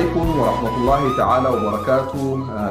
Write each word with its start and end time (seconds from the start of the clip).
عليكم 0.00 0.40
ورحمة 0.40 0.76
الله 0.76 1.16
تعالى 1.16 1.48
وبركاته. 1.48 2.22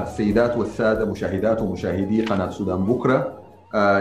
السيدات 0.03 0.57
والسادة 0.57 1.05
مشاهدات 1.05 1.61
ومشاهدي 1.61 2.25
قناة 2.25 2.49
سودان 2.49 2.85
بكرة. 2.85 3.33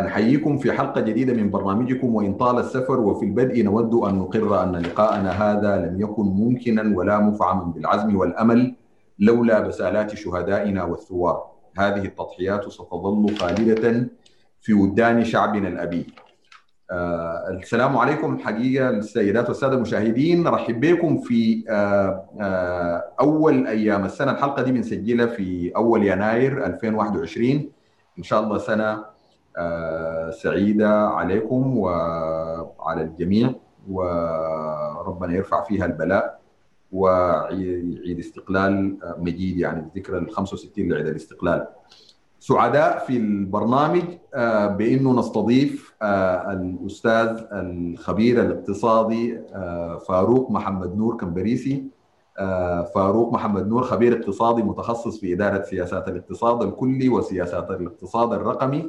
نحييكم 0.07 0.59
في 0.59 0.73
حلقة 0.73 1.01
جديدة 1.01 1.33
من 1.33 1.51
برنامجكم 1.51 2.15
وإن 2.15 2.35
طال 2.35 2.59
السفر 2.59 3.01
وفي 3.01 3.25
البدء 3.25 3.65
نود 3.65 3.95
أن 3.95 4.19
نقر 4.19 4.63
أن 4.63 4.77
لقاءنا 4.77 5.31
هذا 5.31 5.77
لم 5.77 6.01
يكن 6.01 6.23
ممكنا 6.23 6.97
ولا 6.97 7.21
مفعما 7.21 7.65
بالعزم 7.65 8.17
والأمل 8.17 8.75
لولا 9.19 9.61
بسالات 9.61 10.15
شهدائنا 10.15 10.85
والثوار. 10.85 11.43
هذه 11.79 12.05
التضحيات 12.05 12.69
ستظل 12.69 13.37
خالدة 13.41 14.09
في 14.61 14.75
ودان 14.75 15.25
شعبنا 15.25 15.69
الأبي 15.69 16.07
آه 16.91 17.51
السلام 17.51 17.97
عليكم 17.97 18.39
حقيقة 18.39 18.91
السيدات 18.91 19.49
والسادة 19.49 19.75
المشاهدين. 19.77 20.49
رحب 20.49 20.81
بكم 20.81 21.19
في 21.19 21.65
آه 21.69 22.25
آه 22.41 23.05
أول 23.21 23.67
أيام. 23.67 24.05
السنة 24.05 24.33
الحلقة 24.33 24.63
دي 24.63 24.73
بنسجلها 24.73 25.27
في 25.27 25.73
أول 25.77 26.07
يناير 26.07 26.67
2021 26.67 27.71
إن 28.19 28.23
شاء 28.23 28.41
الله 28.43 28.59
سنة 28.59 29.05
سعيدة 30.31 30.91
عليكم 31.09 31.79
وعلى 31.79 33.03
الجميع 33.03 33.55
وربنا 33.91 35.35
يرفع 35.35 35.65
فيها 35.65 35.87
البلاء 35.87 36.39
وعيد 36.93 38.19
استقلال 38.19 38.97
مجيد 39.19 39.59
يعني 39.59 39.81
الذكرى 39.95 40.19
ال 40.19 40.31
65 40.31 40.89
لعيد 40.89 41.07
الاستقلال. 41.07 41.67
سعداء 42.49 42.99
في 42.99 43.17
البرنامج 43.17 44.03
بإنه 44.77 45.19
نستضيف 45.19 45.95
الأستاذ 46.03 47.45
الخبير 47.53 48.41
الاقتصادي 48.41 49.41
فاروق 50.09 50.51
محمد 50.51 50.97
نور 50.97 51.17
كمبريسي. 51.17 51.85
فاروق 52.95 53.33
محمد 53.33 53.69
نور 53.69 53.83
خبير 53.83 54.19
اقتصادي 54.19 54.63
متخصص 54.63 55.21
في 55.21 55.33
إدارة 55.33 55.63
سياسات 55.63 56.09
الاقتصاد 56.09 56.63
الكلي 56.63 57.09
وسياسات 57.09 57.71
الاقتصاد 57.71 58.33
الرقمي. 58.33 58.89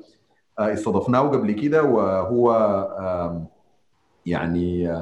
استضفناه 0.59 1.19
قبل 1.19 1.51
كده 1.51 1.83
وهو 1.83 2.51
يعني 4.25 4.99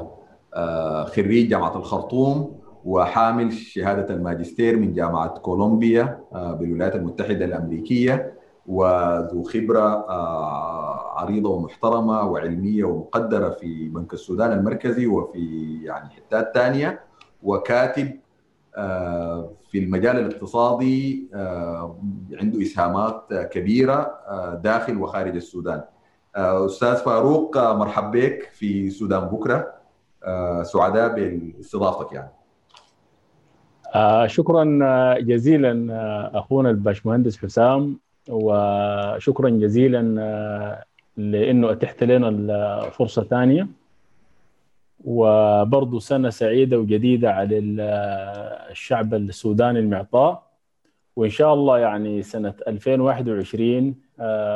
خريج 1.06 1.50
جامعة 1.50 1.78
الخرطوم 1.78 2.58
وحامل 2.86 3.54
شهادة 3.54 4.16
الماجستير 4.16 4.78
من 4.80 4.94
جامعة 4.94 5.28
كولومبيا 5.28 6.20
بالولايات 6.34 6.96
المتحدة 6.96 7.46
الأمريكية. 7.46 8.37
وذو 8.68 9.44
خبرة 9.44 10.12
عريضة 11.20 11.50
ومحترمة 11.50 12.22
وعلمية 12.22 12.84
ومقدرة 12.84 13.50
في 13.50 13.90
بنك 13.90 14.14
السودان 14.14 14.52
المركزي 14.52 15.08
وفي 15.08 15.80
يعني 15.84 16.10
حتات 16.10 16.52
ثانية 16.54 17.00
وكاتب 17.44 18.20
في 19.72 19.80
المجال 19.80 20.20
الاقتصادي 20.20 21.30
عنده 22.34 22.62
إسهامات 22.62 23.34
كبيرة 23.34 24.20
داخل 24.64 24.98
وخارج 24.98 25.36
السودان. 25.36 25.84
أستاذ 26.36 26.96
فاروق 26.96 27.58
مرحب 27.58 28.12
بك 28.12 28.50
في 28.54 28.90
سودان 28.90 29.20
بكرة 29.20 29.74
سعداء 30.64 31.16
باستضافتك 31.16 32.14
يعني. 32.14 32.32
شكرا 34.30 34.64
جزيلا 35.20 35.92
أخونا 36.40 36.70
الباشمهندس 36.70 37.38
حسام 37.38 38.00
وشكرا 38.30 39.50
جزيلا 39.50 40.02
لإنه 41.18 41.72
أتحت 41.72 42.04
لنا 42.04 42.30
الفرصه 42.88 43.24
ثانية. 43.24 43.68
وبرضه 45.06 46.00
سنة 46.00 46.30
سعيدة 46.30 46.80
وجديدة 46.80 47.32
على 47.32 47.60
الشعب 48.72 49.14
السوداني 49.14 49.80
المعطاء. 49.80 50.48
وإن 51.16 51.30
شاء 51.30 51.54
الله 51.54 51.80
يعني 51.80 52.22
سنة 52.22 52.54
2021 52.68 53.96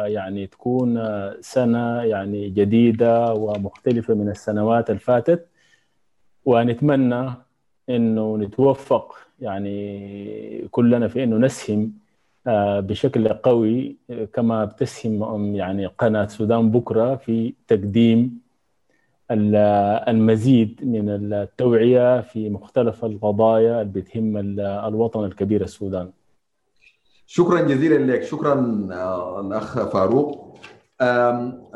يعني 0.06 0.48
تكون 0.48 1.04
سنة 1.42 2.02
يعني 2.02 2.50
جديدة 2.50 3.34
ومختلفة 3.34 4.14
من 4.14 4.30
السنوات 4.30 4.90
الفاتت. 4.90 5.48
ونتمنى 6.46 7.32
إنه 7.90 8.38
نتوفق 8.38 9.16
يعني 9.42 10.68
كلنا 10.72 11.08
في 11.08 11.24
إنه 11.24 11.38
نسهم 11.38 12.01
بشكل 12.46 13.28
قوي 13.28 13.96
كما 14.34 14.66
بتسهم 14.66 15.56
يعني 15.56 15.86
قناة 15.86 16.28
سودان 16.28 16.72
بكرة 16.72 17.16
في 17.16 17.54
تقديم 17.68 18.42
المزيد 19.32 20.80
من 20.84 21.10
التوعية 21.10 22.22
في 22.22 22.50
مختلف 22.50 23.06
القضايا 23.06 23.82
اللي 23.82 23.94
بتهم 23.94 24.38
الوطن 24.60 25.26
الكبير 25.26 25.62
السودان. 25.64 26.10
شكرا 27.28 27.62
جزيلا 27.62 28.12
لك. 28.12 28.24
شكرا 28.24 28.54
الأخ 29.40 29.90
فاروق. 29.90 30.58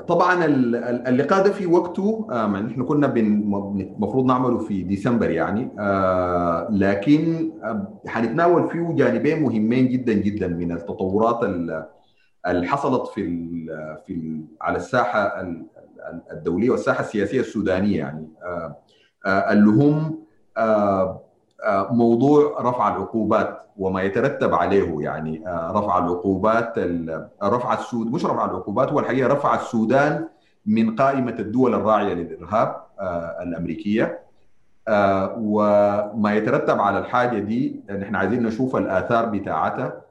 طبعا 0.08 0.46
اللقاء 0.46 1.44
ده 1.44 1.52
في 1.52 1.66
وقته 1.66 2.28
نحن 2.48 2.84
كنا 2.84 3.14
المفروض 3.16 4.26
نعمله 4.26 4.58
في 4.58 4.84
ديسمبر 4.84 5.30
يعني 5.30 5.70
لكن 6.70 7.52
حنتناول 8.08 8.70
فيه 8.70 8.92
جانبين 8.96 9.44
مهمين 9.44 9.88
جدا 9.88 10.14
جدا 10.14 10.48
من 10.48 10.72
التطورات 10.72 11.44
اللي 12.48 12.68
حصلت 12.68 13.08
في 13.08 13.22
ال 13.22 13.68
في 14.08 14.14
ال 14.14 14.42
على 14.62 14.78
الساحة 14.78 15.42
الدولية 16.32 16.70
والساحة 16.70 17.00
السياسية 17.00 17.40
السودانية 17.40 17.98
يعني 17.98 18.28
اللي 19.28 19.70
هم 19.70 20.20
موضوع 21.92 22.62
رفع 22.62 22.88
العقوبات 22.96 23.62
وما 23.78 24.02
يترتب 24.02 24.54
عليه 24.54 24.96
يعني 25.00 25.44
رفع 25.48 25.98
العقوبات 25.98 26.74
رفع 27.44 27.74
السود 27.74 28.12
مش 28.12 28.26
رفع 28.26 28.46
العقوبات 28.46 28.90
هو 28.92 29.00
الحقيقة 29.00 29.28
رفع 29.34 29.56
السودان 29.56 30.28
من 30.66 30.96
قائمة 30.96 31.36
الدول 31.40 31.74
الراعية 31.74 32.14
للإرهاب 32.14 32.76
الأمريكية. 33.42 34.20
وما 35.38 36.36
يترتب 36.36 36.80
على 36.80 37.00
الحاجة 37.00 37.40
دي 37.40 37.84
نحن 37.90 38.16
عايزين 38.16 38.44
نشوف 38.44 38.76
الآثار 38.76 39.26
بتاعتها 39.26 40.02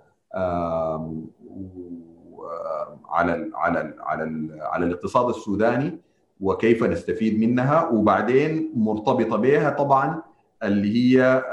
على 3.11 3.51
على 3.55 3.95
على 4.01 4.49
على 4.63 4.85
الاقتصاد 4.87 5.29
السوداني 5.29 5.99
وكيف 6.41 6.83
نستفيد 6.85 7.41
منها 7.41 7.89
وبعدين 7.89 8.73
مرتبطة 8.77 9.37
بها 9.37 9.71
طبعا 9.71 10.23
اللي 10.63 11.19
هي 11.19 11.45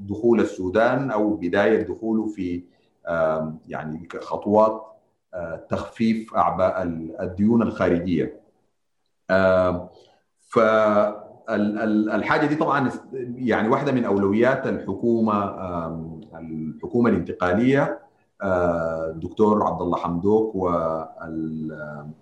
دخول 0.00 0.40
السودان 0.40 1.10
أو 1.10 1.34
بداية 1.36 1.82
دخوله 1.82 2.26
في 2.26 2.62
يعني 3.68 4.08
خطوات 4.20 4.86
تخفيف 5.68 6.34
أعباء 6.34 6.82
الديون 7.20 7.62
الخارجية. 7.62 8.40
فالحاجه 11.48 12.46
دي 12.46 12.56
طبعا 12.56 12.90
يعني 13.34 13.68
واحدة 13.68 13.92
من 13.92 14.04
أولويات 14.04 14.66
الحكومة 14.66 15.44
الحكومة 16.38 17.10
الانتقالية 17.10 17.98
الدكتور 18.42 19.66
عبد 19.66 19.82
الله 19.82 19.96
حمدوك 19.96 20.54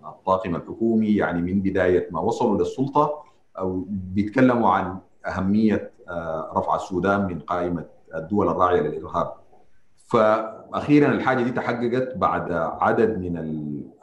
والطاقم 0.03 0.55
الحكومي 0.55 1.15
يعني 1.15 1.41
من 1.41 1.61
بداية 1.61 2.09
ما 2.11 2.19
وصلوا 2.19 2.57
للسلطة 2.57 3.23
أو 3.59 3.85
بيتكلموا 3.89 4.69
عن 4.69 4.97
أهمية 5.27 5.91
رفع 6.55 6.75
السودان 6.75 7.25
من 7.27 7.39
قائمة 7.39 7.85
الدول 8.15 8.49
الراعية 8.49 8.81
للإرهاب. 8.81 9.33
فاخيرا 10.07 11.11
الحاجة 11.11 11.43
دي 11.43 11.51
تحققت 11.51 12.17
بعد 12.17 12.51
عدد 12.81 13.19
من 13.19 13.37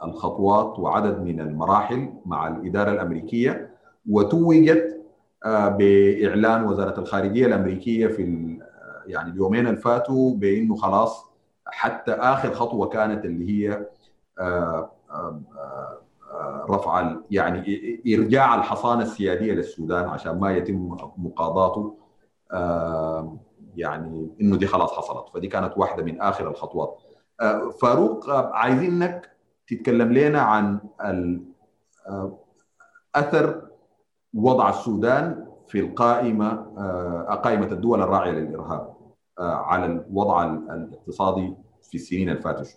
الخطوات 0.03 0.79
وعدد 0.79 1.21
من 1.21 1.39
المراحل 1.39 2.09
مع 2.25 2.47
الإدارة 2.47 2.91
الأمريكية 2.91 3.69
وتوجت 4.09 5.01
بإعلان 5.45 6.63
وزارة 6.63 6.99
الخارجية 6.99 7.45
الأمريكية 7.45 8.07
في 8.07 8.23
يعني 9.07 9.31
اليومين 9.31 9.67
اللي 9.67 9.77
فاتوا 9.77 10.35
بإنه 10.35 10.75
خلاص 10.75 11.25
حتى 11.65 12.11
آخر 12.11 12.51
خطوة 12.53 12.87
كانت 12.87 13.25
اللي 13.25 13.49
هي 13.67 13.85
رفع 16.69 17.15
يعني 17.31 17.59
إرجاع 18.15 18.55
الحصانة 18.55 19.01
السيادية 19.01 19.53
للسودان 19.53 20.05
عشان 20.09 20.39
ما 20.39 20.51
يتم 20.57 20.97
مقاضاته 21.17 21.97
يعني 23.75 24.29
إنه 24.41 24.57
دي 24.57 24.67
خلاص 24.67 24.91
حصلت. 24.93 25.29
فدي 25.33 25.47
كانت 25.47 25.73
واحدة 25.77 26.03
من 26.03 26.21
آخر 26.21 26.49
الخطوات. 26.49 26.97
فاروق 27.81 28.29
عايزينك 28.29 29.31
تتكلم 29.67 30.13
لنا 30.13 30.41
عن 30.41 30.79
أثر 33.15 33.61
وضع 34.33 34.69
السودان 34.69 35.47
في 35.67 35.79
القائمة 35.79 36.53
قائمة 37.43 37.65
الدول 37.71 38.01
الراعية 38.01 38.31
للإرهاب 38.31 38.93
على 39.39 39.85
الوضع 39.85 40.43
الاقتصادي 40.43 41.55
في 41.81 41.95
السنين 41.95 42.29
الفاتته 42.29 42.75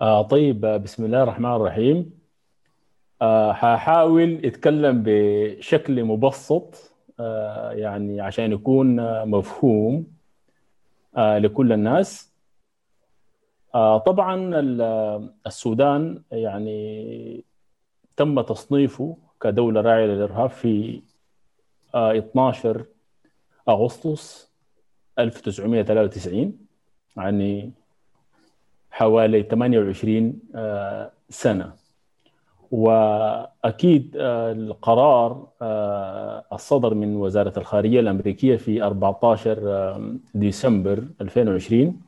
آه 0.00 0.22
طيب 0.22 0.60
بسم 0.66 1.04
الله 1.04 1.22
الرحمن 1.22 1.50
الرحيم. 1.56 2.20
آه 3.22 3.52
ححاول 3.52 4.40
اتكلم 4.44 5.02
بشكل 5.06 6.04
مبسط 6.04 6.92
يعني 7.70 8.20
عشان 8.20 8.52
يكون 8.52 8.96
مفهوم 9.28 10.06
لكل 11.16 11.72
الناس. 11.72 12.32
طبعا 14.06 14.50
السودان 15.46 16.22
يعني 16.32 17.44
تم 18.16 18.40
تصنيفه 18.40 19.16
كدولة 19.42 19.80
راعية 19.80 20.06
للإرهاب 20.06 20.50
في 20.50 21.02
12 21.94 22.84
أغسطس 23.68 24.50
1993 25.18 26.58
يعني 27.16 27.72
حوالي 29.00 29.42
28 29.42 30.38
سنة 31.28 31.72
وأكيد 32.70 34.16
القرار 34.16 35.46
الصدر 36.52 36.94
من 36.94 37.16
وزارة 37.16 37.52
الخارجية 37.58 38.00
الأمريكية 38.00 38.56
في 38.56 38.82
14 38.82 40.00
ديسمبر 40.34 41.04
2020 41.20 42.00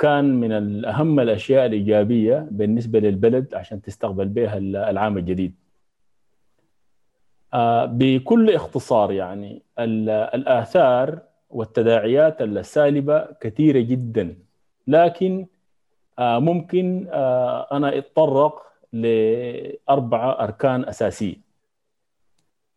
كان 0.00 0.24
من 0.40 0.84
اهم 0.84 1.20
الأشياء 1.20 1.66
الإيجابية 1.66 2.46
بالنسبة 2.50 2.98
للبلد 2.98 3.54
عشان 3.54 3.82
تستقبل 3.82 4.28
بها 4.28 4.58
العام 4.58 5.18
الجديد. 5.18 5.54
بكل 7.84 8.54
اختصار 8.54 9.12
يعني 9.12 9.62
الآثار 9.78 11.18
والتداعيات 11.50 12.42
السالبة 12.42 13.26
كثيرة 13.40 13.80
جدا 13.80 14.36
لكن 14.88 15.46
ممكن 16.20 17.08
أنا 17.72 17.98
أتطرق 17.98 18.62
لأربعة 18.92 20.44
أركان 20.44 20.84
أساسية. 20.84 21.36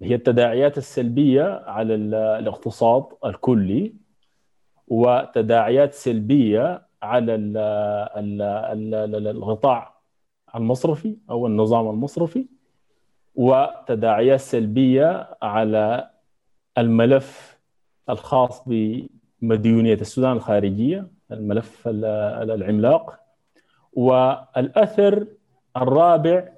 هي 0.02 0.16
التداعيات 0.16 0.78
السلبية 0.78 1.64
على 1.66 1.96
الاقتصاد 2.40 3.06
الكلي 3.26 3.94
وتداعيات 4.88 5.94
سلبية 5.94 6.82
على 7.04 7.36
الغطاء 9.32 10.02
المصرفي 10.56 11.18
أو 11.30 11.48
النظام 11.48 11.90
المصرفي 11.90 12.46
وتداعيات 13.36 14.40
سلبية 14.40 15.38
على 15.42 16.10
الملف 16.78 17.60
الخاص 18.10 18.64
بمديونية 18.68 19.94
السودان 19.94 20.32
الخارجية. 20.32 21.08
الملف 21.32 21.88
العملاق. 21.88 23.20
والأثر 23.94 25.28
الرابع 25.78 26.50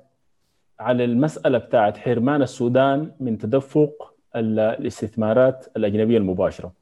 على 0.79 1.03
المسألة 1.03 1.57
بتاعت 1.57 1.97
حرمان 1.97 2.41
السودان 2.41 3.11
من 3.19 3.37
تدفق 3.37 4.13
الاستثمارات 4.35 5.65
الأجنبية 5.77 6.17
المباشرة. 6.17 6.73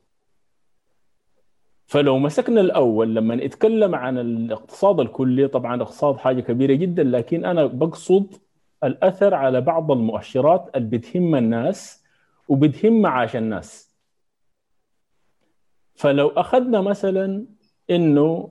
فلو 1.86 2.20
مسكنا 2.20 2.62
الأول 2.62 3.16
لما 3.16 3.36
نتكلم 3.36 3.96
عن 3.96 4.18
الاقتصاد 4.18 5.00
الكلي 5.00 5.48
طبعا 5.48 5.76
الاقتصاد 5.76 6.18
حاجة 6.18 6.42
كبيرة 6.42 6.74
جدا 6.74 7.04
لكن 7.04 7.46
أنا 7.46 7.66
بقصد 7.66 8.34
الأثر 8.84 9.34
على 9.34 9.62
بعض 9.62 9.92
المؤشرات 9.92 10.70
اللي 10.76 10.88
بتهم 10.98 11.36
الناس 11.36 12.04
وبتهم 12.48 13.02
معاش 13.02 13.36
الناس. 13.36 13.96
فلو 15.96 16.28
أخذنا 16.28 16.82
مثلا 16.82 17.46
إنه 17.92 18.50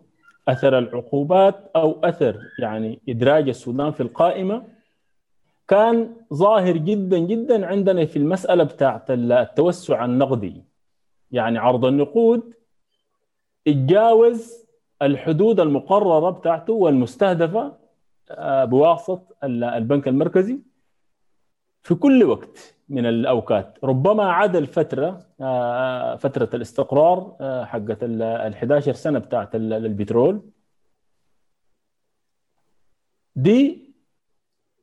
أثر 0.49 0.79
العقوبات 0.79 1.71
أو 1.77 2.01
أثر 2.05 2.41
يعني 2.59 3.01
إدراج 3.09 3.49
السودان 3.49 3.93
في 3.93 4.03
القائمة 4.03 4.63
كان 5.69 6.17
ظاهر 6.35 6.77
جدا 6.77 7.19
جدا 7.19 7.67
عندنا 7.67 8.07
في 8.07 8.17
المسألة 8.17 8.65
بتاعت 8.65 9.11
التوسع 9.11 10.05
النقدي. 10.05 10.63
يعني 11.33 11.59
عرض 11.59 11.85
النقود 11.85 12.55
اتجاوز 13.69 14.67
الحدود 15.03 15.61
المقررة 15.61 16.31
بتاعته 16.31 16.73
والمستهدفة 16.73 17.73
بواسطة 18.41 19.23
البنك 19.45 20.09
المركزي 20.09 20.59
في 21.83 21.95
كل 21.95 22.25
وقت. 22.25 22.75
من 22.91 23.07
الأوقات. 23.07 23.79
ربما 23.85 24.33
عدا 24.33 24.59
الفترة 24.59 25.19
فترة 26.17 26.51
الاستقرار 26.55 27.37
حقت 27.65 28.03
ال 28.03 28.23
11 28.23 28.93
سنة 28.93 29.19
بتاعت 29.19 29.55
البترول. 29.55 30.43
دي 33.37 33.91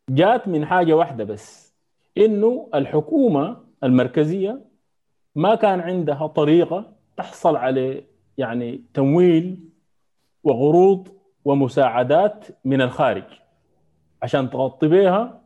جات 0.09 0.47
من 0.47 0.65
حاجة 0.65 0.93
واحدة 0.93 1.23
بس 1.23 1.75
إنه 2.17 2.69
الحكومة 2.75 3.63
المركزية 3.83 4.61
ما 5.35 5.55
كان 5.55 5.79
عندها 5.79 6.27
طريقة 6.27 6.93
تحصل 7.17 7.55
على 7.55 8.03
يعني 8.37 8.83
تمويل 8.93 9.69
وقروض 10.43 11.07
ومساعدات 11.45 12.45
من 12.65 12.81
الخارج 12.81 13.23
عشان 14.21 14.49
تغطي 14.49 14.87
بها 14.87 15.41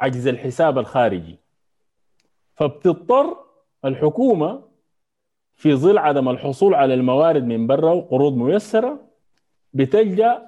عجز 0.00 0.26
الحساب 0.26 0.78
الخارجي. 0.78 1.38
فبتضطر 2.60 3.36
الحكومة 3.84 4.62
في 5.54 5.74
ظل 5.74 5.98
عدم 5.98 6.28
الحصول 6.28 6.74
على 6.74 6.94
الموارد 6.94 7.44
من 7.44 7.66
برا 7.66 7.92
وقروض 7.92 8.36
ميسرة 8.36 9.00
بتلجأ 9.74 10.46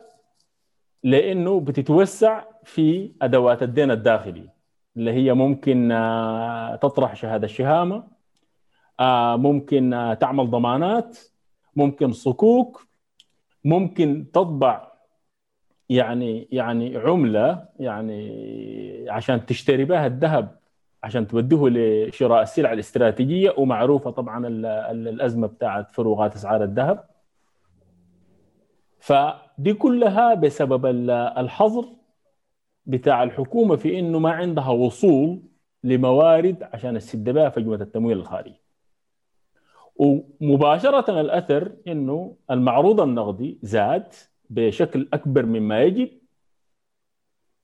لأنه 1.02 1.60
بتتوسع 1.60 2.44
في 2.64 3.12
أدوات 3.22 3.62
الدين 3.62 3.90
الداخلي 3.90 4.48
اللي 4.96 5.12
هي 5.12 5.34
ممكن 5.34 5.88
تطرح 6.82 7.14
شهادة 7.16 7.46
شهامة 7.46 8.04
ممكن 9.36 10.16
تعمل 10.20 10.50
ضمانات 10.50 11.18
ممكن 11.76 12.12
صكوك 12.12 12.86
ممكن 13.64 14.26
تطبع 14.32 14.92
يعني 15.88 16.48
يعني 16.52 16.96
عملة 16.96 17.68
يعني 17.78 19.06
عشان 19.10 19.46
تشتري 19.46 19.84
بها 19.84 20.06
الذهب 20.06 20.61
عشان 21.02 21.26
توديه 21.26 21.68
لشراء 21.68 22.42
السلع 22.42 22.72
الاستراتيجية 22.72 23.54
ومعروفة 23.58 24.10
طبعا 24.10 24.46
الأزمة 24.90 25.46
بتاعت 25.46 25.90
فروقات 25.90 26.34
أسعار 26.34 26.64
الذهب. 26.64 27.04
فدي 28.98 29.74
كلها 29.74 30.34
بسبب 30.34 30.86
الحظر 31.38 31.84
بتاع 32.86 33.22
الحكومة 33.22 33.76
في 33.76 33.98
إنه 33.98 34.18
ما 34.18 34.30
عندها 34.30 34.68
وصول 34.68 35.42
لموارد 35.84 36.62
عشان 36.62 36.98
تسد 36.98 37.30
بها 37.30 37.48
فجوه 37.48 37.76
التمويل 37.76 38.18
الخارجي. 38.18 38.62
ومباشرة 39.96 41.20
الأثر 41.20 41.72
إنه 41.88 42.36
المعروض 42.50 43.00
النقدي 43.00 43.58
زاد 43.62 44.12
بشكل 44.50 45.08
أكبر 45.12 45.46
مما 45.46 45.82
يجب. 45.82 46.08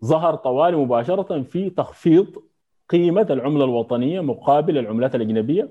ظهر 0.04 0.34
طوالي 0.34 0.76
مباشرة 0.76 1.42
في 1.42 1.70
تخفيض 1.70 2.42
قيمة 2.88 3.26
العملة 3.30 3.64
الوطنية 3.64 4.20
مقابل 4.20 4.78
العملات 4.78 5.14
الأجنبية 5.14 5.68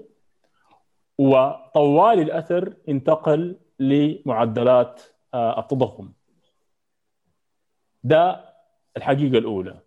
وطوال 1.18 2.20
الأثر 2.20 2.74
انتقل 2.90 3.56
لمعدلات 3.80 5.02
التضخم 5.36 6.10
ده 8.04 8.46
الحقيقة 8.98 9.38
الأولى 9.38 9.80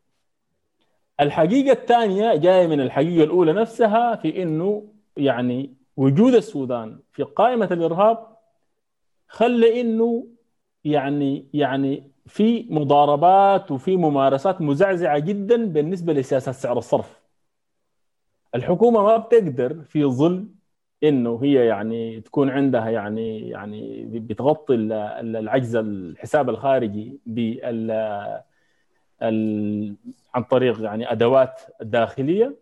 الحقيقة 1.21 1.73
الثانية 1.73 2.35
جاية 2.37 2.67
من 2.67 2.81
الحقيقة 2.81 3.25
الأولى 3.25 3.53
نفسها 3.53 4.17
في 4.17 4.43
إنه 4.43 4.93
يعني 5.17 5.75
وجود 5.97 6.35
السودان 6.35 7.01
في 7.13 7.23
قائمة 7.23 7.69
الإرهاب 7.71 8.27
خلى 9.29 9.81
إنه 9.81 10.27
يعني 10.85 11.47
يعني 11.55 12.11
في 12.27 12.67
مضاربات 12.71 13.71
وفي 13.71 13.97
ممارسات 13.97 14.61
مزعزعة 14.61 15.19
جدا 15.19 15.67
بالنسبة 15.67 16.13
لسياسه 16.13 16.53
سعر 16.53 16.79
الصرف. 16.79 17.20
الحكومة 18.55 19.03
ما 19.03 19.17
بتقدر 19.17 19.83
في 19.83 20.05
ظل 20.05 20.49
إنه 21.03 21.41
هي 21.43 21.67
يعني 21.67 22.21
تكون 22.21 22.51
عندها 22.51 22.91
يعني 22.91 23.49
يعني 23.49 24.05
بتغطي 24.05 24.75
العجز 24.75 25.77
الحساب 25.77 26.51
الخارجي 26.51 27.21
بال 27.27 27.91
عن 30.35 30.43
طريق 30.51 30.81
يعني 30.83 31.13
أدوات 31.13 31.61
داخلية 31.81 32.57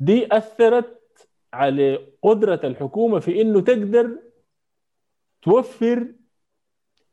دي 0.00 0.28
اثرت 0.36 1.00
على 1.52 1.98
قدرة 2.22 2.60
الحكومة 2.64 3.18
في 3.18 3.40
إنه 3.42 3.60
تقدر 3.60 4.18
توفر 5.42 6.12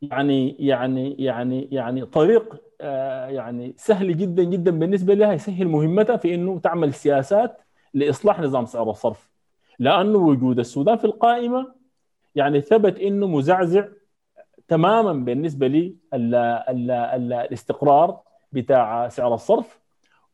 يعني 0.02 0.56
يعني 0.58 1.16
يعني 1.18 1.68
يعني 1.72 2.04
طريق 2.06 2.62
يعني 3.28 3.74
سهل 3.76 4.16
جدا 4.16 4.42
جدا 4.42 4.70
بالنسبة 4.70 5.14
لها 5.14 5.32
يسهل 5.32 5.68
مهمتها 5.68 6.16
في 6.16 6.34
إنه 6.34 6.58
تعمل 6.58 6.94
سياسات 6.94 7.60
لإصلاح 7.94 8.40
نظام 8.40 8.66
سعر 8.66 8.90
الصرف 8.90 9.30
لأنه 9.78 10.18
وجود 10.18 10.58
السودان 10.58 10.96
في 10.96 11.04
القائمة 11.04 11.74
يعني 12.34 12.60
ثبت 12.60 12.98
إنه 12.98 13.26
مزعزع 13.26 13.84
تماما 14.68 15.12
بالنسبة 15.12 15.66
لي 15.66 15.96
ال 16.14 16.34
ال 16.34 16.90
ال 16.90 17.32
الاستقرار 17.32 18.20
بتاع 18.52 19.08
سعر 19.08 19.34
الصرف. 19.34 19.80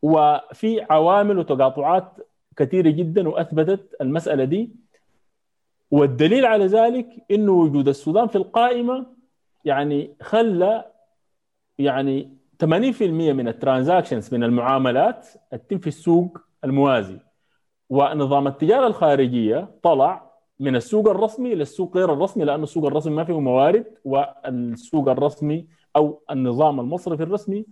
وفي 0.02 0.86
عوامل 0.90 1.38
وتقاطعات 1.38 2.12
كثيرة 2.56 2.90
جدا 2.90 3.28
وأثبتت 3.28 3.96
المسألة 4.00 4.44
دي. 4.44 4.70
والدليل 5.90 6.46
على 6.46 6.66
ذلك 6.66 7.08
إنه 7.30 7.52
وجود 7.52 7.88
السودان 7.88 8.28
في 8.28 8.36
القائمة 8.36 9.06
يعني 9.64 10.16
خلى 10.22 10.84
يعني 11.78 12.37
80% 12.64 12.66
من 13.02 13.48
الترانزاكشنز 13.48 14.34
من 14.34 14.44
المعاملات 14.44 15.28
تتم 15.50 15.78
في 15.78 15.86
السوق 15.86 16.38
الموازي. 16.64 17.18
ونظام 17.90 18.46
التجارة 18.46 18.86
الخارجية 18.86 19.68
طلع 19.82 20.28
من 20.60 20.76
السوق 20.76 21.08
الرسمي 21.08 21.54
للسوق 21.54 21.96
غير 21.96 22.12
الرسمي 22.12 22.44
لأنه 22.44 22.62
السوق 22.62 22.86
الرسمي 22.86 23.14
ما 23.14 23.24
فيه 23.24 23.40
موارد 23.40 23.84
والسوق 24.04 25.08
الرسمي 25.08 25.66
أو 25.96 26.22
النظام 26.30 26.80
المصرفي 26.80 27.22
الرسمي 27.22 27.66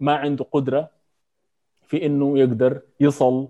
ما 0.00 0.14
عنده 0.14 0.44
قدرة 0.52 0.90
في 1.82 2.06
إنه 2.06 2.38
يقدر 2.38 2.80
يصل 3.00 3.48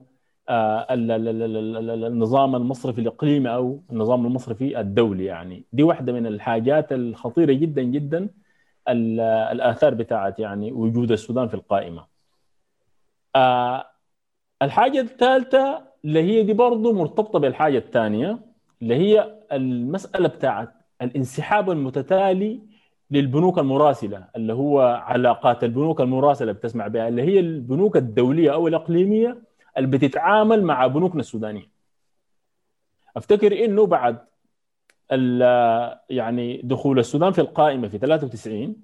آه، 0.49 0.87
النظام 0.90 2.56
المصرفي 2.56 3.00
الاقليمي 3.00 3.54
أو 3.54 3.82
النظام 3.92 4.26
المصرفي 4.26 4.80
الدولي 4.80 5.25
يعني. 5.25 5.64
دي 5.73 5.82
واحدة 5.82 6.12
من 6.12 6.26
الحاجات 6.26 6.92
الخطيرة 6.92 7.52
جدا 7.52 7.82
جدا 7.82 8.28
الآثار 8.92 9.94
بتاعت 9.94 10.38
يعني 10.38 10.73
وجود 10.73 11.12
السودان 11.12 11.49
في 11.49 11.54
القائمة. 11.54 12.06
آه، 13.37 13.87
الحاجة 14.62 15.00
الثالثة 15.00 15.85
اللي 16.04 16.23
هي 16.23 16.42
دي 16.42 16.52
برضه 16.52 16.92
مرتبطة 16.92 17.38
بالحاجة 17.38 17.78
الثانية 17.78 18.38
اللي 18.82 18.94
هي 18.94 19.38
المسألة 19.52 20.28
بتاعت 20.28 20.68
الانسحاب 21.02 21.70
المتتالي 21.70 22.61
للبنوك 23.11 23.59
المراسلة 23.59 24.25
اللي 24.37 24.52
هو 24.52 24.80
علاقات 24.80 25.64
البنوك 25.64 26.00
المراسلة 26.00 26.52
بتسمع 26.52 26.87
بها 26.87 27.09
اللي 27.09 27.23
هي 27.23 27.40
البنوك 27.40 27.97
الدولية 27.97 28.52
أو 28.52 28.68
الإقليمية 28.68 29.42
اللي 29.76 29.88
بتتعامل 29.88 30.62
مع 30.62 30.87
بنوكنا 30.87 31.20
السودانية. 31.20 31.68
أفتكر 33.16 33.64
إنه 33.64 33.87
بعد 33.87 34.18
يعني 36.11 36.61
دخول 36.64 36.99
السودان 36.99 37.33
في 37.33 37.40
القائمة 37.40 37.88
في 37.88 37.99
93 37.99 38.76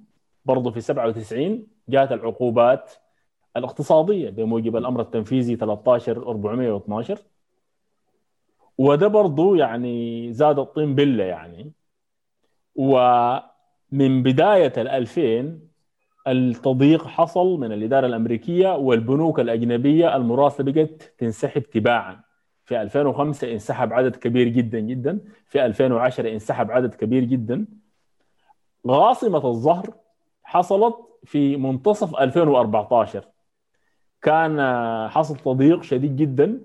برضه 0.45 0.71
في 0.71 0.81
97 0.81 1.67
جاءت 1.89 2.13
العقوبات 2.13 2.93
الاقتصادية 3.57 4.31
بموجب 4.31 4.77
الأمر 4.77 5.01
التنفيذي 5.01 5.57
13412 5.57 7.19
وده 8.79 9.07
برضه 9.07 9.57
يعني 9.57 10.33
زاد 10.33 10.59
الطين 10.59 10.95
بلة 10.95 11.25
يعني. 11.25 11.73
ومن 12.75 14.23
بداية 14.23 14.73
ال 14.77 14.89
2000 14.89 15.61
التضييق 16.29 17.07
حصل 17.07 17.61
من 17.61 17.73
الإدارة 17.73 18.07
الأمريكية 18.07 18.77
والبنوك 18.77 19.41
الأجنبية 19.41 20.17
المراسله 20.17 20.73
بقت 20.73 21.15
تنسحب 21.19 21.63
تباعا. 21.63 22.26
في 22.67 22.83
2005 22.83 23.53
انسحب 23.53 23.93
عدد 23.93 24.17
كبير 24.17 24.49
جدا 24.49 24.81
جدا. 24.81 25.21
في 25.47 25.67
2010 25.67 26.33
انسحب 26.33 26.71
عدد 26.71 26.95
كبير 26.95 27.25
جدا. 27.25 27.67
غاصمة 28.87 29.49
الظهر 29.49 29.95
حصلت 30.45 30.97
في 31.25 31.57
منتصف 31.57 32.17
2014 32.17 33.25
كان 34.23 34.61
حصل 35.09 35.37
تضييق 35.37 35.83
شديد 35.83 36.17
جدا 36.17 36.61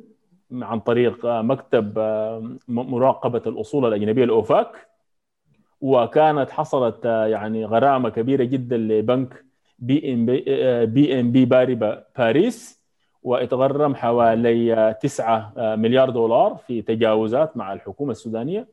عن 0.51 0.79
طريق 0.79 1.25
مكتب 1.25 1.99
مراقبة 2.67 3.41
الأصول 3.47 3.85
الأجنبية 3.85 4.23
الأوفاك. 4.23 4.87
وكانت 5.81 6.51
حصلت 6.51 7.05
يعني 7.05 7.65
غرامة 7.65 8.09
كبيرة 8.09 8.43
جدا 8.43 8.77
لبنك 8.77 9.45
بي 9.79 10.13
ام 10.13 10.25
بي 10.25 10.45
بي 10.85 11.19
ام 11.19 11.31
بي 11.31 11.45
باريبا 11.45 12.03
باريس. 12.17 12.80
واتغرم 13.23 13.95
حوالي 13.95 14.95
9 15.01 15.53
مليار 15.75 16.09
دولار 16.09 16.55
في 16.67 16.81
تجاوزات 16.81 17.57
مع 17.57 17.73
الحكومة 17.73 18.11
السودانية. 18.11 18.67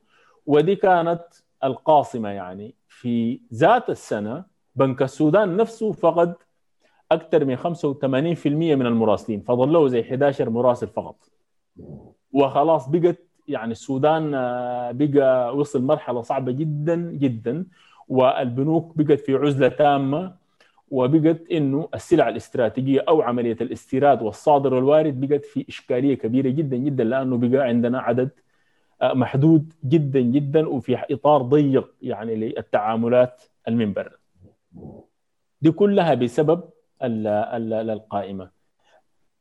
ودي 0.46 0.76
كانت 0.76 1.22
القاصمة 1.64 2.28
يعني. 2.28 2.74
في 2.88 3.40
ذات 3.54 3.90
السنة 3.90 4.44
بنك 4.76 5.02
السودان 5.02 5.56
نفسه 5.56 5.92
فقد 5.92 6.34
أكثر 7.12 7.44
من 7.44 7.56
85% 7.56 8.46
من 8.46 8.86
المراسلين 8.86 9.40
له 9.48 9.88
زي 9.88 10.00
11 10.02 10.50
مراسل 10.50 10.86
فقط. 10.86 11.16
وخلاص 12.32 12.88
بقت 12.88 13.18
يعني 13.48 13.72
السودان 13.72 14.30
بقى 14.92 15.56
وصل 15.56 15.82
مرحلة 15.82 16.22
صعبة 16.22 16.52
جدا 16.52 16.96
جدا 16.96 17.66
والبنوك 18.08 18.92
بقت 18.96 19.20
في 19.20 19.34
عزلة 19.34 19.68
تامة. 19.68 20.34
وبقت 20.90 21.50
إنه 21.50 21.88
السلع 21.94 22.28
الاستراتيجية 22.28 23.04
أو 23.08 23.22
عملية 23.22 23.56
الاستيراد 23.60 24.22
والصادر 24.22 24.74
والوارد 24.74 25.20
بقت 25.20 25.44
في 25.44 25.64
إشكالية 25.68 26.14
كبيرة 26.14 26.48
جدا 26.50 26.76
جدا 26.76 27.04
لأنه 27.04 27.36
بقى 27.38 27.62
عندنا 27.66 27.98
عدد 28.00 28.30
محدود 29.02 29.72
جدا 29.84 30.20
جدا 30.20 30.68
وفي 30.68 30.98
إطار 31.10 31.42
ضيق 31.42 31.94
يعني 32.02 32.34
للتعاملات 32.36 33.42
من 33.68 33.92
برا. 33.92 34.12
دي 35.62 35.70
كلها 35.70 36.14
بسبب 36.14 36.60
القائمة. 37.02 38.50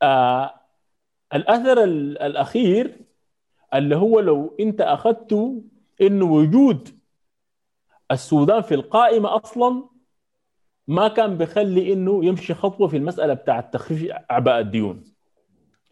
آه 0.01 0.53
الأثر 1.33 1.83
الأخير 1.83 2.97
اللي 3.73 3.95
هو 3.95 4.19
لو 4.19 4.55
أنت 4.59 4.81
أخذته 4.81 5.61
انه 6.01 6.25
وجود 6.31 6.89
السودان 8.11 8.61
في 8.61 8.73
القائمة 8.75 9.35
أصلا 9.35 9.83
ما 10.87 11.07
كان 11.07 11.37
بيخلي 11.37 11.93
إنه 11.93 12.25
يمشي 12.25 12.53
خطوة 12.53 12.87
في 12.87 12.97
المسألة 12.97 13.33
بتاعه 13.33 13.61
تخفيف 13.71 14.11
أعباء 14.31 14.59
الديون. 14.59 15.03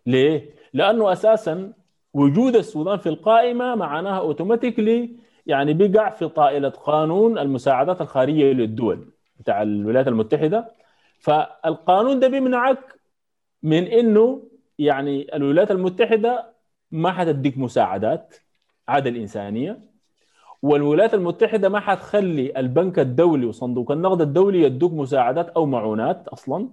ليه؟ 0.06 0.50
لأنه 0.74 1.12
أساسا 1.12 1.74
وجود 2.14 2.56
السودان 2.56 2.98
في 2.98 3.10
القائمة 3.10 3.76
معناها 3.76 4.20
اوتوماتيكلي 4.20 5.16
يعني 5.48 5.74
بيقع 5.74 6.10
في 6.10 6.28
طائلة 6.28 6.70
قانون 6.70 7.38
المساعدات 7.38 8.02
الخارجية 8.02 8.54
للدول 8.54 9.06
بتاع 9.40 9.62
الولايات 9.62 10.08
المتحدة 10.08 10.72
فالقانون 11.20 12.20
ده 12.20 12.28
بيمنعك 12.28 12.80
من 13.64 13.84
إنه 13.84 14.44
يعني 14.80 15.36
الولايات 15.36 15.72
المتحدة 15.72 16.54
ما 16.92 17.12
حتديك 17.12 17.58
مساعدات 17.58 18.36
عادة 18.88 19.10
الإنسانية 19.10 19.80
والولايات 20.66 21.14
المتحدة 21.14 21.70
ما 21.70 21.80
حتخلي 21.80 22.60
البنك 22.60 23.00
الدولي 23.00 23.46
وصندوق 23.46 23.92
النقد 23.92 24.22
الدولي 24.22 24.62
يدوك 24.62 24.94
مساعدات 24.94 25.50
أو 25.50 25.66
معونات 25.66 26.28
أصلا. 26.28 26.70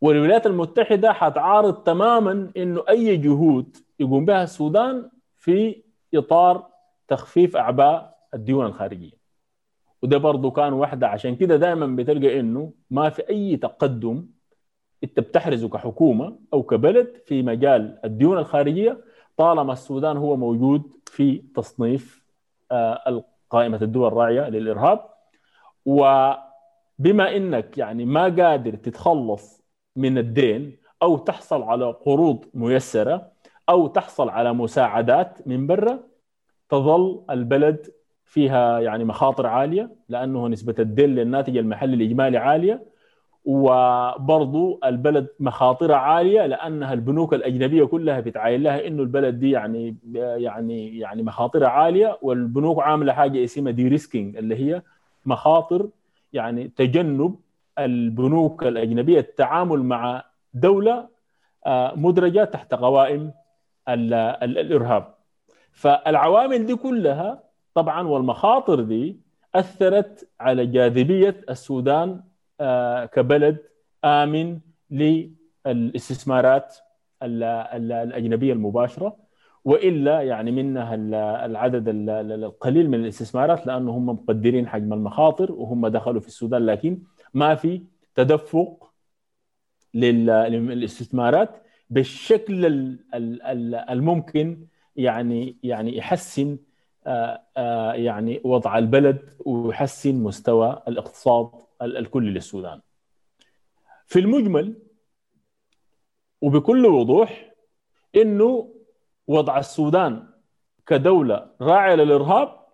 والولايات 0.00 0.46
المتحدة 0.46 1.12
حتعارض 1.12 1.74
تماما 1.74 2.50
إنه 2.56 2.84
أي 2.88 3.16
جهود 3.16 3.76
يقوم 4.00 4.24
بها 4.24 4.42
السودان 4.42 5.10
في 5.36 5.82
إطار 6.14 6.66
تخفيف 7.08 7.56
أعباء 7.56 8.16
الديون 8.34 8.66
الخارجية. 8.66 9.12
وده 10.02 10.18
برضه 10.18 10.50
كان 10.50 10.72
واحدة 10.72 11.08
عشان 11.08 11.36
كده 11.36 11.56
دائما 11.56 11.86
بتلقى 11.86 12.40
إنه 12.40 12.72
ما 12.90 13.10
في 13.10 13.28
أي 13.30 13.56
تقدم 13.56 14.26
أنت 15.04 15.20
بتحرزه 15.20 15.68
كحكومة 15.68 16.38
أو 16.52 16.62
كبلد 16.62 17.22
في 17.26 17.42
مجال 17.42 17.98
الديون 18.04 18.38
الخارجية 18.38 19.04
طالما 19.36 19.72
السودان 19.72 20.16
هو 20.16 20.36
موجود 20.36 20.82
في 21.06 21.42
تصنيف 21.54 22.23
قائمه 23.50 23.78
الدول 23.82 24.06
الراعية 24.06 24.48
للإرهاب. 24.48 25.00
وبما 25.86 27.36
إنك 27.36 27.78
يعني 27.78 28.04
ما 28.04 28.22
قادر 28.22 28.74
تتخلص 28.74 29.62
من 29.96 30.18
الدين 30.18 30.76
أو 31.02 31.16
تحصل 31.16 31.62
على 31.62 31.90
قروض 31.90 32.44
ميسرة 32.54 33.32
أو 33.68 33.86
تحصل 33.86 34.28
على 34.28 34.52
مساعدات 34.52 35.48
من 35.48 35.66
برا 35.66 35.98
تظل 36.68 37.24
البلد 37.30 37.86
فيها 38.24 38.80
يعني 38.80 39.04
مخاطر 39.04 39.46
عالية 39.46 39.96
لأنه 40.08 40.48
نسبة 40.48 40.74
الدين 40.78 41.14
للناتج 41.14 41.56
المحلي 41.56 41.94
الإجمالي 41.94 42.38
عالية. 42.38 42.93
وبرضو 43.44 44.80
البلد 44.84 45.26
مخاطرها 45.40 45.96
عالية 45.96 46.46
لأنها 46.46 46.92
البنوك 46.92 47.34
الأجنبية 47.34 47.84
كلها 47.84 48.20
بتعاين 48.20 48.62
لها 48.62 48.86
إنه 48.86 49.02
البلد 49.02 49.38
دي 49.38 49.50
يعني 49.50 49.96
يعني 50.14 50.98
يعني 50.98 51.22
مخاطرها 51.22 51.68
عالية 51.68 52.18
والبنوك 52.22 52.82
عاملة 52.82 53.12
حاجة 53.12 53.44
اسمها 53.44 53.72
دي 53.72 53.88
ريسكينج 53.88 54.36
اللي 54.36 54.56
هي 54.56 54.82
مخاطر 55.26 55.88
يعني 56.32 56.68
تجنب 56.76 57.36
البنوك 57.78 58.62
الأجنبية 58.62 59.18
التعامل 59.20 59.82
مع 59.82 60.24
دولة 60.54 61.08
مدرجة 61.96 62.44
تحت 62.44 62.74
قوائم 62.74 63.32
الإرهاب. 63.88 65.14
فالعوامل 65.72 66.66
دي 66.66 66.76
كلها 66.76 67.42
طبعا 67.74 68.08
والمخاطر 68.08 68.80
دي 68.80 69.16
أثرت 69.54 70.28
على 70.40 70.66
جاذبية 70.66 71.40
السودان 71.50 72.20
كبلد 73.12 73.58
آمن 74.04 74.60
للاستثمارات 74.90 76.76
الأجنبية 77.22 78.52
المباشرة 78.52 79.16
وإلا 79.64 80.20
يعني 80.20 80.50
منها 80.50 80.94
العدد 81.46 81.84
القليل 81.88 82.90
من 82.90 83.00
الاستثمارات 83.00 83.66
لأنه 83.66 83.90
هم 83.90 84.06
مقدرين 84.06 84.68
حجم 84.68 84.92
المخاطر 84.92 85.52
وهم 85.52 85.86
دخلوا 85.88 86.20
في 86.20 86.26
السودان 86.28 86.66
لكن 86.66 87.02
ما 87.34 87.54
في 87.54 87.82
تدفق 88.14 88.90
للاستثمارات 89.94 91.50
بالشكل 91.90 92.66
الممكن 93.90 94.66
يعني 94.96 95.56
يعني 95.62 95.96
يحسن 95.96 96.58
يعني 97.94 98.40
وضع 98.44 98.78
البلد 98.78 99.18
ويحسن 99.46 100.14
مستوى 100.14 100.82
الاقتصاد 100.88 101.50
الكلي 101.82 102.30
للسودان. 102.30 102.80
في 104.06 104.18
المجمل 104.18 104.74
وبكل 106.40 106.86
وضوح 106.86 107.52
إنه 108.16 108.74
وضع 109.26 109.58
السودان 109.58 110.28
كدولة 110.86 111.50
راعية 111.60 111.94
للإرهاب 111.94 112.64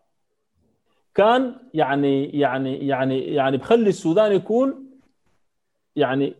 كان 1.15 1.57
يعني 1.75 2.25
يعني 2.25 2.87
يعني 2.87 3.19
يعني 3.21 3.57
بخلي 3.57 3.89
السودان 3.89 4.33
يكون 4.33 4.91
يعني 5.97 6.35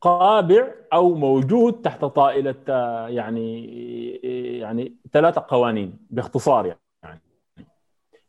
قابع 0.00 0.74
أو 0.92 1.14
موجود 1.14 1.82
تحت 1.82 2.04
طائلة 2.04 2.54
يعني 3.08 3.66
يعني 4.58 4.96
ثلاثة 5.12 5.44
قوانين 5.48 5.98
باختصار 6.10 6.66
يعني. 6.66 7.20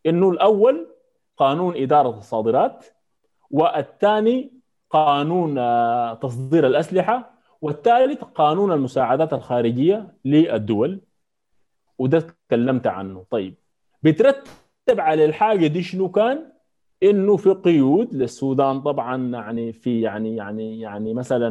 إنه 0.06 0.30
الأول 0.30 0.88
قانون 1.38 1.78
إدارة 1.78 2.18
الصادرات 2.18 2.86
والثاني 3.52 4.52
قانون 4.90 5.56
تصدير 6.20 6.68
الأسلحة 6.68 7.32
والثالث 7.62 8.24
قانون 8.24 8.72
المساعدات 8.72 9.34
الخارجية 9.34 10.14
للدول. 10.26 11.02
وده 11.98 12.20
تكلمت 12.20 12.88
عنه. 12.88 13.26
طيب 13.30 13.56
بترتب 14.04 15.00
على 15.00 15.26
الحاجة 15.26 15.68
دي 15.68 15.84
شنو 15.84 16.10
كان؟ 16.10 16.52
إنه 17.04 17.38
في 17.38 17.50
قيود 17.50 18.14
للسودان 18.14 18.82
طبعا 18.82 19.32
يعني 19.32 19.74
في 19.74 20.02
يعني 20.02 20.36
يعني 20.36 20.80
يعني 20.80 21.14
مثلا 21.14 21.50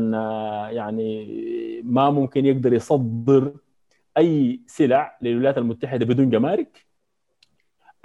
يعني 0.70 1.26
ما 1.84 2.10
ممكن 2.10 2.46
يقدر 2.46 2.72
يصدر 2.72 3.52
أي 4.18 4.60
سلع 4.66 5.18
للولايات 5.22 5.58
المتحدة 5.58 6.06
بدون 6.06 6.30
جمارك. 6.30 6.86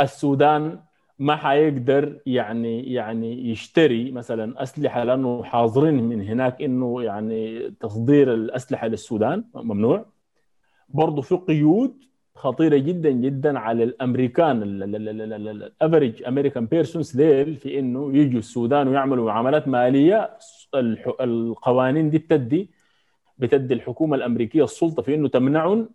السودان 0.01 0.79
ما 1.19 1.35
حيقدر 1.35 2.19
يعني 2.25 2.93
يعني 2.93 3.49
يشتري 3.49 4.11
مثلا 4.11 4.63
أسلحة 4.63 5.03
لأنه 5.03 5.43
حاضرين 5.43 6.03
من 6.03 6.21
هناك 6.21 6.61
إنه 6.61 7.03
يعني 7.03 7.71
تصدير 7.79 8.33
الأسلحة 8.33 8.87
للسودان 8.87 9.43
ممنوع. 9.55 10.05
برضه 10.89 11.21
في 11.21 11.35
قيود 11.35 12.03
خطيرة 12.35 12.77
جدا 12.77 13.09
جدا 13.09 13.59
على 13.59 13.83
الأمريكان 13.83 14.63
ال 14.63 14.83
average 14.83 16.23
American 16.23 16.65
persons 16.65 17.15
ديل 17.15 17.55
في 17.55 17.79
إنه 17.79 18.17
يجوا 18.17 18.39
السودان 18.39 18.87
ويعملوا 18.87 19.25
معاملات 19.25 19.67
مالية. 19.67 20.37
القوانين 21.21 22.09
دي 22.09 22.17
بتدي 22.17 22.69
بتدي 23.37 23.73
الحكومة 23.73 24.15
الأمريكية 24.15 24.63
السلطة 24.63 25.01
في 25.01 25.15
إنه 25.15 25.27
تمنعهم 25.27 25.89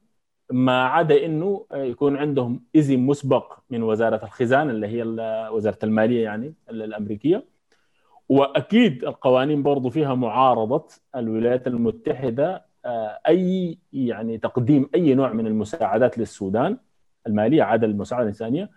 ما 0.51 0.85
عدا 0.85 1.25
إنه 1.25 1.67
يكون 1.75 2.17
عندهم 2.17 2.63
اذن 2.75 2.99
مسبق 3.01 3.59
من 3.71 3.83
وزارة 3.83 4.25
الخزانه 4.25 4.71
اللي 4.71 4.87
هي 4.87 5.03
وزارة 5.53 5.79
المالية 5.85 6.25
يعني 6.25 6.55
الأمريكية. 6.71 7.45
وأكيد 8.29 9.05
القوانين 9.05 9.63
برضو 9.63 9.91
فيها 9.91 10.15
معارضة 10.15 10.87
الولايات 11.17 11.67
المتحدة 11.67 12.67
أي 13.29 13.79
يعني 13.93 14.39
تقديم 14.39 14.89
أي 14.95 15.15
نوع 15.15 15.33
من 15.33 15.47
المساعدات 15.47 16.19
للسودان 16.19 16.79
المالية 17.27 17.63
عدا 17.63 17.87
المساعده 17.87 18.23
الإنسانية. 18.23 18.71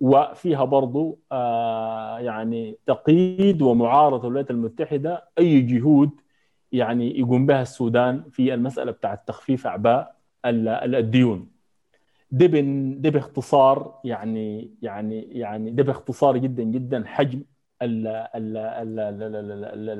وفيها 0.00 0.64
برضو 0.64 1.18
يعني 2.20 2.78
تقييد 2.86 3.62
ومعارضة 3.62 4.26
الولايات 4.26 4.50
المتحدة 4.50 5.24
أي 5.38 5.60
جهود 5.60 6.10
يعني 6.72 7.18
يقوم 7.18 7.46
بها 7.46 7.62
السودان 7.62 8.24
في 8.30 8.54
المسألة 8.54 8.92
بتاعت 8.92 9.28
تخفيف 9.28 9.66
أعباء 9.66 10.13
الديون. 10.44 11.48
ده 12.30 12.46
ده 13.00 13.10
باختصار 13.10 14.00
يعني 14.04 14.70
يعني 14.82 15.22
يعني 15.22 15.70
ده 15.70 15.82
باختصار 15.82 16.36
جدا 16.38 16.62
جدا 16.62 17.04
حجم 17.06 17.42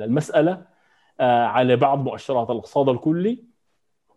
المسألة 0.02 0.62
على 1.20 1.76
بعض 1.76 1.98
مؤشرات 2.04 2.50
الاقتصاد 2.50 2.88
الكلي 2.88 3.44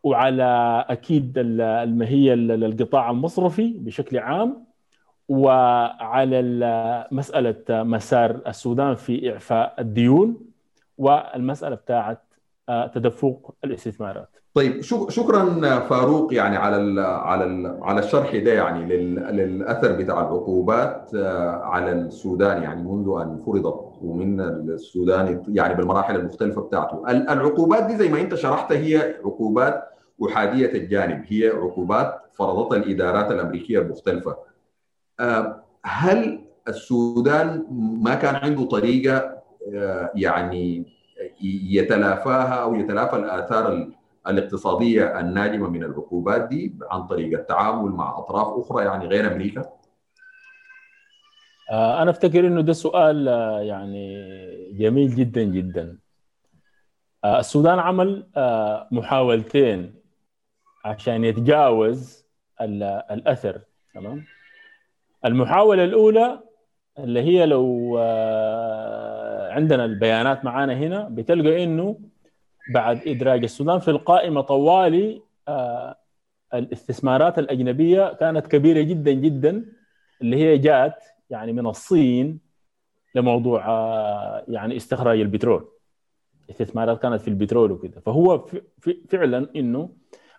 وعلى 0.04 0.86
أكيد 0.90 1.34
المهية 1.38 2.34
القطاع 2.34 3.10
المصرفي 3.12 3.74
بشكل 3.78 4.18
عام 4.18 4.66
وعلى 5.30 7.08
مسألة 7.12 7.64
مسار 7.70 8.42
السودان 8.48 8.96
في 8.96 9.34
إعفاء 9.34 9.76
الديون 9.80 10.38
والمسألة 10.98 11.76
بتاعت 11.76 12.22
تدفق 12.94 13.56
الاستثمارات. 13.64 14.30
طيب 14.58 14.82
شكرا 15.10 15.80
فاروق 15.80 16.34
يعني 16.34 16.58
على 16.58 17.02
على 17.02 17.78
على 17.82 18.00
الشرح 18.00 18.36
ده 18.36 18.54
يعني 18.54 18.86
للأثر 19.32 19.92
بتاع 19.92 20.20
العقوبات 20.22 21.12
على 21.64 21.92
السودان 21.92 22.64
يعني 22.64 22.84
منذ 22.84 23.22
أن 23.22 23.42
فرضت 23.46 24.00
ومن 24.02 24.42
السودان 24.42 25.44
يعني 25.48 25.74
بالمراحل 25.76 26.16
المختلفة 26.16 26.62
بتاعته. 26.62 27.04
العقوبات 27.10 27.84
دي 27.84 27.98
زي 27.98 28.10
ما 28.10 28.22
أنت 28.22 28.36
شرحت 28.36 28.72
هي 28.72 29.16
عقوبات 29.26 29.84
أحادية 30.30 30.72
الجانب 30.74 31.24
هي 31.28 31.48
عقوبات 31.48 32.22
فرضتها 32.34 32.78
الإدارات 32.78 33.32
الأمريكية 33.32 33.80
المختلفة. 33.80 34.36
هل 35.84 36.40
السودان 36.68 37.64
ما 38.02 38.16
كان 38.16 38.36
عنده 38.36 38.64
طريقة 38.64 39.38
يعني 40.16 40.86
يتلافاها 41.72 42.54
أو 42.54 42.76
يتلافى 42.76 43.16
الآثار 43.16 43.88
الاقتصادية 44.30 45.20
الناجمة 45.20 45.70
من 45.70 45.84
العقوبات 45.84 46.48
دي 46.48 46.76
عن 46.92 47.08
طريق 47.08 47.40
التعامل 47.40 47.92
مع 47.92 48.18
أطراف 48.18 48.48
أخرى 48.66 48.86
يعني 48.86 49.08
غير 49.08 49.32
أمريكا؟ 49.34 49.66
أنا 51.72 52.10
أفتكر 52.12 52.48
إنه 52.48 52.62
ده 52.62 52.74
سؤال 52.74 53.28
يعني 53.68 54.16
جميل 54.74 55.16
جدا 55.16 55.44
جدا. 55.44 55.98
السودان 57.26 57.80
عمل 57.80 58.28
محاولتين 58.92 59.96
عشان 60.86 61.24
يتجاوز 61.24 62.26
الأثر 62.62 63.62
تمام؟ 63.94 64.26
المحاولة 65.26 65.84
الأولى 65.84 66.40
اللي 67.00 67.22
هي 67.22 67.46
لو 67.46 67.98
عندنا 69.52 69.86
البيانات 69.86 70.46
معانا 70.46 70.74
هنا 70.74 71.08
بتلقى 71.12 71.64
إنه 71.64 72.00
بعد 72.74 73.08
إدراج 73.08 73.44
السودان 73.44 73.80
في 73.80 73.92
القائمة 73.92 74.42
طوالي 74.42 75.22
الاستثمارات 76.54 77.40
الأجنبية 77.40 78.14
كانت 78.14 78.48
كبيرة 78.48 78.82
جدا 78.82 79.12
جدا 79.12 79.66
اللي 80.22 80.38
هي 80.38 80.58
جات 80.58 81.04
يعني 81.30 81.54
من 81.54 81.68
الصين 81.68 82.40
لموضوع 83.16 83.60
يعني 84.48 84.78
استخراج 84.78 85.20
البترول. 85.20 85.68
استثمارات 86.50 87.02
كانت 87.02 87.22
في 87.22 87.28
البترول 87.28 87.72
وكده. 87.72 88.02
فهو 88.02 88.46
فعلا 89.10 89.50
إنه 89.56 89.90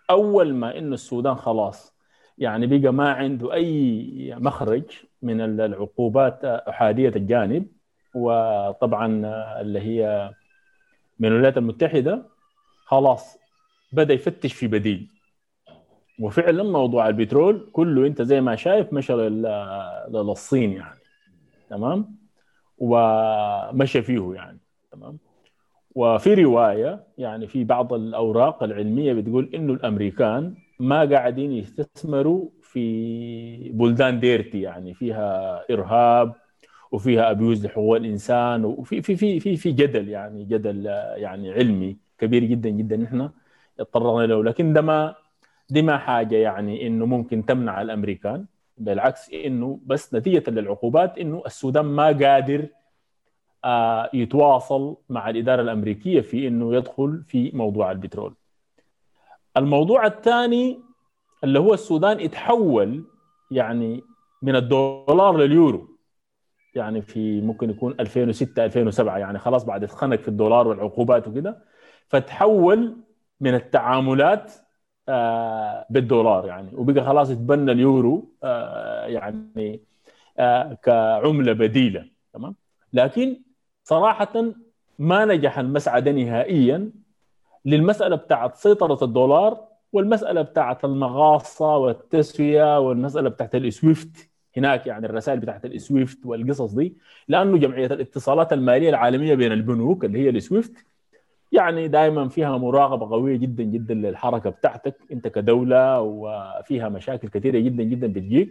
أول 0.09 0.53
ما 0.53 0.77
إنه 0.77 0.93
السودان 0.93 1.35
خلاص 1.35 1.95
يعني 2.37 2.67
بقى 2.67 2.93
ما 2.93 3.11
عنده 3.11 3.53
أي 3.53 4.35
مخرج 4.37 4.83
من 5.21 5.41
العقوبات 5.41 6.45
أحادية 6.45 7.09
الجانب 7.09 7.67
وطبعا 8.15 9.21
اللي 9.61 9.79
هي 9.79 10.31
من 11.19 11.27
الولايات 11.27 11.57
المتحدة 11.57 12.25
خلاص 12.85 13.37
بدأ 13.91 14.13
يفتش 14.13 14.53
في 14.53 14.67
بديل. 14.67 15.07
وفعلا 16.19 16.63
موضوع 16.63 17.07
البترول 17.07 17.69
كله 17.73 18.07
أنت 18.07 18.21
زي 18.21 18.41
ما 18.41 18.55
شايف 18.55 18.93
مشى 18.93 19.13
للصين 20.09 20.71
يعني. 20.71 20.99
تمام؟ 21.69 22.15
ومشى 22.77 24.01
فيه 24.01 24.33
يعني. 24.33 24.59
تمام؟ 24.91 25.17
وفي 25.95 26.33
رواية 26.33 27.03
يعني 27.17 27.47
في 27.47 27.63
بعض 27.63 27.93
الأوراق 27.93 28.63
العلمية 28.63 29.13
بتقول 29.13 29.49
إنه 29.53 29.73
الأمريكان 29.73 30.55
ما 30.79 31.09
قاعدين 31.09 31.51
يستثمروا 31.51 32.49
في 32.61 33.69
بلدان 33.69 34.19
ديرتي 34.19 34.61
يعني 34.61 34.93
فيها 34.93 35.61
إرهاب 35.71 36.33
وفيها 36.91 37.31
أبيوز 37.31 37.65
لحقوق 37.65 37.95
الإنسان 37.95 38.65
وفي 38.65 39.01
في 39.01 39.15
في 39.15 39.39
في 39.39 39.57
في 39.57 39.71
جدل 39.71 40.09
يعني 40.09 40.43
جدل 40.45 40.85
يعني 41.15 41.51
علمي 41.51 41.97
كبير 42.17 42.43
جدا 42.43 42.69
جدا 42.69 42.97
نحن 42.97 43.29
اضطرينا 43.79 44.33
له 44.33 44.43
لكن 44.43 44.73
ده 44.73 44.81
ما 44.81 45.15
دي 45.69 45.81
ما 45.81 45.97
حاجة 45.97 46.35
يعني 46.35 46.87
إنه 46.87 47.05
ممكن 47.05 47.45
تمنع 47.45 47.81
الأمريكان 47.81 48.45
بالعكس 48.77 49.29
إنه 49.33 49.79
بس 49.85 50.13
نتيجة 50.15 50.49
للعقوبات 50.49 51.17
إنه 51.17 51.43
السودان 51.45 51.85
ما 51.85 52.05
قادر 52.07 52.67
آه 53.65 54.09
يتواصل 54.13 54.97
مع 55.09 55.29
الإدارة 55.29 55.61
الأمريكية 55.61 56.21
في 56.21 56.47
إنه 56.47 56.75
يدخل 56.75 57.23
في 57.27 57.51
موضوع 57.53 57.91
البترول. 57.91 58.33
الموضوع 59.57 60.05
الثاني 60.05 60.79
اللي 61.43 61.59
هو 61.59 61.73
السودان 61.73 62.19
اتحول 62.19 63.03
يعني 63.51 64.03
من 64.41 64.55
الدولار 64.55 65.37
لليورو 65.37 65.88
يعني 66.75 67.01
في 67.01 67.41
ممكن 67.41 67.69
يكون 67.69 67.95
2006 67.99 68.65
2007 68.65 69.17
يعني 69.17 69.39
خلاص 69.39 69.63
بعد 69.63 69.83
اتخنق 69.83 70.19
في 70.19 70.27
الدولار 70.27 70.67
والعقوبات 70.67 71.27
وكده 71.27 71.63
فتحول 72.07 72.97
من 73.41 73.55
التعاملات 73.55 74.53
آه، 75.09 75.85
بالدولار 75.89 76.45
يعني. 76.45 76.71
وبقى 76.75 77.05
خلاص 77.05 77.29
يتبنى 77.29 77.71
اليورو 77.71 78.33
آه، 78.43 79.05
يعني 79.05 79.81
آه، 80.39 80.73
كعملة 80.83 81.53
بديلة 81.53 82.05
تمام؟ 82.33 82.55
لكن 82.93 83.41
صراحة 83.83 84.53
ما 84.99 85.25
نجح 85.25 85.59
المسعى 85.59 86.01
نهائيا 86.01 86.91
للمسألة 87.65 88.15
بتاعت 88.15 88.55
سيطرة 88.55 89.03
الدولار 89.03 89.67
والمسألة 89.93 90.41
بتاعت 90.41 90.85
المقاصة 90.85 91.77
والتسوية 91.77 92.79
والمسألة 92.79 93.29
بتاعت 93.29 93.55
ال 93.55 93.67
SWIFT 93.67 94.28
هناك 94.59 94.87
يعني 94.87 95.05
الرسائل 95.05 95.39
بتاعت 95.39 95.65
ال 95.65 95.75
SWIFT 95.75 96.25
والقصص 96.25 96.73
دي 96.73 96.93
لأنه 97.27 97.57
جمعية 97.57 97.85
الاتصالات 97.85 98.53
المالية 98.53 98.89
العالمية 98.89 99.35
بين 99.35 99.51
البنوك 99.51 100.05
اللي 100.05 100.19
هي 100.19 100.29
ال 100.29 100.36
SWIFT 100.36 100.73
يعني 101.51 101.87
دائما 101.87 102.27
فيها 102.29 102.57
مراقبة 102.57 103.09
قوية 103.09 103.35
جدا 103.37 103.63
جدا 103.63 103.93
للحركة 103.93 104.49
بتاعتك 104.49 104.95
أنت 105.11 105.27
كدولة 105.27 106.01
وفيها 106.01 106.89
مشاكل 106.89 107.27
كثيرة 107.27 107.59
جدا 107.59 107.83
جدا 107.83 108.07
بتجيك. 108.07 108.49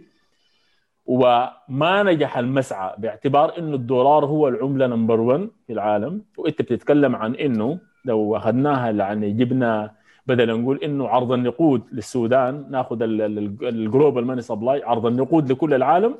وما 1.05 2.03
نجح 2.03 2.37
المسعى 2.37 2.95
باعتبار 2.97 3.57
إنه 3.57 3.75
الدولار 3.75 4.25
هو 4.25 4.47
العملة 4.47 4.87
number 4.87 5.19
1 5.21 5.49
في 5.67 5.73
العالم. 5.73 6.21
وإنت 6.37 6.61
بتتكلم 6.61 7.15
عن 7.15 7.35
إنه 7.35 7.79
لو 8.05 8.37
أخذناها 8.37 8.91
يعني 8.91 9.31
جبنا 9.31 9.91
بدل 10.27 10.59
نقول 10.61 10.79
إنه 10.83 11.07
عرض 11.07 11.31
النقود 11.31 11.81
للسودان 11.91 12.65
ناخذ 12.69 12.97
ال 13.01 13.19
global 13.19 14.25
money 14.25 14.41
supply 14.41 14.83
عرض 14.83 15.05
النقود 15.05 15.51
لكل 15.51 15.73
العالم 15.73 16.15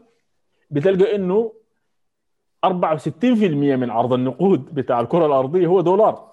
بتلقى 0.72 1.16
إنه 1.16 1.52
64% 2.66 2.68
من 3.76 3.90
عرض 3.90 4.14
النقود 4.14 4.76
بتاع 4.76 5.00
الكرة 5.00 5.26
الأرضية 5.26 5.68
هو 5.68 5.82
دولار. 5.82 6.32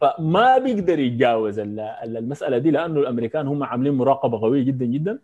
فما 0.00 0.58
بيقدر 0.58 0.98
يتجاوز 0.98 1.58
المسألة 1.58 2.58
دي 2.58 2.70
لأنه 2.70 3.00
الأمريكان 3.00 3.46
هم 3.48 3.64
عاملين 3.64 3.94
مراقبة 3.94 4.40
قوية 4.40 4.62
جدا 4.62 4.84
جدا. 4.84 5.18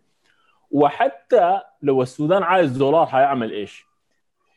وحتى 0.71 1.61
لو 1.83 2.03
السودان 2.03 2.43
عايز 2.43 2.77
دولار 2.77 3.07
حيعمل 3.07 3.53
إيش؟ 3.53 3.86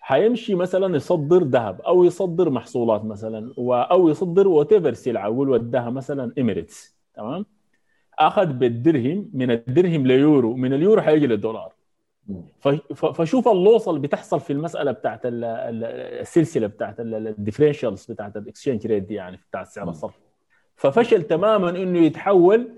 حيمشي 0.10 0.56
مثلا 0.56 0.95
يصدر 0.95 1.43
ذهب 1.43 1.82
أو 1.82 2.04
يصدر 2.04 2.50
محصولات 2.50 3.06
مثلا 3.06 3.54
أو 3.58 4.10
يصدر 4.10 4.48
whatever 4.48 4.93
سلعة 4.93 5.26
أقول 5.26 5.50
وداها 5.50 5.89
مثلا 5.89 6.34
Emirates 6.39 6.98
تمام؟ 7.13 7.45
أخذ 8.19 8.45
بالدرهم 8.45 9.30
من 9.34 9.52
الدرهم 9.52 10.08
ليورو 10.08 10.56
من 10.56 10.74
اليورو 10.74 11.02
حيجي 11.02 11.28
للدولار. 11.28 11.74
فشوف 12.95 13.48
ال 13.48 13.56
loss 13.56 13.89
اللي 13.91 14.02
بتحصل 14.02 14.39
في 14.39 14.54
المسألة 14.54 14.91
بتاعت 14.91 15.19
السلسلة 15.26 16.67
بتاعت 16.67 16.95
ال 17.00 17.08
differentials 17.08 18.12
بتاعت 18.12 18.38
ال 18.38 18.43
exchange 18.43 18.88
rate 18.88 19.04
دي 19.04 19.13
يعني 19.13 19.39
بتاعت 19.50 19.67
سعر 19.67 19.89
الصرف. 19.89 20.19
ففشل 20.76 21.24
تماما 21.24 21.69
إنه 21.69 22.00
يتحول 22.00 22.69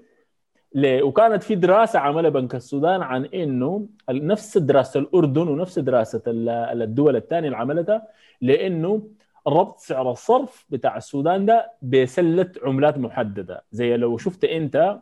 ل... 0.75 1.01
وكانت 1.03 1.43
في 1.43 1.55
دراسة 1.55 1.99
عملها 1.99 2.29
بنك 2.29 2.55
السودان 2.55 3.01
عن 3.01 3.25
إنه 3.25 3.87
نفس 4.09 4.57
دراسة 4.57 4.99
الأردن 4.99 5.47
ونفس 5.47 5.79
دراسة 5.79 6.21
الدول 6.27 7.15
الثانية 7.15 7.47
اللي 7.47 7.57
عملتها 7.57 8.07
لإنه 8.41 9.01
ربط 9.47 9.79
سعر 9.79 10.11
الصرف 10.11 10.65
بتاع 10.69 10.97
السودان 10.97 11.45
ده 11.45 11.71
بسلة 11.81 12.51
عملات 12.63 12.97
محددة. 12.97 13.63
زي 13.71 13.97
لو 13.97 14.17
شفت 14.17 14.43
أنت 14.43 14.99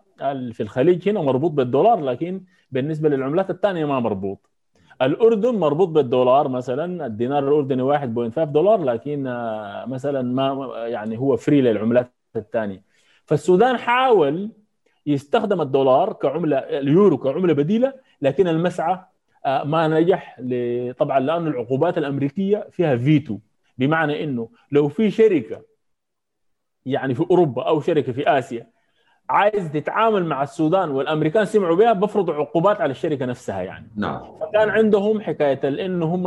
في 0.54 0.64
الخليج 0.64 1.10
هنا 1.10 1.22
مربوط 1.22 1.52
بالدولار 1.52 2.00
لكن 2.00 2.42
بالنسبة 2.72 3.10
للعملات 3.10 3.50
الثانية 3.50 3.86
ما 3.86 4.00
مربوط. 4.00 4.50
الأردن 5.02 5.56
مربوط 5.56 5.88
بالدولار 5.88 6.48
مثلا 6.48 7.06
الدينار 7.06 7.48
الأردني 7.48 7.84
1.5 8.32 8.40
دولار 8.40 8.84
لكن 8.84 9.28
آه، 9.28 9.86
مثلا 9.86 10.22
ما 10.22 10.74
يعني 10.88 11.18
هو 11.18 11.38
free 11.38 11.62
للعملات 11.62 12.12
الثانية. 12.36 12.84
فالسودان 13.26 13.78
حاول 13.78 14.50
يستخدم 15.06 15.62
الدولار 15.62 16.14
كعملة 16.14 16.58
اليورو 16.58 17.18
كعملة 17.18 17.54
بديلة 17.54 17.94
لكن 18.22 18.48
المسعى 18.48 19.00
آه، 19.46 19.64
ما 19.64 19.88
نجح 19.88 20.40
طبعا 21.00 21.20
لأن 21.20 21.48
العقوبات 21.48 21.98
الأمريكية 21.98 22.68
فيها 22.72 22.98
فيتو 22.98 23.40
بمعنى 23.78 24.24
إنه 24.24 24.50
لو 24.72 24.88
في 24.90 25.12
شركة 25.12 25.62
يعني 26.86 27.16
في 27.16 27.26
أوروبا 27.32 27.64
أو 27.68 27.82
شركة 27.82 28.12
في 28.12 28.30
آسيا 28.30 28.68
عايز 29.30 29.72
تتعامل 29.72 30.26
مع 30.26 30.44
السودان 30.44 30.89
والأمريكان 30.89 31.46
سمعوا 31.46 31.76
بها 31.76 31.94
بفرضوا 31.94 32.34
عقوبات 32.34 32.82
على 32.82 32.92
الشركة 32.92 33.26
نفسها 33.26 33.62
يعني. 33.62 33.88
نعم. 33.96 34.22
فكان 34.42 34.70
عندهم 34.70 35.22
حكاية 35.22 35.86
انه 35.86 36.06
هم 36.06 36.24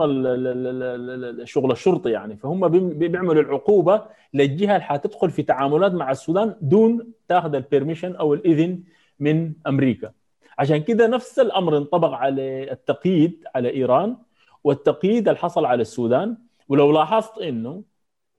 شغل 1.45 1.73
الشرطه 1.73 2.11
يعني. 2.11 2.37
فهم 2.37 2.69
بيعملوا 2.89 3.43
العقوبة 3.43 4.03
للجهة 4.35 4.73
اللي 4.73 4.85
حتدخل 4.85 5.31
في 5.31 5.43
تعاملات 5.43 5.93
مع 5.93 6.11
السودان 6.11 6.55
دون 6.61 7.13
تاخذ 7.29 7.55
البيرميشن 7.55 8.17
أو 8.17 8.35
الإذن 8.35 8.81
من 9.21 9.53
أمريكا. 9.67 10.13
عشان 10.59 10.79
كده 10.79 11.07
نفس 11.07 11.39
الأمر 11.39 11.77
انطبق 11.77 12.11
على 12.11 12.73
التقييد 12.73 13.45
على 13.55 13.71
إيران 13.71 14.17
والتقييد 14.65 15.29
اللي 15.29 15.39
حصل 15.41 15.65
على 15.65 15.83
السودان. 15.83 16.37
ولو 16.69 16.93
لاحظت 16.93 17.39
إنه 17.39 17.83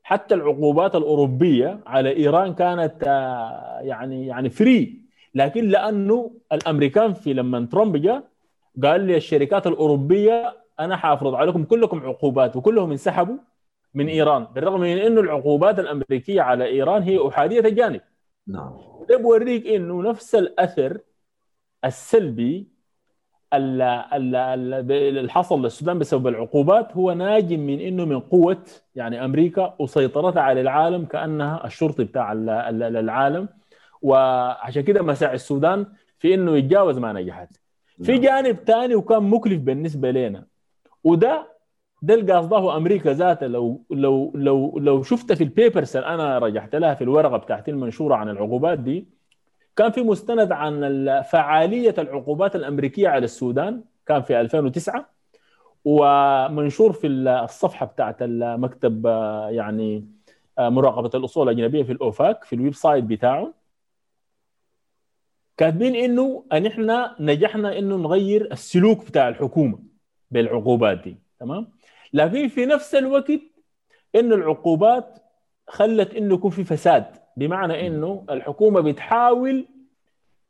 حتى 0.04 0.36
العقوبات 0.36 0.96
الأوروبية 0.96 1.80
على 1.86 2.18
إيران 2.18 2.54
كانت 2.56 3.04
آه، 3.08 3.80
يعني 3.82 4.28
يعني 4.28 4.50
free 4.50 5.04
لكن 5.36 5.68
لأنه 5.68 6.32
الأمريكان 6.52 7.14
في 7.14 7.34
لما 7.34 7.68
ترامب 7.72 7.98
جاء 7.98 8.24
قال 8.84 9.02
لي 9.02 9.18
الشركات 9.18 9.68
الأوروبية 9.68 10.58
أنا 10.80 10.98
حافرض 10.98 11.36
عليكم 11.36 11.64
كلكم 11.64 12.00
عقوبات 12.00 12.56
وكلهم 12.56 12.92
انسحبوا 12.92 13.38
من 13.94 14.08
إيران 14.08 14.44
بالرغم 14.44 14.80
من 14.80 14.98
إنه 14.98 15.22
العقوبات 15.22 15.80
الأمريكية 15.80 16.42
على 16.42 16.66
إيران 16.66 17.04
هي 17.04 17.28
أحادية 17.28 17.60
الجانب 17.60 18.02
نعم. 18.48 18.74
ده 19.10 19.18
بوريك 19.18 19.68
إنه 19.68 20.02
نفس 20.02 20.36
الأثر 20.36 21.00
السلبي 21.86 22.73
اللي 23.54 25.30
حصل 25.30 25.62
للسودان 25.64 26.00
بسبب 26.00 26.28
العقوبات 26.28 26.92
هو 26.98 27.12
ناجم 27.14 27.60
من 27.60 27.80
إنه 27.80 28.06
من 28.06 28.20
قوة 28.20 28.58
يعني 28.96 29.26
أمريكا 29.26 29.76
وسيطرتها 29.80 30.42
على 30.42 30.62
العالم 30.62 31.06
كأنها 31.06 31.66
الشرطي 31.66 32.04
بتاع 32.04 32.32
العالم. 32.32 33.50
وعشان 34.02 34.84
كده 34.84 35.02
مساعي 35.04 35.36
السودان 35.36 35.86
في 36.20 36.34
إنه 36.34 36.58
يتجاوز 36.58 36.98
ما 36.98 37.14
نجحت. 37.14 37.50
في 38.04 38.12
نعم. 38.12 38.22
جانب 38.22 38.56
ثاني 38.68 38.96
وكان 38.96 39.24
مكلف 39.24 39.60
بالنسبة 39.62 40.12
لنا 40.12 40.46
وده 41.04 41.54
ده 42.02 42.14
اللي 42.14 42.34
قصده 42.34 42.78
أمريكا 42.78 43.14
ذاتها 43.14 43.48
لو 43.48 43.84
لو 43.92 44.32
لو 44.36 44.80
لو 44.80 45.04
شفت 45.04 45.34
في 45.34 45.44
البيبرز 45.44 45.98
اللي 45.98 46.08
أنا 46.10 46.40
رجعت 46.40 46.76
لها 46.76 46.94
في 46.94 47.04
الورقة 47.04 47.38
بتاعتي 47.38 47.72
المنشورة 47.72 48.16
عن 48.16 48.30
العقوبات 48.30 48.80
دي 48.80 49.08
كان 49.76 49.92
في 49.92 50.02
مستند 50.02 50.52
عن 50.52 51.22
فعالية 51.22 51.96
العقوبات 51.98 52.56
الأمريكية 52.56 53.08
على 53.10 53.26
السودان 53.26 53.84
كان 54.06 54.22
في 54.22 54.42
2009 54.42 55.10
ومنشور 55.86 56.94
في 56.94 57.08
الصفحة 57.08 57.86
بتاعت 57.86 58.16
المكتب 58.22 59.06
يعني 59.50 60.08
مراقبة 60.60 61.10
الأصول 61.16 61.50
الأجنبية 61.50 61.84
في 61.84 61.92
ال 61.92 62.02
OFAC 62.02 62.44
في 62.44 62.54
ال 62.56 62.74
website 62.74 63.04
بتاعه. 63.04 63.54
كاتبين 65.58 65.96
إنه 65.96 66.46
ان 66.54 66.66
إحنا 66.66 67.16
نجحنا 67.20 67.78
إنه 67.78 67.96
نغير 67.98 68.52
السلوك 68.52 69.06
بتاع 69.06 69.28
الحكومة 69.30 69.80
بالعقوبات 70.32 70.98
دي 71.04 71.18
تمام؟ 71.40 71.68
لكن 72.14 72.48
في 72.48 72.66
نفس 72.66 72.96
الوقت 72.96 73.32
إنه 74.16 74.36
العقوبات 74.36 75.20
خلت 75.68 76.14
إنه 76.16 76.34
يكون 76.36 76.52
في 76.52 76.64
فساد. 76.64 77.06
بمعنى 77.38 77.88
إنه 77.88 78.24
الحكومة 78.30 78.82
بتحاول 78.82 79.66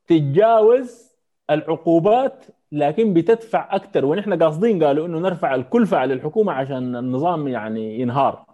تتجاوز 0.07 1.13
العقوبات 1.49 2.45
لكن 2.71 3.13
بتدفع 3.13 3.75
أكثر 3.75 4.05
ونحن 4.05 4.43
قاصدين 4.43 4.83
قالوا 4.83 5.05
إنه 5.07 5.19
نرفع 5.19 5.55
الكلفه 5.55 5.97
على 5.97 6.13
الحكومة 6.13 6.53
عشان 6.53 6.95
النظام 6.95 7.47
يعني 7.47 7.99
ينهار. 7.99 8.45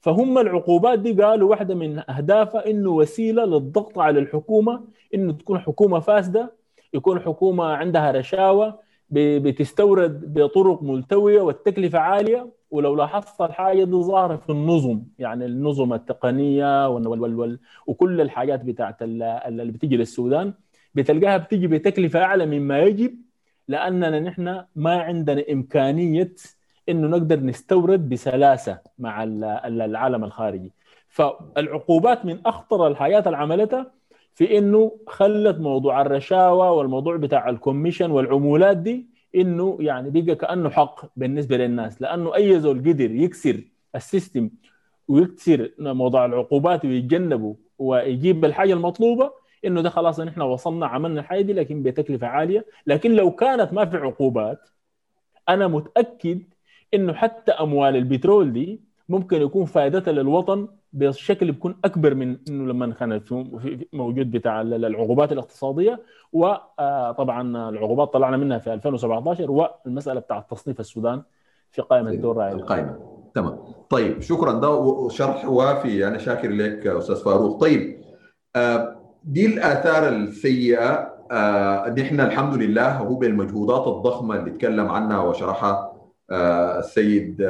فهم 0.00 0.38
العقوبات 0.38 0.98
دي 0.98 1.12
قالوا 1.22 1.50
واحدة 1.50 1.74
من 1.74 2.10
أهدافها 2.10 2.70
إنه 2.70 2.90
وسيلة 2.90 3.44
للضغط 3.44 3.98
على 3.98 4.18
الحكومة 4.18 4.84
إنه 5.14 5.32
تكون 5.32 5.58
حكومة 5.58 5.98
فاسدة 6.00 6.52
يكون 6.94 7.20
حكومة 7.20 7.64
عندها 7.64 8.10
رشاوى 8.10 8.74
بتستورد 9.10 10.34
بطرق 10.38 10.82
ملتوية 10.82 11.40
والتكلفة 11.40 11.98
عالية. 11.98 12.46
ولو 12.74 12.94
لاحظت 12.94 13.40
الحاجة 13.40 13.84
دي 13.84 13.92
ظاهره 13.92 14.36
في 14.36 14.50
النظم 14.50 15.02
يعني 15.18 15.44
النظم 15.46 15.92
التقنية 15.92 16.88
وال 16.88 17.08
وال 17.08 17.34
وال 17.34 17.58
وكل 17.86 18.20
الحاجات 18.20 18.60
بتاعت 18.64 18.96
اللي 19.02 19.72
بتيجي 19.72 19.96
للسودان 19.96 20.54
بتلقاها 20.94 21.36
بتيجي 21.36 21.66
بتكلفة 21.66 22.22
أعلى 22.22 22.46
مما 22.46 22.78
يجب 22.80 23.14
لأننا 23.68 24.20
نحن 24.20 24.64
ما 24.76 24.94
عندنا 25.02 25.44
إمكانية 25.52 26.34
إنه 26.88 27.08
نقدر 27.08 27.40
نستورد 27.40 28.08
بسلاسة 28.08 28.78
مع 28.98 29.22
العالم 29.24 30.24
الخارجي. 30.24 30.72
فالعقوبات 31.08 32.24
من 32.24 32.38
أخطر 32.46 32.86
الحاجات 32.86 33.26
اللي 33.26 33.38
عملتها 33.38 33.90
في 34.34 34.58
إنه 34.58 34.98
خلت 35.06 35.58
موضوع 35.58 36.00
الرشاوى 36.00 36.68
والموضوع 36.68 37.16
بتاع 37.16 37.48
الكوميشن 37.48 38.10
والعمولات 38.10 38.76
دي 38.76 39.13
إنه 39.34 39.76
يعني 39.80 40.10
بقى 40.10 40.34
كأنه 40.36 40.70
حق 40.70 41.06
بالنسبة 41.16 41.56
للناس 41.56 42.02
لأنه 42.02 42.34
أي 42.34 42.60
زول 42.60 42.78
قدر 42.78 43.10
يكسر 43.10 43.60
السيستم 43.96 44.50
ويكسر 45.08 45.70
موضوع 45.78 46.24
العقوبات 46.24 46.84
ويتجنبوا 46.84 47.54
ويجيب 47.78 48.44
الحاجة 48.44 48.72
المطلوبة 48.72 49.32
إنه 49.64 49.80
ده 49.80 49.90
خلاص 49.90 50.20
نحن 50.20 50.40
وصلنا 50.40 50.86
عملنا 50.86 51.20
الحاجة 51.20 51.40
دي 51.42 51.52
لكن 51.52 51.82
بتكلفة 51.82 52.26
عالية. 52.26 52.66
لكن 52.86 53.12
لو 53.16 53.30
كانت 53.30 53.72
ما 53.72 53.84
في 53.84 53.96
عقوبات 53.96 54.68
أنا 55.48 55.66
متأكد 55.68 56.42
إنه 56.94 57.12
حتى 57.12 57.52
أموال 57.52 57.96
البترول 57.96 58.52
دي 58.52 58.80
ممكن 59.08 59.42
يكون 59.42 59.64
فائدتها 59.64 60.12
للوطن 60.12 60.68
بشكل 60.92 61.52
بيكون 61.52 61.76
أكبر 61.84 62.14
من 62.14 62.36
إنه 62.48 62.72
لما 62.72 62.92
كان 62.92 63.20
موجود 63.92 64.30
بتاع 64.30 64.60
العقوبات 64.60 65.32
الاقتصادية. 65.32 66.02
وطبعا 66.32 67.68
العقوبات 67.68 68.12
طلعنا 68.12 68.36
منها 68.36 68.58
في 68.58 68.72
2017 68.74 69.50
والمسألة 69.50 70.20
بتاع 70.20 70.40
تصنيف 70.40 70.80
السودان 70.80 71.22
في 71.70 71.82
قائمة 71.82 72.10
الدور 72.10 72.32
الرائع 72.32 72.52
القائمة. 72.52 72.98
تمام. 73.34 73.58
طيب 73.90 74.20
شكرا. 74.20 74.52
ده 74.52 75.08
شرح 75.08 75.48
وافي. 75.48 76.06
أنا 76.06 76.18
شاكر 76.18 76.50
لك 76.50 76.86
أستاذ 76.86 77.16
فاروق. 77.16 77.60
طيب 77.60 78.00
دي 79.24 79.46
الآثار 79.46 80.08
السيئة. 80.08 81.14
نحن 81.98 82.20
الحمد 82.20 82.54
لله 82.54 82.96
هو 82.96 83.14
بالمجهودات 83.14 83.86
الضخمة 83.86 84.36
اللي 84.36 84.50
تكلم 84.50 84.88
عنها 84.88 85.20
وشرحها. 85.20 85.93
السيد 86.30 87.42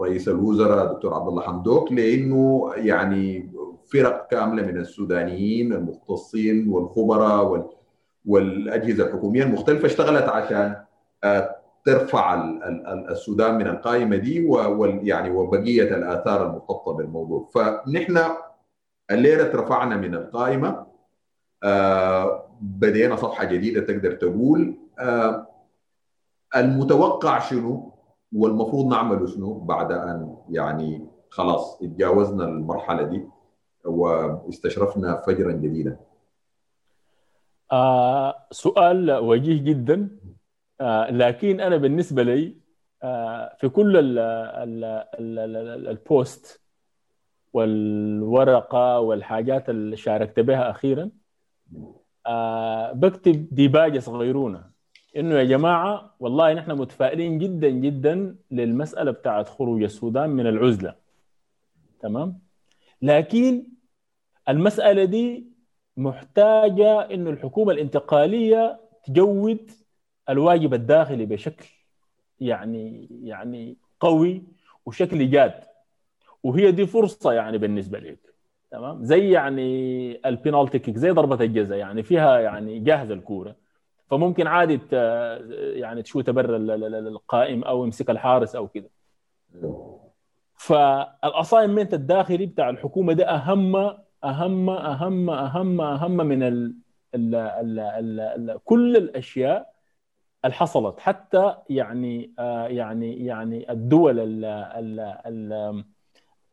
رئيس 0.00 0.28
الوزراء 0.28 0.92
دكتور 0.92 1.14
عبد 1.14 1.28
الله 1.28 1.42
حمدوك 1.42 1.92
لأنه 1.92 2.70
يعني 2.76 3.52
فرق 3.92 4.26
كاملة 4.30 4.62
من 4.66 4.76
السودانيين 4.76 5.72
المختصين 5.72 6.68
والخبراء 6.68 7.70
والأجهزة 8.26 9.06
الحكومية 9.06 9.42
المختلفة 9.42 9.86
اشتغلت 9.86 10.28
عشان 10.28 10.76
ترفع 11.84 12.34
السودان 13.10 13.54
من 13.58 13.66
القائمة 13.66 14.16
دي 14.16 14.46
ويعني 14.46 15.30
وبقية 15.30 15.96
الآثار 15.96 16.46
المرتبطه 16.46 16.92
بالموضوع 16.92 17.48
فنحن 17.54 18.18
الليلة 19.10 19.50
رفعنا 19.54 19.96
من 19.96 20.14
القائمة 20.14 20.86
بدينا 22.60 23.16
صفحة 23.16 23.44
جديدة 23.44 23.80
تقدر 23.80 24.12
تقول 24.12 24.74
المتوقع 26.56 27.38
شنو؟ 27.38 27.92
والمفروض 28.32 28.86
نعمله 28.86 29.26
شنو 29.26 29.54
بعد 29.58 29.92
أن 29.92 30.36
يعني 30.50 31.06
خلاص 31.30 31.82
اتجاوزنا 31.82 32.44
المرحلة 32.44 33.02
دي 33.02 33.24
واستشرفنا 33.84 35.16
فجرا 35.16 35.52
جديدا 35.52 35.96
آه 37.72 38.46
سؤال 38.50 39.10
وجيه 39.12 39.62
جدا. 39.62 40.18
آه 40.80 41.10
لكن 41.10 41.60
أنا 41.60 41.76
بالنسبة 41.76 42.22
لي 42.22 42.56
آه 43.02 43.56
في 43.60 43.68
كل 43.68 43.96
ال 43.96 44.18
ال 44.18 44.84
ال 45.18 45.38
ال 45.56 45.88
البوست 45.88 46.60
والورقة 47.52 49.00
والحاجات 49.00 49.68
اللي 49.70 49.96
شاركت 49.96 50.40
بها 50.40 50.70
أخيرا 50.70 51.10
آه 52.26 52.92
بكتب 52.92 53.48
ديباجة 53.54 53.98
صغيرونة. 53.98 54.69
إنه 55.16 55.34
يا 55.34 55.44
جماعة 55.44 56.14
والله 56.20 56.52
نحن 56.52 56.72
متفائلين 56.72 57.38
جدا 57.38 57.68
جدا 57.68 58.36
للمسألة 58.50 59.10
بتاعت 59.10 59.48
خروج 59.48 59.82
السودان 59.82 60.30
من 60.30 60.46
العزلة. 60.46 60.94
تمام؟ 62.00 62.38
لكن 63.02 63.66
المسألة 64.48 65.04
دي 65.04 65.46
محتاجة 65.96 67.00
إنه 67.00 67.30
الحكومة 67.30 67.72
الانتقالية 67.72 68.80
تجود 69.04 69.70
الواجب 70.28 70.74
الداخلي 70.74 71.26
بشكل 71.26 71.68
يعني 72.40 73.08
يعني 73.22 73.76
قوي 74.00 74.42
وشكل 74.86 75.30
جاد 75.30 75.64
وهي 76.42 76.70
دي 76.72 76.86
فرصة 76.86 77.32
يعني 77.32 77.58
بالنسبة 77.58 77.98
لك. 77.98 78.18
تمام؟ 78.70 79.04
زي 79.04 79.30
يعني 79.30 80.20
البينالتي 80.28 80.78
كيك 80.78 80.96
زي 80.96 81.10
ضربة 81.10 81.44
الجزاء 81.44 81.78
يعني 81.78 82.02
فيها 82.02 82.38
يعني 82.38 82.78
جاهزة 82.78 83.14
الكورة. 83.14 83.56
فممكن 84.10 84.46
عادي 84.46 84.80
يعني 85.80 86.02
تشوت 86.02 86.30
برا 86.30 86.56
القائم 86.56 87.64
أو 87.64 87.84
يمسك 87.84 88.10
الحارس 88.10 88.56
أو 88.56 88.68
كده 88.68 88.90
فالأساينمنت 90.56 91.94
الداخلي 91.94 92.46
بتاع 92.46 92.70
الحكومة 92.70 93.12
ده 93.12 93.28
أهم 93.30 93.76
أهم 94.24 94.70
أهم 94.70 95.30
أهم 95.30 95.80
أهم 95.80 96.16
من 96.16 96.42
ال 96.42 96.74
ال 97.14 97.34
ال 97.34 97.78
ال 97.80 98.20
ال 98.20 98.58
كل 98.64 98.96
الأشياء 98.96 99.74
اللي 100.44 100.54
حصلت. 100.54 101.00
حتى 101.00 101.54
يعني 101.70 102.30
آه 102.38 102.66
يعني 102.66 103.24
يعني 103.26 103.72
الدول 103.72 104.20
ال 104.20 104.44
ال 104.44 105.00
ال 105.26 105.84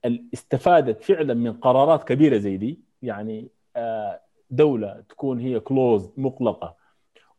اللي 0.06 0.24
استفادت 0.34 1.04
فعلا 1.04 1.34
من 1.34 1.54
قرارات 1.54 2.04
كبيرة 2.04 2.38
زي 2.38 2.58
دي. 2.58 2.80
يعني 3.02 3.48
آه 3.76 4.22
دولة 4.50 5.04
تكون 5.10 5.40
هي 5.40 5.60
كلوز 5.60 6.10
مغلقة. 6.18 6.77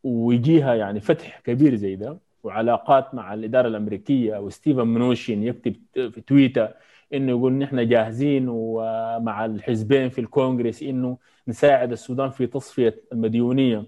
ويجيها 0.09 0.75
يعني 0.75 1.01
فتح 1.01 1.41
كبير 1.41 1.75
زي 1.75 1.97
ده 1.97 2.19
وعلاقات 2.45 3.15
مع 3.15 3.35
الإدارة 3.35 3.69
الأمريكية 3.69 4.39
وستيفن 4.39 4.87
منوشين 4.87 5.43
يكتب 5.43 5.77
في 5.95 6.21
تويتر 6.27 6.69
إنه 7.15 7.31
يقول 7.31 7.53
نحن 7.53 7.89
جاهزين 7.89 8.47
ومع 8.49 9.45
الحزبين 9.45 10.09
في 10.09 10.21
الكونغرس 10.21 10.83
إنه 10.83 11.19
نساعد 11.49 11.93
السودان 11.93 12.31
في 12.31 12.47
تصفية 12.47 13.03
المديونية. 13.13 13.85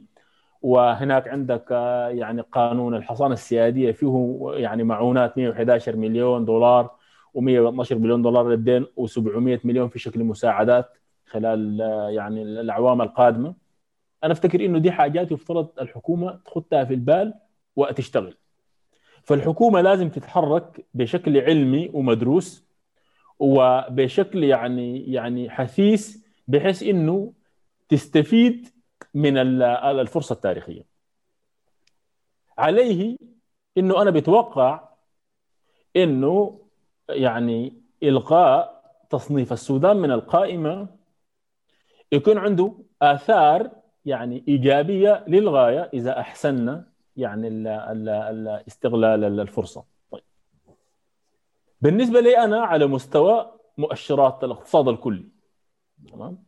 وهناك 0.63 1.29
عندك 1.29 1.71
يعني 2.11 2.41
قانون 2.53 2.95
الحصانه 2.95 3.35
السيادية 3.35 3.93
فيه 3.93 4.41
يعني 4.55 4.83
معونات 4.85 5.39
111 5.39 5.97
مليون 5.97 6.45
دولار 6.45 6.91
و112 7.39 7.93
مليون 7.93 8.23
دولار 8.23 8.49
للدين 8.49 8.87
و700 9.01 9.65
مليون 9.67 9.89
في 9.89 9.99
شكل 9.99 10.25
مساعدات 10.25 10.89
خلال 11.27 11.81
يعني 12.15 12.43
الأعوام 12.43 13.03
القادمة. 13.03 13.55
أنا 14.25 14.33
أفتكر 14.33 14.65
إنه 14.65 14.79
دي 14.79 14.93
حاجات 14.93 15.33
يفترض 15.33 15.69
الحكومة 15.81 16.41
تخطها 16.45 16.85
في 16.85 16.95
البال 16.95 17.35
وتشتغل. 17.77 18.37
فالحكومة 19.23 19.81
لازم 19.81 20.09
تتحرك 20.09 20.87
بشكل 20.95 21.39
علمي 21.39 21.91
ومدروس 21.93 22.65
وبشكل 23.39 24.45
يعني 24.45 25.13
يعني 25.13 25.51
حثيث 25.51 26.17
بحيث 26.49 26.83
إنه 26.83 27.33
تستفيد 27.89 28.69
من 29.15 29.37
الفرصة 29.39 30.33
التاريخية. 30.33 30.85
عليه 32.59 33.17
إنه 33.79 34.03
أنا 34.03 34.11
بتوقع 34.11 34.89
إنه 35.97 36.61
يعني 37.09 37.83
الغاء 38.03 38.81
تصنيف 39.11 39.53
السودان 39.53 39.97
من 39.97 40.11
القائمة 40.11 40.89
يكون 42.13 42.39
عنده 42.39 42.75
آثار 43.03 43.71
يعني 44.05 44.45
إيجابية 44.49 45.25
للغاية 45.29 45.91
إذا 45.95 46.21
احسننا 46.21 46.85
يعني 47.17 47.49
ال 47.49 47.67
ال 47.67 48.09
ال 48.09 48.49
استغلال 48.69 49.41
الفرصة. 49.41 49.85
طيب. 50.11 50.23
بالنسبة 51.81 52.21
لي 52.21 52.39
أنا 52.39 52.61
على 52.61 52.87
مستوى 52.87 53.53
مؤشرات 53.79 54.45
الاقتصاد 54.45 54.89
الكلي. 54.89 55.29
تمام؟ 56.13 56.45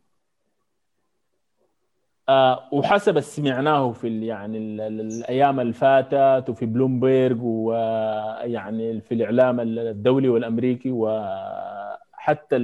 آه 2.29 2.69
وحسب 2.71 3.19
سمعناه 3.19 3.91
في 3.91 4.25
يعني 4.25 4.57
ال 4.57 4.81
ال 4.81 5.01
الأيام 5.01 5.59
اللي 5.59 5.73
فاتت 5.73 6.49
وفي 6.49 6.65
بلومبيرج 6.65 7.37
ويعني 7.41 9.01
في 9.01 9.13
الإعلام 9.13 9.59
الدولي 9.59 10.29
والأمريكي 10.29 10.91
وحتى 10.91 12.55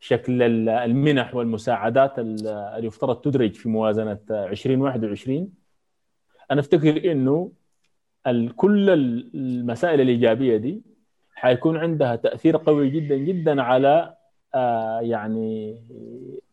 شكل 0.00 0.42
المنح 0.68 1.34
والمساعدات 1.34 2.18
اللي 2.18 2.86
يفترض 2.86 3.16
تدرج 3.20 3.54
في 3.54 3.68
موازنة 3.68 4.18
2021 4.30 5.48
أنا 6.50 6.60
أفتكر 6.60 7.12
إنه 7.12 7.52
كل 8.56 8.90
المسائل 9.34 10.00
الإيجابية 10.00 10.56
دي 10.56 10.82
حيكون 11.34 11.76
عندها 11.76 12.16
تأثير 12.16 12.56
قوي 12.56 12.90
جدا 12.90 13.16
جدا 13.16 13.62
على 13.62 14.16
يعني 15.00 15.82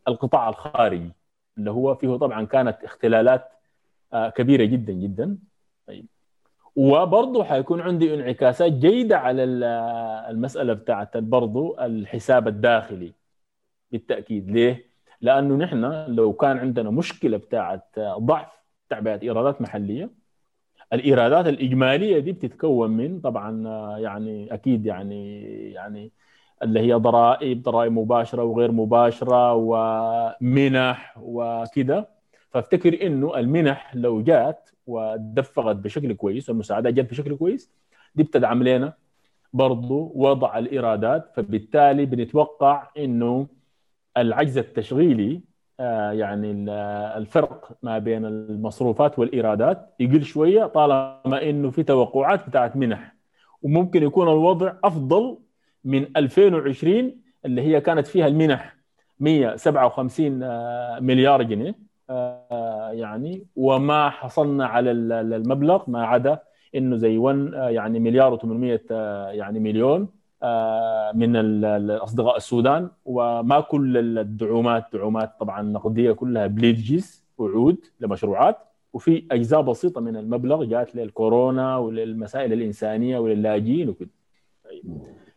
القطاع 0.08 0.48
الخارجي 0.48 1.12
اللي 1.58 1.70
هو 1.70 1.94
فيه 1.94 2.16
طبعا 2.16 2.44
كانت 2.46 2.84
اختلالات 2.84 3.48
كبيرة 4.34 4.64
جدا 4.64 4.92
جدا. 4.92 5.38
طيب. 5.86 6.06
وبرضه 6.76 7.44
حيكون 7.44 7.80
عندي 7.80 8.14
انعكاسات 8.14 8.72
جيدة 8.72 9.18
على 9.18 9.44
المسألة 10.30 10.72
بتاعت 10.72 11.16
برضه 11.16 11.86
الحساب 11.86 12.48
الداخلي. 12.48 13.12
بالتأكيد. 13.92 14.50
ليه؟ 14.50 14.84
لأنه 15.20 15.56
نحن 15.56 15.84
لو 16.08 16.32
كان 16.32 16.58
عندنا 16.58 16.90
مشكلة 16.90 17.36
بتاعت 17.36 17.98
ضعف 18.18 18.48
تعبئة 18.88 19.22
إيرادات 19.22 19.62
محلية 19.62 20.10
الإيرادات 20.92 21.46
الإجمالية 21.46 22.18
دي 22.18 22.32
بتتكون 22.32 22.90
من 22.90 23.20
طبعا 23.20 23.68
يعني 23.98 24.54
أكيد 24.54 24.86
يعني 24.86 25.42
يعني 25.72 26.12
اللي 26.62 26.80
هي 26.80 26.94
ضرائب 26.94 27.62
ضرائب 27.62 27.92
مباشرة 27.92 28.42
وغير 28.44 28.72
مباشرة 28.72 29.52
ومنح 29.54 31.14
وكذا 31.22 32.08
فافتكر 32.50 33.06
إنه 33.06 33.38
المنح 33.38 33.94
لو 33.96 34.22
جات 34.22 34.70
ودفقت 34.86 35.76
بشكل 35.76 36.12
كويس 36.12 36.48
والمساعدات 36.48 36.94
جت 36.94 37.10
بشكل 37.10 37.36
كويس 37.36 37.70
دي 38.14 38.22
بتدعم 38.22 38.62
لنا 38.62 38.92
برضو 39.52 40.12
وضع 40.14 40.58
الإيرادات. 40.58 41.32
فبالتالي 41.36 42.06
بنتوقع 42.06 42.88
إنه 42.98 43.46
العجز 44.16 44.58
التشغيلي 44.58 45.40
يعني 46.12 46.50
الفرق 47.16 47.72
ما 47.82 47.98
بين 47.98 48.24
المصروفات 48.24 49.18
والإيرادات 49.18 49.94
يقل 50.00 50.22
شوية 50.24 50.66
طالما 50.66 51.50
إنه 51.50 51.70
في 51.70 51.82
توقعات 51.82 52.48
بتاعت 52.48 52.76
منح. 52.76 53.14
وممكن 53.62 54.02
يكون 54.02 54.28
الوضع 54.28 54.72
أفضل 54.84 55.38
من 55.84 56.06
2020 56.16 57.16
اللي 57.44 57.62
هي 57.62 57.80
كانت 57.80 58.06
فيها 58.06 58.26
المنح 58.26 58.76
157 59.20 60.32
مليار 61.04 61.42
جنيه 61.42 61.74
يعني 62.90 63.46
وما 63.56 64.10
حصلنا 64.10 64.66
على 64.66 64.90
المبلغ 64.90 65.82
ما 65.90 66.06
عدا 66.06 66.38
إنه 66.74 66.96
زي 66.96 67.18
1 67.18 67.50
يعني 67.54 68.00
مليار 68.00 68.38
و800 68.38 68.92
يعني 69.34 69.60
مليون. 69.60 70.08
من 71.14 71.36
الأصدقاء 71.36 72.36
السودان 72.36 72.90
وما 73.04 73.60
كل 73.60 74.18
الدعومات 74.18 74.86
دعومات 74.92 75.32
طبعا 75.40 75.62
نقدية 75.62 76.12
كلها 76.12 76.46
بليدجز 76.46 77.24
وعود 77.38 77.76
لمشروعات 78.00 78.58
وفي 78.92 79.26
أجزاء 79.30 79.60
بسيطة 79.62 80.00
من 80.00 80.16
المبلغ 80.16 80.64
جات 80.64 80.96
للكورونا 80.96 81.76
وللمسائل 81.76 82.52
الإنسانية 82.52 83.18
وللاجئين 83.18 83.88
وكده 83.88 84.10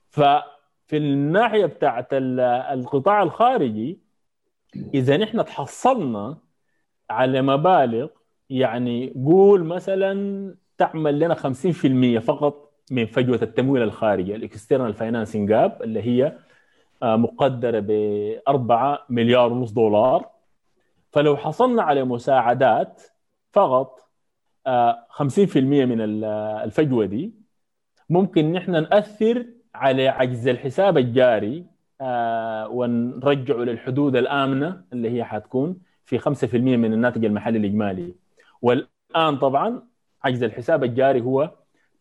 ففي 0.10 0.98
الناحية 0.98 1.66
بتاعت 1.66 2.08
القطاع 2.14 3.24
الخارجي 3.24 4.00
إذا 4.94 5.18
نحن 5.18 5.46
تحصلنا 5.46 6.38
على 7.10 7.42
مبالغ 7.42 8.08
يعني 8.50 9.14
قول 9.26 9.64
مثلا 9.64 10.56
تعمل 10.78 11.20
لنا 11.20 11.36
50% 11.36 12.20
فقط 12.20 12.67
من 12.92 13.06
فجوة 13.06 13.40
التمويل 13.42 13.84
الخارجي 13.84 14.36
ال 14.36 14.42
external 14.42 14.94
financing 14.94 15.50
gap 15.50 15.84
اللي 15.84 16.02
هي 16.02 16.38
مقدرة 17.04 17.80
ب 17.80 17.92
4 18.48 19.06
مليار 19.10 19.54
ونص 19.54 19.72
دولار. 19.72 20.30
فلو 21.12 21.38
حصلنا 21.38 21.84
على 21.84 22.04
مساعدات 22.04 23.02
فقط 23.54 24.00
50% 25.10 25.58
من 25.58 26.02
الفجوة 26.24 27.06
دي 27.06 27.34
ممكن 28.10 28.52
نحن 28.52 28.72
نأثر 28.72 29.46
على 29.76 30.08
عجز 30.08 30.48
الحساب 30.48 30.98
الجاري 30.98 31.66
ونرجعه 32.70 33.58
للحدود 33.58 34.16
الآمنة 34.16 34.84
اللي 34.94 35.10
هي 35.10 35.24
حتكون 35.24 35.78
في 36.06 36.20
5% 36.20 36.56
من 36.56 36.94
الناتج 36.94 37.26
المحلي 37.26 37.58
الإجمالي. 37.58 38.16
والآن 38.62 39.38
طبعا 39.38 39.84
عجز 40.24 40.44
الحساب 40.44 40.84
الجاري 40.84 41.22
هو 41.22 41.52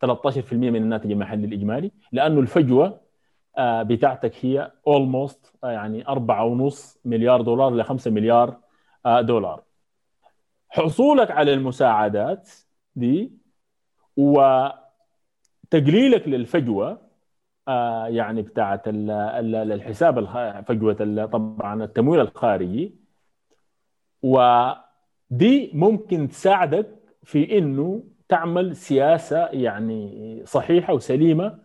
13% 0.05 0.53
من 0.53 0.75
الناتج 0.75 1.11
المحلي 1.11 1.47
الإجمالي 1.47 1.91
لأنه 2.11 2.39
الفجوة 2.39 3.01
بتاعتك 3.59 4.45
هي 4.45 4.71
اولموست 4.87 5.53
يعني 5.63 6.03
4.5 6.05 6.97
مليار 7.05 7.41
دولار 7.41 7.75
ل 7.75 7.83
5 7.83 8.11
مليار 8.11 8.57
دولار. 9.19 9.63
حصولك 10.69 11.31
على 11.31 11.53
المساعدات 11.53 12.49
دي 12.95 13.31
وتقليلك 14.17 14.77
للفجوة 16.27 17.01
يعني 18.07 18.41
بتاعت 18.41 18.81
الحساب 18.87 20.25
فجوة 20.67 21.25
طبعا 21.25 21.83
التمويل 21.83 22.21
الخارجي. 22.21 22.95
ودي 24.23 25.71
ممكن 25.73 26.27
تساعدك 26.27 26.95
في 27.23 27.57
إنه 27.57 28.03
تعمل 28.29 28.75
سياسة 28.75 29.45
يعني 29.47 30.41
صحيحة 30.45 30.93
وسليمة 30.93 31.59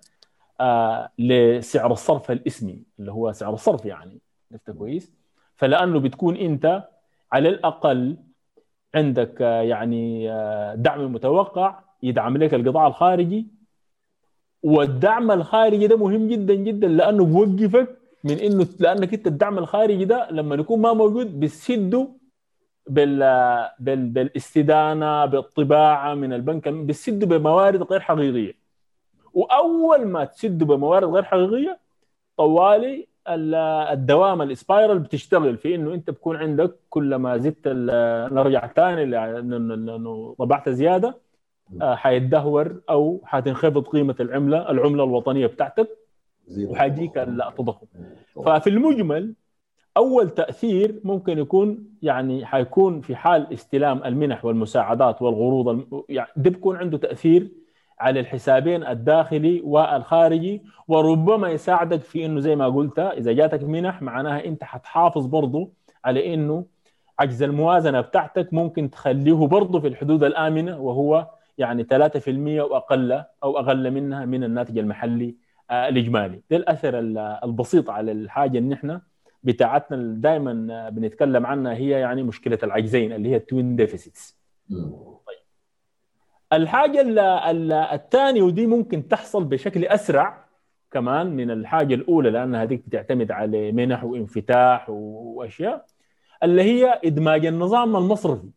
آه 0.60 1.10
لسعر 1.18 1.92
الصرف 1.92 2.30
الإسمي 2.30 2.82
اللي 2.98 3.12
هو 3.12 3.32
سعر 3.32 3.54
الصرف 3.54 3.84
يعني 3.84 4.18
عرفت 4.52 4.70
كويس؟ 4.70 5.12
فلأنه 5.56 6.00
بتكون 6.00 6.36
أنت 6.36 6.88
على 7.32 7.48
الأقل 7.48 8.16
عندك 8.94 9.42
آه 9.42 9.62
يعني 9.62 10.30
آه 10.32 10.74
دعم 10.74 11.12
متوقع 11.12 11.78
يدعم 12.02 12.36
لك 12.36 12.54
القطاع 12.54 12.86
الخارجي. 12.86 13.46
والدعم 14.62 15.30
الخارجي 15.30 15.86
ده 15.86 15.96
مهم 15.96 16.28
جدا 16.28 16.54
جدا 16.54 16.88
لأنه 16.88 17.24
بوقفك 17.24 17.98
من 18.24 18.38
إنه 18.38 18.66
لأنك 18.80 19.14
أنت 19.14 19.26
الدعم 19.26 19.58
الخارجي 19.58 20.04
ده 20.04 20.30
لما 20.30 20.54
يكون 20.54 20.80
ما 20.80 20.92
موجود 20.92 21.40
بتسده 21.40 22.08
بال... 22.86 23.18
بال... 23.78 24.06
بالاستدانة 24.08 25.26
بالطباعة 25.26 26.14
من 26.14 26.32
البنك 26.32 26.68
بتسده 26.68 27.26
بموارد 27.26 27.82
غير 27.82 28.00
حقيقية. 28.00 28.54
وأول 29.34 30.06
ما 30.06 30.24
تسده 30.24 30.66
بموارد 30.66 31.08
غير 31.08 31.22
حقيقية 31.22 31.78
طوالي 32.36 33.06
الدوام 33.92 34.42
الإسبايرال 34.42 34.98
بتشتغل 34.98 35.56
في 35.56 35.74
إنه 35.74 35.94
أنت 35.94 36.10
بكون 36.10 36.36
عندك 36.36 36.74
كل 36.90 37.14
ما 37.14 37.36
زدت 37.36 37.68
نرجع 38.32 38.66
ثاني 38.66 39.04
لأنه 39.04 40.34
طبعت 40.38 40.68
زيادة 40.68 41.14
حيتدهور 41.82 42.80
أو 42.90 43.20
حتنخفض 43.24 43.82
قيمة 43.88 44.14
العملة 44.20 44.70
العملة 44.70 45.04
الوطنية 45.04 45.46
بتاعتك 45.46 45.88
وحيجيك 46.58 47.18
التضخم 47.18 47.86
ففي 48.44 48.70
المجمل 48.70 49.34
أول 49.96 50.30
تأثير 50.30 51.00
ممكن 51.04 51.38
يكون 51.38 51.84
يعني 52.02 52.46
حيكون 52.46 53.00
في 53.00 53.16
حال 53.16 53.52
استلام 53.52 54.04
المنح 54.04 54.44
والمساعدات 54.44 55.22
والقروض. 55.22 55.84
يعني 56.08 56.28
ده 56.36 56.50
بيكون 56.50 56.76
عنده 56.76 56.98
تأثير 56.98 57.48
على 58.00 58.20
الحسابين 58.20 58.86
الداخلي 58.86 59.60
والخارجي 59.64 60.62
وربما 60.88 61.48
يساعدك 61.50 62.00
في 62.00 62.26
إنه 62.26 62.40
زي 62.40 62.56
ما 62.56 62.68
قلت 62.68 62.98
إذا 62.98 63.32
جاتك 63.32 63.62
منح 63.62 64.02
معناها 64.02 64.44
أنت 64.44 64.64
حتحافظ 64.64 65.26
برضه 65.26 65.70
على 66.04 66.34
إنه 66.34 66.64
عجز 67.18 67.42
الموازنة 67.42 68.00
بتاعتك 68.00 68.54
ممكن 68.54 68.90
تخليه 68.90 69.46
برضه 69.46 69.80
في 69.80 69.86
الحدود 69.88 70.24
الآمنة 70.24 70.78
وهو 70.80 71.28
يعني 71.58 71.84
3% 71.84 72.28
واقل 72.60 73.12
أو 73.44 73.58
أقل 73.58 73.90
منها 73.90 74.24
من 74.24 74.44
الناتج 74.44 74.78
المحلي 74.78 75.36
الإجمالي 75.70 76.42
ده 76.50 76.56
الأثر 76.56 76.98
البسيط 77.44 77.90
على 77.90 78.12
الحاجة 78.12 78.58
إن 78.58 78.72
إحنا 78.72 79.02
بتاعتنا 79.42 79.96
دائما 80.20 80.88
بنتكلم 80.90 81.46
عنها 81.46 81.74
هي 81.74 81.90
يعني 81.90 82.22
مشكلة 82.22 82.58
العجزين 82.62 83.12
اللي 83.12 83.28
هي 83.28 83.36
ال 83.36 83.44
twin 83.44 83.76
deficits 83.76 84.38
طيب. 85.26 85.38
الحاجة 86.52 87.04
الثانية 87.94 88.42
ودي 88.42 88.66
ممكن 88.66 89.08
تحصل 89.08 89.44
بشكل 89.44 89.84
أسرع 89.84 90.44
كمان 90.90 91.26
من 91.26 91.50
الحاجة 91.50 91.94
الأولى 91.94 92.30
لانها 92.30 92.62
هذيك 92.62 92.82
بتعتمد 92.86 93.30
على 93.30 93.72
منح 93.72 94.04
وانفتاح 94.04 94.90
وأشياء 94.90 95.86
اللي 96.42 96.62
هي 96.62 97.00
إدماج 97.04 97.46
النظام 97.46 97.96
المصرفي 97.96 98.50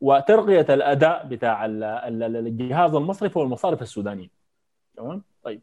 وترقية 0.00 0.74
الأداء 0.74 1.26
بتاع 1.26 1.66
الجهاز 1.66 2.94
المصرفي 2.94 3.38
والمصارف 3.38 3.82
السودانية. 3.82 4.28
تمام؟ 4.96 5.22
طيب. 5.42 5.60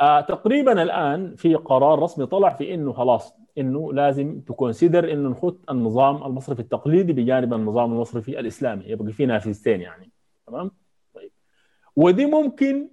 آه 0.00 0.20
تقريبا 0.20 0.82
الآن 0.82 1.34
في 1.36 1.54
قرار 1.54 1.98
رسمي 1.98 2.26
طلع 2.26 2.48
في 2.52 2.74
إنه 2.74 2.92
خلاص 2.92 3.34
إنه 3.58 3.92
لازم 3.92 4.40
تكونسيدر 4.40 5.12
إنه 5.12 5.28
نخط 5.28 5.70
النظام 5.70 6.24
المصرفي 6.26 6.60
التقليدي 6.60 7.12
بجانب 7.12 7.54
النظام 7.54 7.92
المصرفي 7.92 8.40
الإسلامي 8.40 8.84
يبقى 8.84 9.12
في 9.12 9.26
نافذتين 9.26 9.80
يعني. 9.80 10.10
تمام؟ 10.46 10.70
طيب. 11.14 11.30
ودي 11.96 12.26
ممكن 12.26 12.88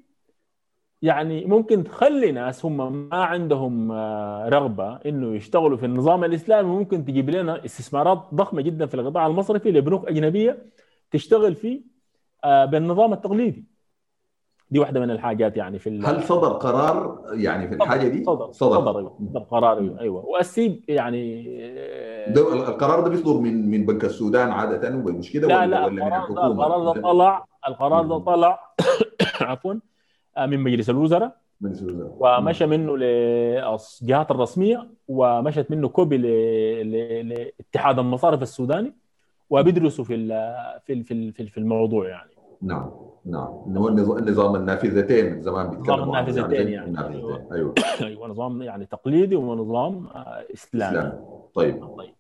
يعني 1.01 1.45
ممكن 1.45 1.83
تخلي 1.83 2.31
ناس 2.31 2.65
هم 2.65 3.09
ما 3.09 3.23
عندهم 3.23 3.91
رغبة 4.47 4.95
إنه 4.95 5.35
يشتغلوا 5.35 5.77
في 5.77 5.85
النظام 5.85 6.23
الإسلامي 6.23 6.69
ممكن 6.69 7.05
تجيب 7.05 7.29
لنا 7.29 7.65
استثمارات 7.65 8.23
ضخمة 8.33 8.61
جدا 8.61 8.85
في 8.85 8.93
القطاع 8.93 9.27
المصرفي 9.27 9.71
لبنوك 9.71 10.07
أجنبية 10.07 10.65
تشتغل 11.11 11.55
فيه 11.55 11.81
بالنظام 12.43 13.13
التقليدي. 13.13 13.65
دي 14.71 14.79
واحدة 14.79 14.99
من 14.99 15.11
الحاجات 15.11 15.57
يعني 15.57 15.79
في 15.79 16.01
هل 16.05 16.23
صدر 16.23 16.49
قرار 16.49 17.21
يعني 17.33 17.67
في 17.67 17.75
الحاجة 17.75 18.07
دي؟ 18.07 18.23
صدر 18.23 18.51
صدر, 18.51 18.75
صدر, 18.75 18.97
أيوة. 18.99 19.17
صدر 19.29 19.39
قرار 19.39 19.77
أيوه. 19.99 20.25
والسيب 20.25 20.83
يعني 20.87 21.43
ده 22.27 22.53
القرار 22.53 23.01
ده 23.01 23.09
بيصدر 23.09 23.33
من 23.33 23.69
من 23.69 23.85
بنك 23.85 24.05
السودان 24.05 24.51
عادة 24.51 24.89
مش 24.89 25.31
كده 25.31 25.47
لا 25.47 25.59
ولا 25.59 25.65
لا 25.65 25.85
ولا 25.85 25.93
من 25.93 26.07
الحكومة؟ 26.07 26.47
القرار 26.47 26.93
ده 26.93 27.01
طلع 27.01 27.45
القرار 27.67 28.05
ده 28.05 28.17
طلع 28.17 28.59
عفوا 29.41 29.73
من 30.37 30.59
مجلس 30.59 30.89
الوزراء 30.89 31.37
مجلس 31.61 31.81
الوزراء. 31.81 32.15
ومشى 32.19 32.65
منه 32.65 32.97
للجهات 32.97 34.31
الرسمية 34.31 34.87
ومشت 35.07 35.71
منه 35.71 35.87
كوبي 35.87 36.17
لاتحاد 37.23 37.99
المصارف 37.99 38.41
السوداني 38.41 38.93
وبيدرسوا 39.49 40.05
في 40.05 40.27
في 40.85 41.03
في 41.03 41.31
في 41.31 41.57
الموضوع 41.57 42.09
يعني. 42.09 42.31
نعم 42.61 42.91
نعم. 43.25 43.77
هو 43.77 43.87
النظام 44.17 44.55
النافذتين 44.55 45.41
زمان 45.41 45.69
بيتكلموا 45.69 45.97
نظام 45.97 46.09
النافذتين 46.09 46.67
يعني. 46.67 46.87
النافذتين. 46.87 47.51
أيوه. 47.51 47.73
أيوه. 48.01 48.27
نظام 48.31 48.61
يعني 48.61 48.85
تقليدي 48.85 49.35
ونظام 49.35 50.07
إسلامي. 50.53 50.97
اسلام 50.97 51.25
طيب. 51.53 51.85
طيب. 51.97 52.13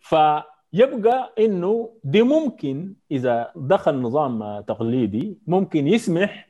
فيبقى 0.00 1.32
إنه 1.38 1.90
دي 2.04 2.22
ممكن 2.22 2.94
إذا 3.10 3.50
دخل 3.56 4.00
نظام 4.02 4.60
تقليدي 4.60 5.38
ممكن 5.46 5.88
يسمح 5.88 6.47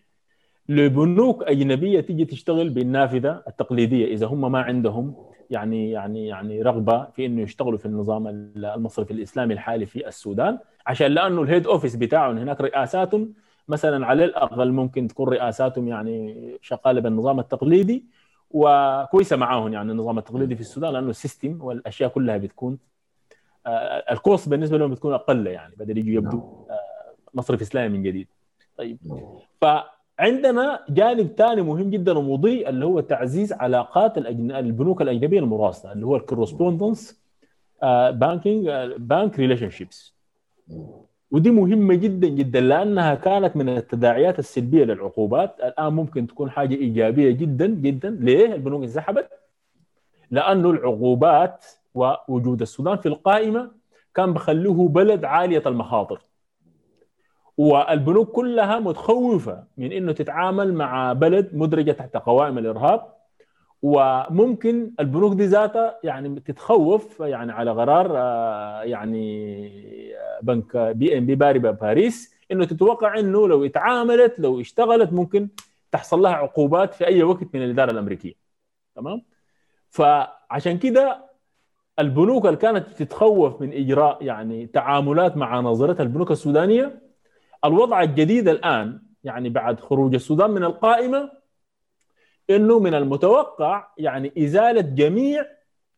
لبنوك 0.68 1.42
أجنبية 1.42 2.00
تيجي 2.00 2.24
تشتغل 2.24 2.70
بالنافذة 2.70 3.42
التقليدية 3.48 4.06
إذا 4.06 4.26
هم 4.26 4.52
ما 4.52 4.60
عندهم 4.62 5.14
يعني 5.50 5.90
يعني 5.90 6.26
يعني 6.26 6.62
رغبة 6.62 7.04
في 7.04 7.26
إنه 7.26 7.42
يشتغلوا 7.42 7.78
في 7.78 7.86
النظام 7.86 8.26
المصرفي 8.56 9.10
الإسلامي 9.10 9.54
الحالي 9.54 9.86
في 9.86 10.08
السودان 10.08 10.58
عشان 10.86 11.06
لأنه 11.06 11.42
ال 11.42 11.47
head 11.47 11.66
office 11.66 11.96
بتاعهم 11.96 12.38
هناك 12.38 12.60
رئاساتهم 12.60 13.34
مثلا 13.68 14.06
على 14.06 14.24
الأقل 14.24 14.72
ممكن 14.72 15.08
تكون 15.08 15.28
رئاساتهم 15.28 15.88
يعني 15.88 16.58
شغالة 16.62 17.00
بالنظام 17.00 17.40
التقليدي 17.40 18.04
وكويسة 18.50 19.36
معاهم 19.36 19.72
يعني 19.72 19.92
النظام 19.92 20.18
التقليدي 20.18 20.54
في 20.54 20.60
السودان 20.60 20.92
لأنه 20.92 21.10
ال 21.10 21.17
system 21.17 21.58
والأشياء 21.62 22.10
كلها 22.10 22.36
بتكون 22.36 22.78
آه، 23.66 24.12
ال 24.12 24.19
cost 24.19 24.48
بالنسبة 24.48 24.78
لهم 24.78 24.90
بتكون 24.90 25.14
أقل 25.14 25.46
يعني 25.46 25.74
بدل 25.76 25.98
يجوا 25.98 26.12
يبدوا 26.12 26.40
آه، 26.40 27.14
مصرف 27.34 27.60
إسلامي 27.60 27.98
من 27.98 28.02
جديد. 28.02 28.28
طيب. 28.76 28.98
فعندنا 30.18 30.80
جانب 30.88 31.26
ثاني 31.36 31.62
مهم 31.62 31.90
جدا 31.90 32.18
ومضيء 32.18 32.68
اللي 32.68 32.84
هو 32.84 33.00
تعزيز 33.00 33.52
علاقات 33.52 34.18
البنوك 34.18 35.02
الأجنبية 35.02 35.38
المراسلة 35.38 35.92
اللي 35.92 36.06
هو 36.06 36.16
ال 36.16 37.22
correspondence 38.10 38.70
banking 38.96 39.38
bank 39.38 39.70
relationships 39.70 40.14
ودي 41.30 41.50
مهمة 41.50 41.94
جدا 41.94 42.28
جدا 42.28 42.60
لأنها 42.60 43.14
كانت 43.14 43.56
من 43.56 43.68
التداعيات 43.68 44.38
السلبية 44.38 44.84
للعقوبات. 44.84 45.60
الآن 45.60 45.92
ممكن 45.92 46.26
تكون 46.26 46.50
حاجة 46.50 46.74
إيجابية 46.74 47.30
جدا 47.30 47.66
جدا. 47.66 48.10
ليه 48.10 48.54
البنوك 48.54 48.82
انسحبت؟ 48.82 49.28
لأنه 50.30 50.70
العقوبات 50.70 51.64
ووجود 51.94 52.60
السودان 52.60 52.96
في 52.96 53.08
القائمة 53.08 53.70
كان 54.14 54.32
بخلوه 54.32 54.88
بلد 54.88 55.24
عالية 55.24 55.62
المخاطر. 55.66 56.20
والبنوك 57.58 58.28
كلها 58.28 58.78
متخوفة 58.78 59.64
من 59.76 59.92
إنه 59.92 60.12
تتعامل 60.12 60.74
مع 60.74 61.12
بلد 61.12 61.50
مدرجة 61.52 61.92
تحت 61.92 62.16
قوائم 62.16 62.58
الإرهاب. 62.58 63.18
وممكن 63.82 64.92
البنوك 65.00 65.34
دي 65.34 65.46
ذاتها 65.46 65.98
يعني 66.04 66.40
تتخوف 66.40 67.20
يعني 67.20 67.52
على 67.52 67.70
قرار 67.70 68.12
آه، 68.16 68.82
يعني 68.82 69.66
آه، 70.16 70.40
بنك 70.42 70.76
BNP 70.76 71.34
Paribas 71.34 72.34
إنه 72.52 72.64
تتوقع 72.64 73.18
إنه 73.18 73.48
لو 73.48 73.64
اتعاملت 73.64 74.40
لو 74.40 74.60
اشتغلت 74.60 75.12
ممكن 75.12 75.48
تحصل 75.92 76.22
لها 76.22 76.32
عقوبات 76.32 76.94
في 76.94 77.06
أي 77.06 77.22
وقت 77.22 77.54
من 77.54 77.62
الإدارة 77.62 77.90
الأمريكية. 77.90 78.34
تمام؟ 78.94 79.22
فعشان 79.90 80.78
كده 80.78 81.28
البنوك 81.98 82.46
اللي 82.46 82.56
كانت 82.56 82.88
تتخوف 82.88 83.60
من 83.62 83.72
إجراء 83.72 84.24
يعني 84.24 84.66
تعاملات 84.66 85.36
مع 85.36 85.60
نظرتها 85.60 86.02
البنوك 86.02 86.30
السودانية 86.30 87.07
الوضع 87.64 88.02
الجديد 88.02 88.48
الآن 88.48 89.02
يعني 89.24 89.48
بعد 89.48 89.80
خروج 89.80 90.14
السودان 90.14 90.50
من 90.50 90.64
القائمة 90.64 91.30
إنه 92.50 92.78
من 92.78 92.94
المتوقع 92.94 93.88
يعني 93.98 94.32
إزالة 94.38 94.80
جميع 94.80 95.46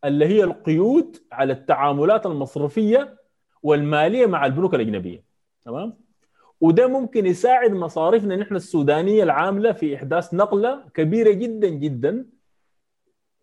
اللي 0.05 0.27
هي 0.27 0.45
القيود 0.45 1.17
على 1.33 1.53
التعاملات 1.53 2.27
المصرفية 2.27 3.17
والمالية 3.63 4.27
مع 4.27 4.47
البنوك 4.47 4.75
الأجنبية. 4.75 5.25
تمام؟ 5.65 5.95
وده 6.61 6.87
ممكن 6.87 7.27
يساعد 7.27 7.71
مصارفنا 7.71 8.37
نحن 8.37 8.57
السودانية 8.57 9.23
العاملة 9.23 9.73
في 9.73 9.97
إحداث 9.97 10.35
نقلة 10.35 10.85
كبيرة 10.95 11.33
جدا 11.33 11.69
جدا 11.69 12.27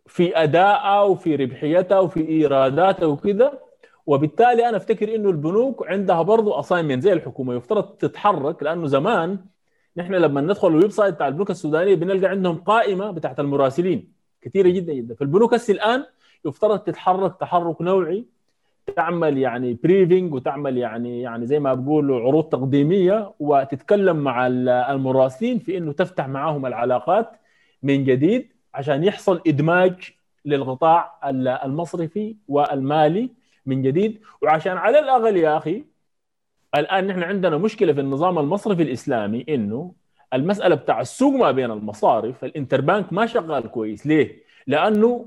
في 0.07 0.43
ادائها 0.43 1.01
وفي 1.01 1.36
ربحيتها 1.36 1.99
وفي 1.99 2.30
إيراداتها 2.30 3.05
وكذا. 3.05 3.59
وبالتالي 4.08 4.70
أنا 4.70 4.78
أفتكر 4.78 5.16
إنه 5.16 5.30
البنوك 5.30 5.88
عندها 5.88 6.22
برضه 6.22 6.60
assignment 6.59 7.03
زي 7.03 7.14
الحكومة 7.14 7.55
يفترض 7.55 7.84
تتحرك 7.84 8.64
لأنه 8.64 8.88
زمان 8.88 9.39
نحن 9.97 10.14
لما 10.14 10.41
ندخل 10.41 10.68
ال 10.67 10.91
website 10.91 11.13
بتاع 11.16 11.28
البنوك 11.28 11.51
السودانية 11.51 11.95
بنلقى 11.95 12.28
عندهم 12.32 12.55
قائمة 12.58 13.12
بتاعت 13.12 13.39
المراسلين 13.39 14.12
كثيرة 14.41 14.70
جدا 14.70 14.93
جدا. 14.93 15.16
فالبنوك 15.16 15.53
هسه 15.53 15.74
الآن 15.74 16.05
يفترض 16.45 16.80
تتحرك 16.80 17.36
تحرك 17.39 17.82
نوعي 17.82 18.26
تعمل 18.95 19.38
يعني 19.38 19.78
briefing 19.84 20.34
وتعمل 20.34 20.78
يعني 20.78 21.22
يعني 21.22 21.45
زي 21.45 21.60
ما 21.60 21.74
بقولوا 21.74 22.20
عروض 22.20 22.43
تقديمية 22.43 23.34
وتتكلم 23.39 24.18
مع 24.18 24.47
المراسلين 24.47 25.60
في 25.60 25.78
إنه 25.78 25.91
تفتح 25.91 26.28
معاهم 26.28 26.66
العلاقات 26.66 27.32
من 27.84 28.03
جديد 28.03 28.47
عشان 28.74 29.03
يحصل 29.03 29.41
إدماج 29.47 30.12
للقطاع 30.45 31.14
المصرفي 31.66 32.36
والمالي 32.47 33.30
من 33.68 33.82
جديد. 33.82 34.20
وعشان 34.41 34.78
على 34.78 34.99
الأقل 34.99 35.38
يا 35.38 35.57
أخي 35.57 35.84
الآن 36.76 37.07
نحن 37.07 37.24
عندنا 37.24 37.57
مشكلة 37.57 37.93
في 37.93 37.99
النظام 37.99 38.39
المصرفي 38.39 38.84
الإسلامي 38.84 39.45
إنه 39.49 39.91
المسألة 40.34 40.76
بتاع 40.76 41.01
السوق 41.01 41.34
ما 41.34 41.51
بين 41.51 41.72
المصارف 41.72 42.43
الانتربانك 42.45 43.13
ما 43.13 43.26
شغال 43.26 43.68
كويس. 43.72 44.07
ليه؟ 44.07 44.43
لأنه 44.68 45.26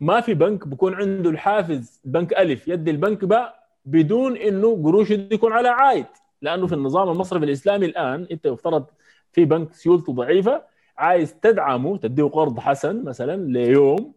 ما 0.00 0.20
في 0.20 0.34
بنك 0.34 0.68
بيكون 0.68 0.94
عنده 0.94 1.30
الحافز 1.30 2.00
بنك 2.04 2.32
ألف 2.32 2.68
يدي 2.68 2.90
البنك 2.90 3.24
باء 3.24 3.58
بدون 3.84 4.36
إنه 4.36 4.82
قروشه 4.84 5.28
يكون 5.32 5.52
على 5.52 5.68
عائد 5.68 6.06
لأنه 6.42 6.66
في 6.66 6.74
النظام 6.74 7.08
المصرفي 7.08 7.44
الإسلامي 7.44 7.86
الآن 7.86 8.26
إنت 8.32 8.46
يفترض 8.46 8.84
في 9.32 9.44
بنك 9.44 9.72
سيولته 9.72 10.12
ضعيفة 10.12 10.62
عايز 10.98 11.34
تدعمه 11.40 11.96
تديه 11.96 12.24
قرض 12.24 12.58
حسن 12.58 13.04
مثلا 13.04 13.52
ليوم 13.52 14.12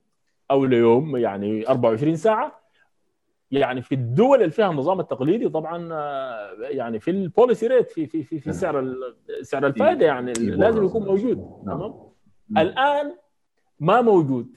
أو 0.51 0.65
ليوم 0.65 1.17
يعني 1.17 1.67
24 1.69 2.15
ساعة 2.15 2.60
يعني 3.51 3.81
في 3.81 3.95
الدول 3.95 4.39
اللي 4.39 4.51
فيها 4.51 4.71
النظام 4.71 4.99
التقليدي 4.99 5.49
طبعا 5.49 5.93
آه، 5.93 6.55
يعني 6.59 6.99
في 6.99 7.11
البوليسي 7.11 7.67
ريت 7.67 7.91
في 7.91 8.07
في 8.07 8.23
في, 8.23 8.39
في 8.39 8.53
سعر 8.53 8.95
سعر 9.41 9.67
الفائدة 9.67 10.05
يعني 10.05 10.33
لازم 10.33 10.85
يكون 10.85 11.05
موجود 11.05 11.37
نعم. 11.65 11.77
تمام؟ 11.77 11.93
الآن 12.57 13.15
ما 13.79 14.01
موجود. 14.01 14.47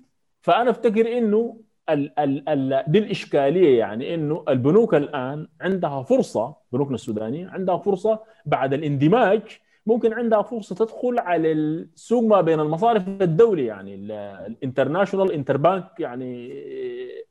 فأنا 0.40 0.70
أفتكر 0.70 1.18
إنه 1.18 1.61
ال 1.90 2.18
ال 2.18 2.49
ال 2.49 2.84
دي 2.88 2.99
الاشكاليه 2.99 3.78
يعني 3.78 4.14
إنه 4.14 4.45
البنوك 4.49 4.95
الآن 4.95 5.49
عندها 5.61 6.03
فرصة 6.03 6.57
بنوكنا 6.72 6.95
السودانيه 6.95 7.49
عندها 7.49 7.76
فرصة 7.76 8.20
بعد 8.47 8.74
الاندماج 8.74 9.42
ممكن 9.86 10.12
عندها 10.12 10.42
فرصة 10.42 10.74
تدخل 10.74 11.18
على 11.18 11.53
السوق 11.53 12.24
ما 12.24 12.40
بين 12.40 12.61
المصارف 12.61 13.09
الدولي 13.09 13.66
يعني 13.66 13.95
ال 13.94 14.04
international 14.04 15.32
interbank 15.32 16.00
يعني 16.01 16.62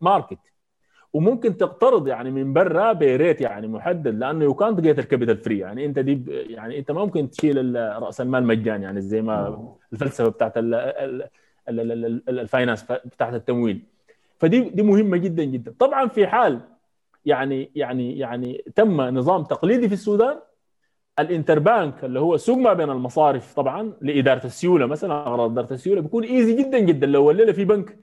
market 0.02 0.53
وممكن 1.14 1.58
تقترض 1.58 2.08
يعني 2.08 2.32
من 2.32 2.54
برا 2.54 2.94
ب 2.94 3.03
rate 3.03 3.42
يعني 3.42 3.68
محدد 3.68 4.16
لأنه 4.16 4.44
يو 4.44 4.54
كانت 4.54 4.80
جيت 4.80 5.00
الكابيتال 5.00 5.38
فري 5.38 5.60
يعني 5.60 5.86
أنت 5.86 6.00
دي 6.00 6.24
يعني 6.30 6.80
أنت 6.80 6.92
ما 6.92 7.06
ممكن 7.06 7.30
تشيل 7.30 7.76
رأس 7.76 8.22
المال 8.22 8.44
مجاني 8.44 8.84
يعني 8.84 9.02
زي 9.02 9.22
ما 9.22 9.68
الفلسفة 9.94 10.30
بتاعت 10.30 10.54
ال 12.30 12.36
finance 12.36 12.84
بتاعت 12.84 13.34
التمويل. 13.34 13.82
فدي 14.40 14.60
دي 14.60 14.82
مهمة 14.84 15.18
جدا 15.18 15.44
جدا. 15.44 15.74
طبعا 15.80 16.08
في 16.08 16.28
حال 16.28 16.60
يعني 17.26 17.72
يعني 17.76 18.20
يعني 18.20 18.64
تم 18.76 19.02
نظام 19.02 19.44
تقليدي 19.44 19.88
في 19.88 19.94
السودان 19.94 20.40
ال 21.20 21.28
interbank 21.28 22.04
اللي 22.04 22.20
هو 22.20 22.38
سوق 22.38 22.58
ما 22.58 22.74
بين 22.74 22.90
المصارف 22.90 23.54
طبعا 23.54 23.94
لإدارة 24.02 24.46
السيولة 24.46 24.86
مثلا 24.86 25.28
أغراض 25.28 25.52
إدارة 25.52 25.74
السيولة 25.74 26.02
بيكون 26.02 26.24
easy 26.24 26.64
جدا 26.64 26.80
جدا. 26.80 27.08
لو 27.08 27.32
الليلة 27.32 27.52
في 27.52 27.66
بنك 27.66 27.90
آه، 27.90 28.03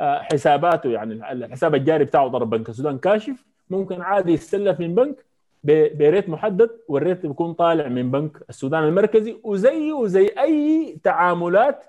حساباته 0.00 0.90
يعني 0.90 1.32
الحساب 1.32 1.74
الجاري 1.74 2.04
بتاعه 2.04 2.28
ضرب 2.28 2.50
بنك. 2.50 2.68
السودان 2.68 2.98
كاشف 2.98 3.44
ممكن 3.70 4.02
عادي 4.02 4.32
يستلف 4.32 4.80
من 4.80 4.94
بنك 4.94 5.24
ب 5.64 5.77
rate 5.77 6.28
محدد 6.28 6.70
وال 6.88 7.01
rate 7.01 7.26
بيكون 7.26 7.52
طالع 7.52 7.88
من 7.88 8.10
بنك 8.10 8.44
السودان 8.50 8.84
المركزي 8.84 9.36
وزيه 9.44 9.92
وزي 9.92 10.26
أي 10.38 10.98
تعاملات 11.02 11.82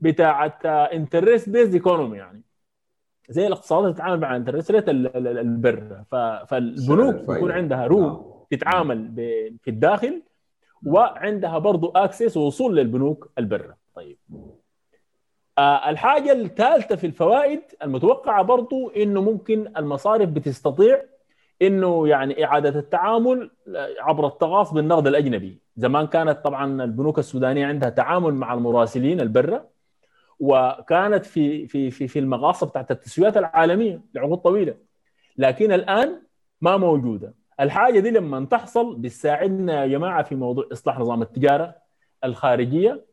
بتاعه 0.00 0.58
interest 0.64 1.48
based 1.48 1.74
economy 1.74 2.18
يعني. 2.18 2.42
زي 3.28 3.46
الاقتصاد 3.46 3.82
اللي 3.84 3.94
تتعامل 3.94 4.20
مع 4.20 4.36
interest 4.36 4.70
rate 4.70 4.88
البر. 4.88 6.04
فالبنوك 6.46 7.14
بيكون 7.14 7.50
عندها 7.50 7.86
room 7.86 8.02
نعم. 8.02 8.22
تتعامل 8.50 9.12
في 9.62 9.68
الداخل 9.70 10.22
وعندها 10.86 11.58
برضه 11.58 11.92
access 11.96 12.36
ووصول 12.36 12.76
للبنوك 12.76 13.30
البره 13.38 13.76
طيب. 13.94 14.18
آه 14.32 14.59
الحاجة 15.60 16.32
الثالثة 16.32 16.96
في 16.96 17.06
الفوائد 17.06 17.60
المتوقعة 17.82 18.42
برضو 18.42 18.88
إنه 18.90 19.22
ممكن 19.22 19.72
المصارف 19.76 20.28
بتستطيع 20.28 21.02
إنه 21.62 22.08
يعني 22.08 22.44
إعادة 22.44 22.78
التعامل 22.80 23.50
عبر 24.00 24.26
التقاص 24.26 24.72
بالنقد 24.72 25.06
الأجنبي، 25.06 25.60
زمان 25.76 26.06
كانت 26.06 26.44
طبعا 26.44 26.84
البنوك 26.84 27.18
السودانية 27.18 27.66
عندها 27.66 27.88
تعامل 27.88 28.34
مع 28.34 28.54
المراسلين 28.54 29.20
البرة 29.20 29.68
وكانت 30.40 31.26
في 31.26 31.66
في 31.66 31.90
في 31.90 32.08
في 32.08 32.18
المقاصة 32.18 32.66
بتاعت 32.66 32.90
التسويات 32.90 33.36
العالمية 33.36 34.00
لعقود 34.14 34.38
طويلة 34.38 34.74
لكن 35.36 35.72
الآن 35.72 36.22
ما 36.60 36.76
موجودة، 36.76 37.34
الحاجة 37.60 38.00
دي 38.00 38.10
لما 38.10 38.44
تحصل 38.44 38.96
بتساعدنا 38.96 39.82
يا 39.82 39.86
جماعة 39.86 40.22
في 40.22 40.34
موضوع 40.34 40.68
إصلاح 40.72 40.98
نظام 40.98 41.22
التجارة 41.22 41.74
الخارجية 42.24 43.09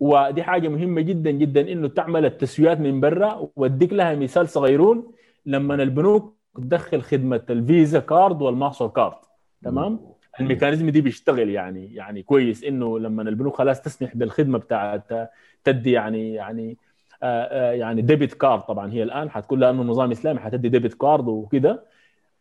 ودي 0.00 0.42
حاجة 0.42 0.68
مهمة 0.68 1.00
جدا 1.00 1.30
جدا 1.30 1.72
إنه 1.72 1.88
تعمل 1.88 2.24
التسويات 2.24 2.80
من 2.80 3.00
برا. 3.00 3.48
وأديك 3.56 3.92
لها 3.92 4.14
مثال 4.14 4.48
صغيرون. 4.48 5.12
لما 5.46 5.74
البنوك 5.74 6.36
تدخل 6.56 7.02
خدمة 7.02 7.42
ال 7.50 7.60
Visa 7.60 8.00
card 8.00 8.28
وال 8.28 8.42
Mastercard 8.42 9.14
تمام؟ 9.62 10.00
ال 10.40 10.45
mechanism 10.45 10.90
دي 10.90 11.00
بيشتغل 11.00 11.50
يعني 11.50 11.94
يعني 11.94 12.22
كويس 12.22 12.64
إنه 12.64 12.98
لما 12.98 13.22
البنوك 13.22 13.56
خلاص 13.56 13.80
تسمح 13.82 14.16
بالخدمة 14.16 14.58
بتاعت 14.58 15.30
تدي 15.64 15.92
يعني 15.92 16.34
يعني 16.34 16.76
آه، 17.22 17.70
آه، 17.70 17.72
يعني 17.72 18.02
debit 18.02 18.34
card 18.34 18.60
طبعا 18.60 18.92
هي 18.92 19.02
الآن 19.02 19.30
حتكون 19.30 19.60
لأنه 19.60 19.82
نظام 19.82 20.10
إسلامي 20.10 20.40
حتدي 20.40 20.68
debit 20.68 20.94
card 20.94 21.28
وكده. 21.28 21.84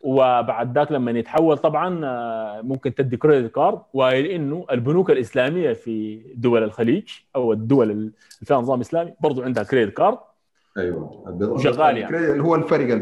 وبعد 0.06 0.78
ذاك 0.78 0.92
لما 0.92 1.12
يتحول 1.12 1.58
طبعا 1.58 2.06
آه، 2.06 2.62
ممكن 2.62 2.96
تدي 2.96 3.18
credit 3.18 3.52
card 3.52 3.80
وانه 3.94 4.66
البنوك 4.72 5.12
الإسلامية 5.12 5.74
في 5.74 6.22
دول 6.36 6.64
الخليج 6.64 7.04
أو 7.36 7.54
الدول 7.54 7.92
اللي 7.92 8.12
فيها 8.44 8.58
نظام 8.58 8.80
إسلامي 8.80 9.14
برضو 9.20 9.44
عندها 9.44 9.64
credit 9.64 9.98
card 9.98 10.18
أيوه. 10.78 11.58
شغال 11.58 11.98
يعني. 11.98 12.18
اللي 12.18 12.44
هو 12.44 12.56
الفرق 12.56 12.94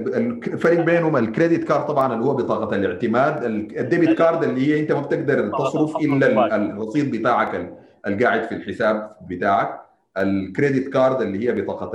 الفرق 0.47 0.79
بينهم 0.79 1.17
ال 1.17 1.24
credit 1.24 1.63
card 1.63 1.85
طبعا 1.85 2.13
اللي 2.13 2.25
هو 2.25 2.33
بطاقة 2.33 2.75
الاعتماد 2.75 3.43
ال 3.77 3.84
debit 3.84 4.17
card 4.17 4.43
اللي 4.43 4.67
هي 4.67 4.79
أنت 4.79 4.91
ما 4.91 5.01
بتقدر 5.01 5.49
تصرف 5.49 5.95
إلا 5.97 6.55
الرصيد 6.55 7.11
بتاعك 7.11 7.73
القاعد 8.07 8.43
في 8.43 8.55
الحساب 8.55 9.15
بتاعك. 9.29 9.79
ال 10.17 10.28
credit 10.28 10.93
card 10.93 11.21
اللي 11.21 11.47
هي 11.49 11.61
بطاقة 11.61 11.91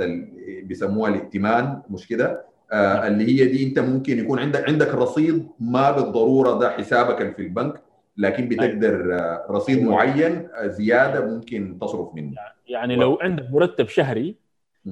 بيسموها 0.63 1.09
الائتمان 1.09 1.81
مش 1.89 2.07
كده؟ 2.07 2.48
آه 2.71 3.07
اللي 3.07 3.23
هي 3.25 3.45
دي 3.47 3.67
انت 3.67 3.79
ممكن 3.79 4.19
يكون 4.19 4.39
عندك 4.39 4.69
عندك 4.69 4.87
رصيد 4.87 5.47
ما 5.59 5.91
بالضرورة 5.91 6.59
ده 6.59 6.69
حسابك 6.69 7.35
في 7.35 7.41
البنك 7.41 7.81
لكن 8.17 8.49
بتقدر 8.49 9.15
آه 9.19 9.45
رصيد 9.49 9.83
معين 9.83 10.47
زيادة 10.63 11.25
ممكن 11.25 11.77
تصرف 11.81 12.15
منه. 12.15 12.35
يعني 12.67 12.95
لو 12.95 13.17
عندك 13.21 13.47
مرتب 13.51 13.87
شهري 13.87 14.35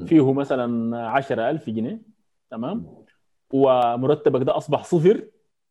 فيه 0.05 0.33
مثلا 0.33 0.97
10000 1.07 1.69
جنيه 1.69 2.01
تمام؟ 2.51 2.85
ومرتبك 3.53 4.41
ده 4.41 4.57
أصبح 4.57 4.83
صفر 4.83 5.23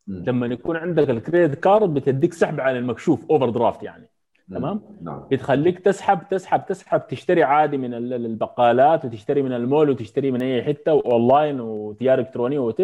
لما 0.09 0.47
يكون 0.47 0.77
عندك 0.77 1.11
ال 1.11 1.18
credit 1.18 1.59
card 1.59 1.95
بتديك 1.95 2.33
سحب 2.33 2.61
على 2.61 2.79
المكشوف 2.79 3.31
overdraft 3.31 3.83
يعني. 3.83 4.11
تمام 4.51 4.83
نعم. 5.03 5.23
بتخليك 5.31 5.79
تسحب 5.79 6.21
تسحب 6.31 6.67
تسحب 6.67 7.07
تشتري 7.07 7.43
عادي 7.43 7.77
من 7.77 7.95
البقالات 7.95 9.05
وتشتري 9.05 9.43
من 9.43 9.53
المول 9.53 9.91
وتشتري 9.91 10.31
من 10.31 10.43
أي 10.43 10.63
حتة 10.63 10.95
واونلاين 10.95 11.61
وتجاره 11.61 12.21
الكترونيه 12.21 12.59
what 12.59 12.81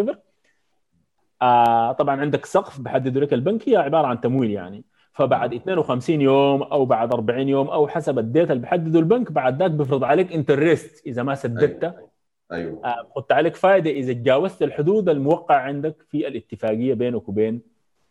آه 1.43 1.93
طبعا 1.93 2.21
عندك 2.21 2.47
سقف 2.47 2.81
بحدده 2.81 3.21
لك 3.21 3.33
البنك 3.33 3.69
هي 3.69 3.77
عبارة 3.77 4.07
عن 4.07 4.21
تمويل 4.21 4.51
يعني 4.51 4.85
فبعد 5.13 5.55
52 5.55 6.21
يوم 6.21 6.63
أو 6.63 6.85
بعد 6.85 7.13
40 7.13 7.49
يوم 7.49 7.69
أو 7.69 7.89
حسب 7.89 8.19
ال 8.19 8.25
date 8.25 8.51
اللي 8.51 8.63
بحدده 8.63 8.99
البنك 8.99 9.33
بعد 9.33 9.63
ذاك 9.63 9.71
بيفرض 9.71 10.05
عليك 10.05 10.33
interest 10.33 11.07
إذا 11.07 11.23
ما 11.23 11.35
سددت 11.35 11.85
أيوه, 11.85 12.11
أيوة. 12.53 12.85
آه 12.85 13.03
بحط 13.03 13.33
عليك 13.33 13.57
فائده 13.57 13.91
إذا 13.91 14.13
تجاوزت 14.13 14.63
الحدود 14.63 15.09
الموقع 15.09 15.57
عندك 15.57 15.97
في 16.11 16.29
الاتفاقية 16.29 16.95
بينك 16.95 17.29
وبين 17.29 17.61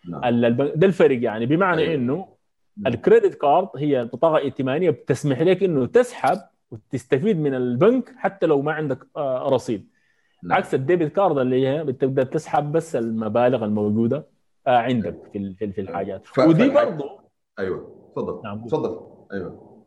نعم. 0.10 0.24
البنك 0.24 0.72
ده 0.76 0.88
الفرق 0.88 1.24
يعني 1.24 1.45
بمعنى 1.45 1.82
أيوة. 1.82 1.93
إنه. 1.93 2.41
ال 2.88 2.94
credit 2.94 3.36
card 3.36 3.70
هي 3.76 4.05
بطاقة 4.05 4.38
ائتمانية 4.38 4.89
بتسمح 4.89 5.41
لك 5.41 5.63
إنه 5.63 5.86
تسحب 5.86 6.38
وتستفيد 6.72 7.38
من 7.38 7.53
البنك 7.53 8.13
حتى 8.17 8.45
لو 8.45 8.61
ما 8.61 8.72
عندك 8.72 9.07
آه 9.17 9.49
رصيد. 9.49 9.89
نعم. 10.43 10.57
عكس 10.57 10.74
ال 10.74 10.80
debit 10.80 11.12
card 11.12 11.38
اللي 11.38 11.67
هي 11.67 11.84
بتقدر 11.84 12.24
تسحب 12.24 12.72
بس 12.72 12.95
المبالغ 12.95 13.65
الموجودة 13.65 14.28
آه 14.67 14.78
عندك 14.78 15.17
في 15.34 15.72
في 15.72 15.82
الحاجات. 15.82 16.26
ف... 16.26 16.39
ودي 16.39 16.69
برضه 16.69 17.19
أيوه. 17.59 18.11
تفضل. 18.15 18.41
نعم. 18.43 18.65
تفضل. 18.65 18.99
أيوه. 19.34 19.86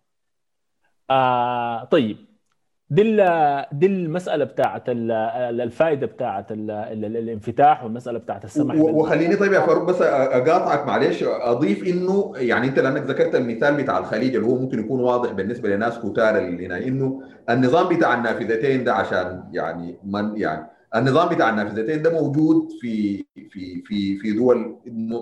آه 1.10 1.84
طيب. 1.84 2.33
دي 2.94 3.02
دي 3.72 3.86
المسألة 3.86 4.44
بتاعت 4.44 4.82
الفائدة 4.88 6.06
بتاعت 6.06 6.52
الانفتاح 6.52 7.84
والمسألة 7.84 8.18
بتاعت 8.18 8.44
السمح 8.44 8.74
وخليني 8.76 9.36
طيب 9.36 9.52
يا 9.52 9.60
فاروق 9.60 9.82
بس 9.84 10.02
أقاطعك 10.02 10.86
معلش 10.86 11.24
أضيف 11.26 11.82
إنه 11.86 12.32
يعني 12.36 12.66
أنت 12.66 12.78
لأنك 12.78 13.02
ذكرت 13.02 13.34
المثال 13.34 13.74
بتاع 13.82 13.98
الخليج 13.98 14.34
اللي 14.34 14.46
هو 14.46 14.58
ممكن 14.58 14.78
يكون 14.80 15.00
واضح 15.00 15.32
بالنسبة 15.32 15.68
لناس 15.68 15.98
كتار 15.98 16.38
اللي 16.38 16.66
هنا 16.66 16.78
إنه 16.78 17.22
النظام 17.50 17.96
بتاع 17.96 18.14
النافذتين 18.14 18.84
ده 18.84 18.94
عشان 18.94 19.44
يعني 19.52 19.98
من 20.04 20.36
يعني 20.36 20.66
النظام 20.96 21.28
بتاع 21.28 21.50
النافذتين 21.50 22.02
ده 22.02 22.10
موجود 22.22 22.68
في 22.80 23.24
في 23.50 23.82
في 23.86 24.16
في 24.16 24.32
دول 24.32 24.76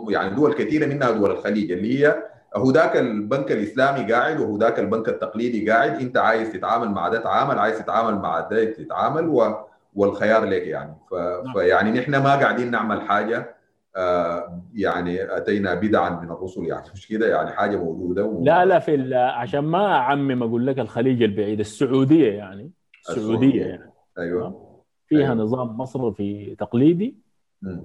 يعني 0.09 0.35
دول 0.35 0.53
كثيرة 0.55 0.87
منها 0.87 1.11
دول 1.11 1.31
الخليج 1.31 1.73
اللي 1.73 2.05
هي 2.05 2.17
هداك 2.57 2.97
البنك 2.97 3.53
الإسلامي 3.53 4.13
قاعد 4.13 4.41
وهداك 4.41 4.79
البنك 4.79 5.09
التقليدي 5.09 5.71
قاعد. 5.71 6.01
أنت 6.01 6.17
عايز 6.17 6.53
تتعامل 6.53 6.89
مع 6.89 7.09
ده 7.09 7.21
تعامل. 7.21 7.59
عايز 7.59 7.79
تتعامل 7.79 8.19
مع 8.19 8.41
ده 8.41 8.65
تتعامل 8.65 9.29
و 9.29 9.55
والخيار 9.95 10.45
لك 10.45 10.67
يعني. 10.67 10.97
ف... 11.11 11.15
نعم. 11.15 11.53
فيعني 11.53 11.91
نحن 12.01 12.11
ما 12.11 12.35
قاعدين 12.37 12.71
نعمل 12.71 13.01
حاجة 13.01 13.55
آه 13.97 14.63
يعني 14.75 15.37
أتينا 15.37 15.75
بدعا 15.75 16.11
من 16.21 16.31
الرسل 16.31 16.65
يعني. 16.65 16.87
مش 16.95 17.09
كده؟ 17.09 17.27
يعني 17.29 17.51
حاجة 17.51 17.77
موجودة 17.77 18.25
و... 18.25 18.45
لا 18.45 18.65
لا 18.65 18.79
في 18.79 19.15
عشان 19.15 19.61
ما 19.61 19.87
أعمم 19.87 20.43
أقول 20.43 20.67
لك 20.67 20.79
الخليج 20.79 21.23
البعيد 21.23 21.61
السعودية 21.61 22.33
يعني. 22.33 22.71
السعودية. 23.09 23.65
يعني. 23.65 23.93
أيوه. 24.19 24.73
فيها 25.07 25.19
أيوة. 25.19 25.35
نظام 25.35 25.79
مصرفي 25.79 26.57
تقليدي 26.59 27.17
م. 27.63 27.81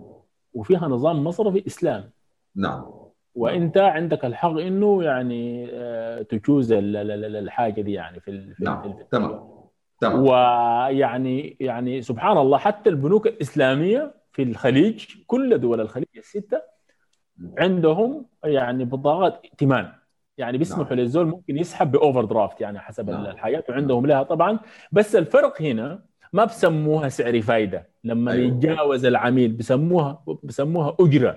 وفيها 0.53 0.88
نظام 0.88 1.24
مصرفي 1.24 1.68
إسلامي. 1.68 2.09
نعم. 2.55 2.86
وانت 3.38 3.78
عندك 3.78 4.26
الحق 4.26 4.58
إنه 4.58 5.04
يعني 5.04 5.70
آه، 5.74 6.22
تجوز 6.22 6.72
الحاجة 6.72 7.82
دي 7.82 7.94
يعني 7.94 8.20
في 8.20 8.54
نعم. 8.60 8.94
تمام. 9.12 9.40
تمام. 10.02 10.22
ويعني 10.24 11.58
يعني 11.60 12.02
سبحان 12.02 12.38
الله 12.38 12.58
حتى 12.58 12.90
البنوك 12.90 13.28
الإسلامية 13.28 14.14
في 14.32 14.44
الخليج 14.44 15.06
كل 15.28 15.58
دول 15.58 15.82
الخليج 15.82 16.08
الستة 16.18 16.62
عندهم 17.58 18.26
يعني 18.44 18.86
بطاقات 18.86 19.40
ائتمان. 19.46 19.92
يعني 20.38 20.58
بيسمحوا 20.58 20.84
نعم. 20.84 21.00
للزول 21.00 21.26
ممكن 21.28 21.58
يسحب 21.58 21.92
بأوفر 21.92 22.26
درافت 22.26 22.62
يعني 22.62 22.80
حسب 22.80 23.10
نعم. 23.10 23.26
الحاجات 23.26 23.70
وعندهم 23.70 24.06
لها 24.06 24.24
طبعا. 24.24 24.60
بس 24.92 25.16
الفرق 25.16 25.62
هنا 25.62 26.04
ما 26.34 26.46
بسموها 26.46 27.10
سعر 27.10 27.42
فايدة. 27.42 27.90
لما 28.04 28.32
أيوه. 28.32 28.48
يتجاوز 28.48 29.06
العميل 29.06 29.52
بسموها 29.52 30.24
بسموها 30.44 30.98
أجرة. 31.00 31.36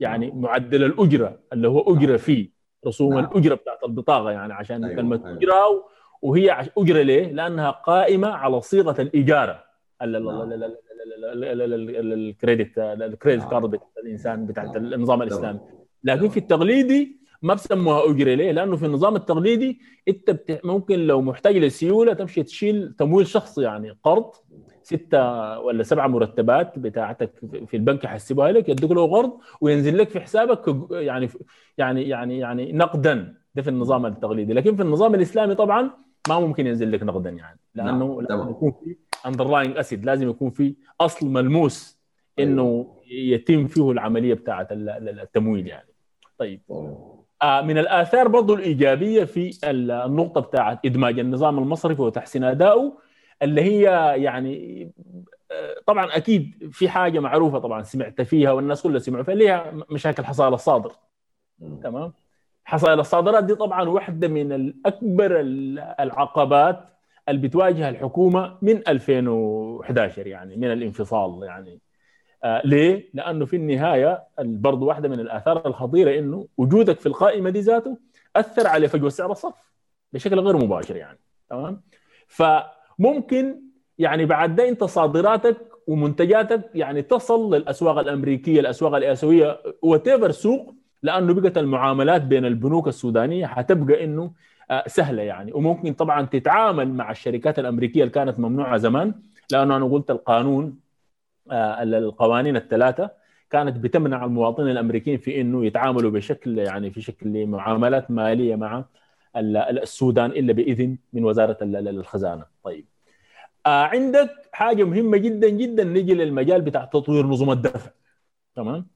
يعني 0.00 0.30
معدل 0.30 0.84
الأجرة 0.84 1.38
اللي 1.52 1.68
هو 1.68 1.94
أجرة 1.94 2.16
فيه 2.16 2.50
رسوم 2.86 3.14
نعم. 3.14 3.24
الأجرة 3.24 3.54
بتاعت 3.54 3.84
البطاقة 3.84 4.30
يعني 4.30 4.52
عشان 4.52 4.84
أيوة. 4.84 4.96
كلمة 4.96 5.20
أيوة. 5.26 5.38
أجرة 5.38 5.84
وهي 6.22 6.66
أجرة 6.78 7.02
ليه؟ 7.02 7.32
لأنها 7.32 7.70
قائمة 7.70 8.28
على 8.28 8.60
صيغة 8.60 9.00
الاجاره 9.00 9.64
الكريدت 12.02 12.78
الكريدت 12.78 13.44
كارد 13.44 13.80
الإنسان 14.04 14.46
بتاعت 14.46 14.76
النظام 14.76 15.22
الإسلامي 15.22 15.60
لكن 16.04 16.28
في 16.28 16.36
التقليدي 16.36 17.20
ما 17.42 17.54
بسموها 17.54 18.10
أجرة 18.10 18.34
ليه؟ 18.34 18.52
لأنه 18.52 18.76
في 18.76 18.86
النظام 18.86 19.16
التقليدي 19.16 19.80
أنت 20.08 20.30
بت... 20.30 20.60
ممكن 20.64 20.98
لو 20.98 21.22
محتاج 21.22 21.56
للسيوله 21.56 22.12
تمشي 22.12 22.42
تشيل 22.42 22.94
تمويل 22.98 23.26
شخصي 23.26 23.62
يعني 23.62 23.98
قرض 24.04 24.30
ستة 24.90 25.58
ولا 25.58 25.82
سبعة 25.82 26.06
مرتبات 26.06 26.78
بتاعتك 26.78 27.30
في 27.66 27.76
البنك 27.76 28.04
يحسبوها 28.04 28.52
لك 28.52 28.68
يدوك 28.68 28.90
له 28.90 29.10
قرض 29.10 29.32
وينزل 29.60 29.98
لك 29.98 30.08
في 30.08 30.20
حسابك 30.20 30.76
يعني 30.90 31.28
يعني 31.78 32.08
يعني 32.08 32.38
يعني 32.38 32.72
نقدا. 32.72 33.34
ده 33.54 33.62
في 33.62 33.70
النظام 33.70 34.06
التقليدي. 34.06 34.52
لكن 34.52 34.76
في 34.76 34.82
النظام 34.82 35.14
الإسلامي 35.14 35.54
طبعا 35.54 35.90
ما 36.28 36.40
ممكن 36.40 36.66
ينزل 36.66 36.92
لك 36.92 37.02
نقدا 37.02 37.30
يعني. 37.30 37.58
لأنه 37.74 38.22
لازم 38.22 38.50
يكون 38.50 38.72
في 38.84 38.96
underlying 39.26 39.78
asset 39.78 40.04
لازم 40.04 40.30
يكون 40.30 40.50
في 40.50 40.74
أصل 41.00 41.26
ملموس 41.28 42.00
إنه 42.38 42.96
يتم 43.10 43.66
فيه 43.66 43.90
العملية 43.90 44.34
بتاعت 44.34 44.68
التمويل 44.72 45.66
يعني. 45.66 45.88
طيب. 46.38 46.60
آه، 47.42 47.60
من 47.62 47.78
الآثار 47.78 48.28
برضو 48.28 48.54
الإيجابية 48.54 49.24
في 49.24 49.50
النقطة 49.64 50.40
بتاعت 50.40 50.86
إدماج 50.86 51.18
النظام 51.18 51.58
المصرفي 51.58 52.02
وتحسين 52.02 52.44
ادائه 52.44 52.92
اللي 53.42 53.62
هي 53.62 53.82
يعني 54.22 54.84
آه، 55.50 55.76
طبعا 55.86 56.16
أكيد 56.16 56.68
في 56.72 56.88
حاجة 56.88 57.20
معروفة 57.20 57.58
طبعا 57.58 57.82
سمعت 57.82 58.20
فيها 58.22 58.52
والناس 58.52 58.82
كلها 58.82 58.98
سمعوا 58.98 59.24
فيها 59.24 59.32
اللي 59.34 59.50
هي 59.50 59.72
مشاكل 59.90 60.24
حصائل 60.24 60.54
الصادر. 60.54 60.92
تمام؟ 61.82 62.12
حصائل 62.64 63.00
الصادرات 63.00 63.44
دي 63.44 63.54
طبعا 63.54 63.88
واحدة 63.88 64.28
من 64.28 64.52
الأكبر 64.52 65.40
العقبات 66.00 66.84
اللي 67.28 67.48
بتواجه 67.48 67.88
الحكومة 67.88 68.58
من 68.62 68.88
2011 68.88 70.26
يعني 70.26 70.56
من 70.56 70.72
الانفصال 70.72 71.42
يعني. 71.42 71.80
آه 72.44 72.62
ليه؟ 72.64 73.10
لأنه 73.14 73.44
في 73.46 73.56
النهاية 73.56 74.24
برضه 74.38 74.86
واحدة 74.86 75.08
من 75.08 75.20
الآثار 75.20 75.66
الخطيرة 75.66 76.18
إنه 76.18 76.46
وجودك 76.56 77.00
في 77.00 77.06
القائمة 77.06 77.50
دي 77.50 77.60
ذاته 77.60 77.98
أثر 78.36 78.66
على 78.66 78.88
فجوة 78.88 79.08
سعر 79.10 79.32
الصرف 79.32 79.72
بشكل 80.12 80.40
غير 80.40 80.56
مباشر 80.56 80.96
يعني. 80.96 81.18
تمام؟ 81.50 81.80
فممكن 83.00 83.60
يعني 83.98 84.26
بعد 84.26 84.56
ده 84.56 84.68
انت 84.68 84.84
صادراتك 84.84 85.56
ومنتجاتك 85.86 86.70
يعني 86.74 87.02
تصل 87.02 87.54
للأسواق 87.54 87.98
الأمريكية، 87.98 88.60
الأسواق 88.60 88.94
الآسيوية 88.94 89.58
وات 89.82 90.30
سوق 90.30 90.74
لأنه 91.02 91.34
بقت 91.34 91.58
المعاملات 91.58 92.22
بين 92.22 92.44
البنوك 92.44 92.88
السودانية 92.88 93.46
حتبقى 93.46 94.04
إنه 94.04 94.32
آه 94.70 94.84
سهلة 94.86 95.22
يعني. 95.22 95.52
وممكن 95.52 95.92
طبعا 95.92 96.26
تتعامل 96.26 96.88
مع 96.94 97.10
الشركات 97.10 97.58
الأمريكية 97.58 98.00
اللي 98.02 98.12
كانت 98.12 98.38
ممنوعة 98.38 98.76
زمان 98.76 99.14
لأنه 99.52 99.76
أنا 99.76 99.84
قلت 99.84 100.10
القانون 100.10 100.78
آه، 101.50 101.82
القوانين 101.82 102.56
الثلاثة 102.56 103.10
كانت 103.50 103.76
بتمنع 103.76 104.24
المواطنين 104.24 104.70
الأمريكيين 104.70 105.18
في 105.18 105.40
إنه 105.40 105.66
يتعاملوا 105.66 106.10
بشكل 106.10 106.58
يعني 106.58 106.90
في 106.90 107.00
شكل 107.00 107.46
معاملات 107.46 108.10
مالية 108.10 108.56
مع 108.56 108.84
السودان 109.36 110.30
إلا 110.30 110.52
بإذن 110.52 110.98
من 111.12 111.24
وزارة 111.24 111.56
الخزانة. 111.62 112.44
طيب. 112.64 112.86
آه 113.66 113.84
عندك 113.84 114.30
حاجة 114.52 114.84
مهمة 114.84 115.16
جدا 115.16 115.48
جدا 115.48 115.84
نجي 115.84 116.14
للمجال 116.14 116.60
بتاع 116.60 116.84
تطوير 116.84 117.26
نظم 117.26 117.50
الدفع. 117.50 117.90
تمام؟ 118.56 118.86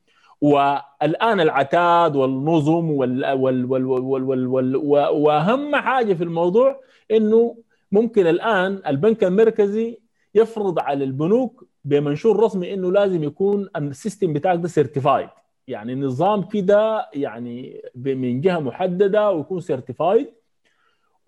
والآن 0.41 1.41
العتاد 1.41 2.17
والنظم 2.17 2.91
وال 2.91 3.33
وال 3.33 3.65
وال 3.65 3.85
وال 3.87 4.23
وال 4.25 4.47
وال 4.47 4.77
وأهم 5.17 5.77
حاجة 5.77 6.15
في 6.15 6.25
الموضوع 6.25 6.81
إنه 7.11 7.57
ممكن 7.93 8.27
الآن 8.27 8.83
البنك 8.87 9.25
المركزي 9.25 9.99
يفرض 10.35 10.79
على 10.79 11.05
البنوك 11.05 11.65
بمنشور 11.85 12.41
رسمي 12.45 12.75
إنه 12.75 12.93
لازم 12.93 13.23
يكون 13.25 13.69
ال 13.77 13.85
system 13.85 14.33
بتاعك 14.33 14.59
ده 14.59 14.69
certified 14.69 15.29
يعني 15.69 15.95
نظام 15.95 16.43
كده 16.43 17.09
يعني 17.15 17.83
من 17.95 18.41
جهة 18.41 18.59
محددة 18.59 19.31
ويكون 19.33 19.61
certified 19.61 20.33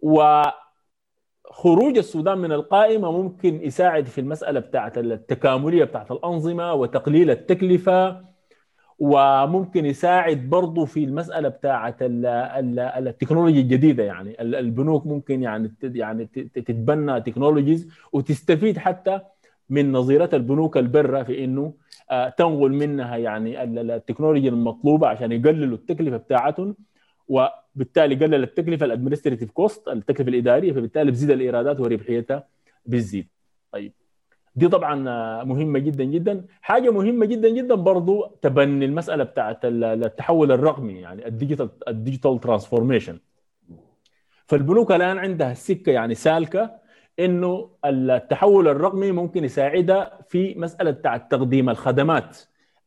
وخروج 0.03 1.99
السودان 1.99 2.39
من 2.39 2.53
القائمة 2.53 3.13
ممكن 3.13 3.63
يساعد 3.63 4.07
في 4.07 4.21
المسألة 4.21 4.61
بتاعت 4.61 4.99
التكاملية 4.99 5.85
بتاعت 5.85 6.11
الأنظمة 6.13 6.73
وتقليل 6.73 7.31
التكلفة 7.31 8.27
وممكن 8.99 9.87
يساعد 9.87 10.51
برضه 10.51 10.85
في 10.85 11.05
المسألة 11.05 11.49
بتاعت 11.49 11.97
التكنولوجيا 12.01 13.61
الجديدة 13.61 14.05
يعني 14.05 14.41
البنوك 14.41 15.07
ممكن 15.07 15.43
يعني 15.43 15.75
يعني 15.83 16.25
تتبنى 16.55 17.21
technologies 17.21 17.89
وتستفيد 18.13 18.79
حتى 18.79 19.21
من 19.71 19.93
نظيرة 19.93 20.31
البنوك 20.33 20.77
البرة 20.77 21.23
في 21.23 21.45
إنه 21.45 21.73
تنقل 22.11 22.73
منها 22.73 23.17
يعني 23.17 23.63
التكنولوجيا 23.63 24.51
المطلوبة 24.51 25.09
عشان 25.09 25.33
يقللوا 25.33 25.77
التكلفة 25.77 26.17
بتاعتهم 26.17 26.77
وبالتالي 27.29 28.15
قلل 28.15 28.43
التكلفة 28.43 28.87
ال 28.87 28.91
administrative 28.91 29.51
cost 29.51 29.89
التكلفة 29.89 30.29
الإدارية 30.29 30.73
فبالتالي 30.73 31.11
بتزيد 31.11 31.31
الإيرادات 31.31 31.81
وربحيتها 31.81 32.47
بتزيد. 32.87 33.27
طيب. 33.73 33.93
دي 34.57 34.69
طبعا 34.69 34.95
مهمة 35.45 35.79
جدا 35.79 36.05
جدا. 36.05 36.45
حاجة 36.61 36.91
مهمة 36.91 37.27
جدا 37.27 37.49
جدا 37.49 37.75
برضو 37.75 38.27
تبني 38.43 38.85
المسألة 38.85 39.25
بتاعت 39.25 39.59
التحول 39.65 40.53
الرقمي 40.53 41.01
يعني 41.01 41.27
ال 41.27 41.32
digital 41.32 41.69
ال 41.89 41.95
digital 41.95 42.41
transformation 42.41 43.19
فالبنوك 44.47 44.93
الآن 44.93 45.19
عندها 45.19 45.53
السكه 45.53 45.93
يعني 45.93 46.15
سالكة 46.15 46.86
إنه 47.21 47.71
التحول 47.85 48.69
الرقمي 48.69 49.13
ممكن 49.13 49.45
يساعدها 49.45 50.19
في 50.29 50.55
مسألة 50.59 50.91
بتاعت 50.91 51.31
تقديم 51.31 51.71
الخدمات. 51.71 52.39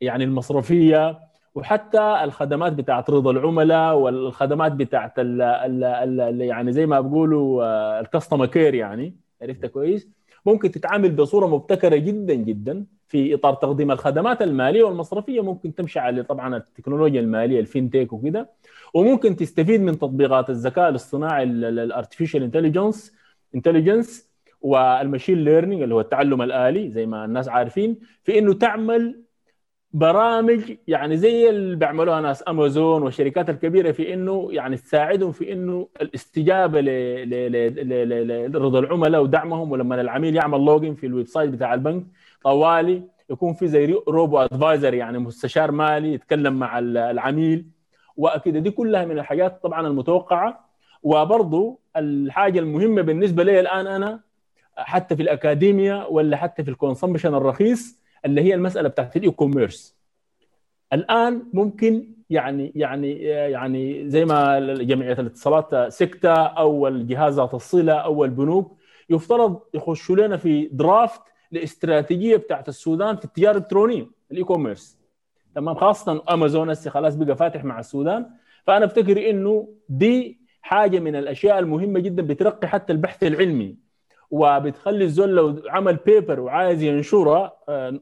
يعني 0.02 0.24
المصرفية 0.24 1.20
وحتى 1.56 2.20
الخدمات 2.24 2.74
بتاعت 2.74 3.10
رضا 3.10 3.32
العملاء 3.32 3.96
والخدمات 3.98 4.72
بتاعت 4.72 5.20
ال 5.20 5.42
ال 5.42 5.84
ال 6.20 6.42
يعني 6.42 6.72
زي 6.72 6.86
ما 6.86 7.02
بيقولوا 7.02 8.00
ال 8.00 8.05
customer 8.05 8.46
care 8.46 8.74
يعني. 8.74 9.16
عرفت 9.42 9.66
كويس؟ 9.66 10.10
ممكن 10.46 10.72
تتعامل 10.72 11.12
بصورة 11.12 11.48
مبتكرة 11.48 11.96
جدا 11.96 12.34
جدا 12.34 12.86
في 13.08 13.34
إطار 13.34 13.54
تقديم 13.54 13.92
الخدمات 13.92 14.42
المالية 14.42 14.84
والمصرفية. 14.84 15.42
ممكن 15.42 15.76
تمشي 15.76 16.00
على 16.00 16.24
طبعا 16.24 16.58
التكنولوجيا 16.58 17.22
المالية 17.22 17.60
ال 17.60 17.67
fintech 17.67 18.14
وكده. 18.14 18.50
وممكن 18.94 19.36
تستفيد 19.36 19.82
من 19.82 20.00
تطبيقات 20.00 20.50
الذكاء 20.50 20.90
الاصطناعي 20.90 21.44
ال 21.44 21.53
artificial 21.53 22.44
intelligence 22.44 23.19
intelligence 23.56 24.30
وال 24.62 24.79
machine 24.79 25.38
learning 25.44 25.82
اللي 25.82 25.96
هو 25.96 26.00
التعلم 26.02 26.42
الآلي 26.42 26.90
زي 26.92 27.06
ما 27.06 27.26
الناس 27.26 27.50
عارفين 27.50 28.00
في 28.24 28.40
إنه 28.40 28.54
تعمل 28.54 29.24
برامج 29.94 30.78
يعني 30.88 31.18
زي 31.18 31.50
اللي 31.50 31.76
بيعملوها 31.76 32.22
ناس 32.22 32.44
امازون 32.48 33.02
والشركات 33.04 33.50
الكبيرة 33.50 33.92
في 33.92 34.14
إنه 34.14 34.48
يعني 34.52 34.78
تساعدهم 34.78 35.32
في 35.32 35.54
إنه 35.54 35.88
الاستجابة 36.02 36.82
لرضا 38.48 38.80
العملاء 38.80 39.22
ودعمهم 39.24 39.72
ولما 39.72 40.02
العميل 40.02 40.36
يعمل 40.36 40.66
login 40.66 40.96
في 40.96 41.06
ال 41.06 41.28
website 41.28 41.50
بتاع 41.50 41.74
البنك 41.74 42.04
طوالي 42.44 43.04
يكون 43.30 43.54
في 43.54 43.68
زي 43.68 43.96
robo 44.08 44.38
advisor 44.40 44.94
يعني 44.94 45.20
مستشار 45.20 45.72
مالي 45.72 46.14
يتكلم 46.14 46.60
مع 46.60 46.80
العميل. 46.80 47.66
وأكيد 48.18 48.58
دي 48.58 48.72
كلها 48.72 49.06
من 49.06 49.20
الحاجات 49.20 49.64
طبعا 49.64 49.88
المتوقعة 49.88 50.69
وبرضه 51.04 51.78
الحاجة 51.98 52.60
المهمة 52.60 53.02
بالنسبة 53.02 53.44
لي 53.44 53.60
الآن 53.60 53.88
أنا 53.88 54.20
حتى 54.78 55.16
في 55.16 55.22
الاكاديميا 55.22 56.06
ولا 56.06 56.38
حتى 56.38 56.64
في 56.64 56.70
ال 56.70 56.75
consumption 56.75 57.36
الرخيص 57.36 58.00
اللي 58.26 58.42
هي 58.42 58.54
المسألة 58.56 58.90
بتاعت 58.90 59.16
ال 59.18 59.32
e-commerce 59.32 59.96
الآن 60.94 61.44
ممكن 61.54 62.06
يعني 62.30 62.72
يعني 62.76 63.12
يعني 63.24 64.10
زي 64.10 64.26
ما 64.26 64.60
جمعية 64.74 65.14
الاتصالات 65.14 65.94
سكتا 65.94 66.34
أو 66.34 66.88
الجهاز 66.88 67.40
ذات 67.40 67.54
الصلة 67.54 67.94
أو 67.94 68.26
البنوك 68.26 68.78
يفترض 69.10 69.60
يخشوا 69.74 70.16
لنا 70.16 70.38
في 70.38 70.70
draft 70.72 71.22
لاستراتيجية 71.52 72.38
بتاعت 72.38 72.70
السودان 72.70 73.16
في 73.16 73.26
التجاره 73.26 73.52
الالكترونيه 73.58 74.08
ال 74.32 74.44
e-commerce 74.44 75.00
تمام؟ 75.56 75.76
خاصة 75.76 76.24
امازون 76.30 76.70
هسه 76.70 76.90
خلاص 76.92 77.16
بقى 77.16 77.36
فاتح 77.36 77.64
مع 77.64 77.80
السودان. 77.80 78.26
فأنا 78.68 78.86
أفتكر 78.86 79.30
إنه 79.30 79.68
دي 79.90 80.39
حاجة 80.62 81.00
من 81.00 81.16
الأشياء 81.16 81.60
المهمة 81.60 82.00
جدا 82.00 82.24
بترقي 82.24 82.68
حتى 82.68 82.94
البحث 82.94 83.24
العلمي. 83.24 83.90
وبتخلي 84.32 85.04
الزول 85.06 85.36
لو 85.36 85.62
عمل 85.70 85.96
paper 86.06 86.40
وعايز 86.40 86.82
ينشرها 86.84 87.54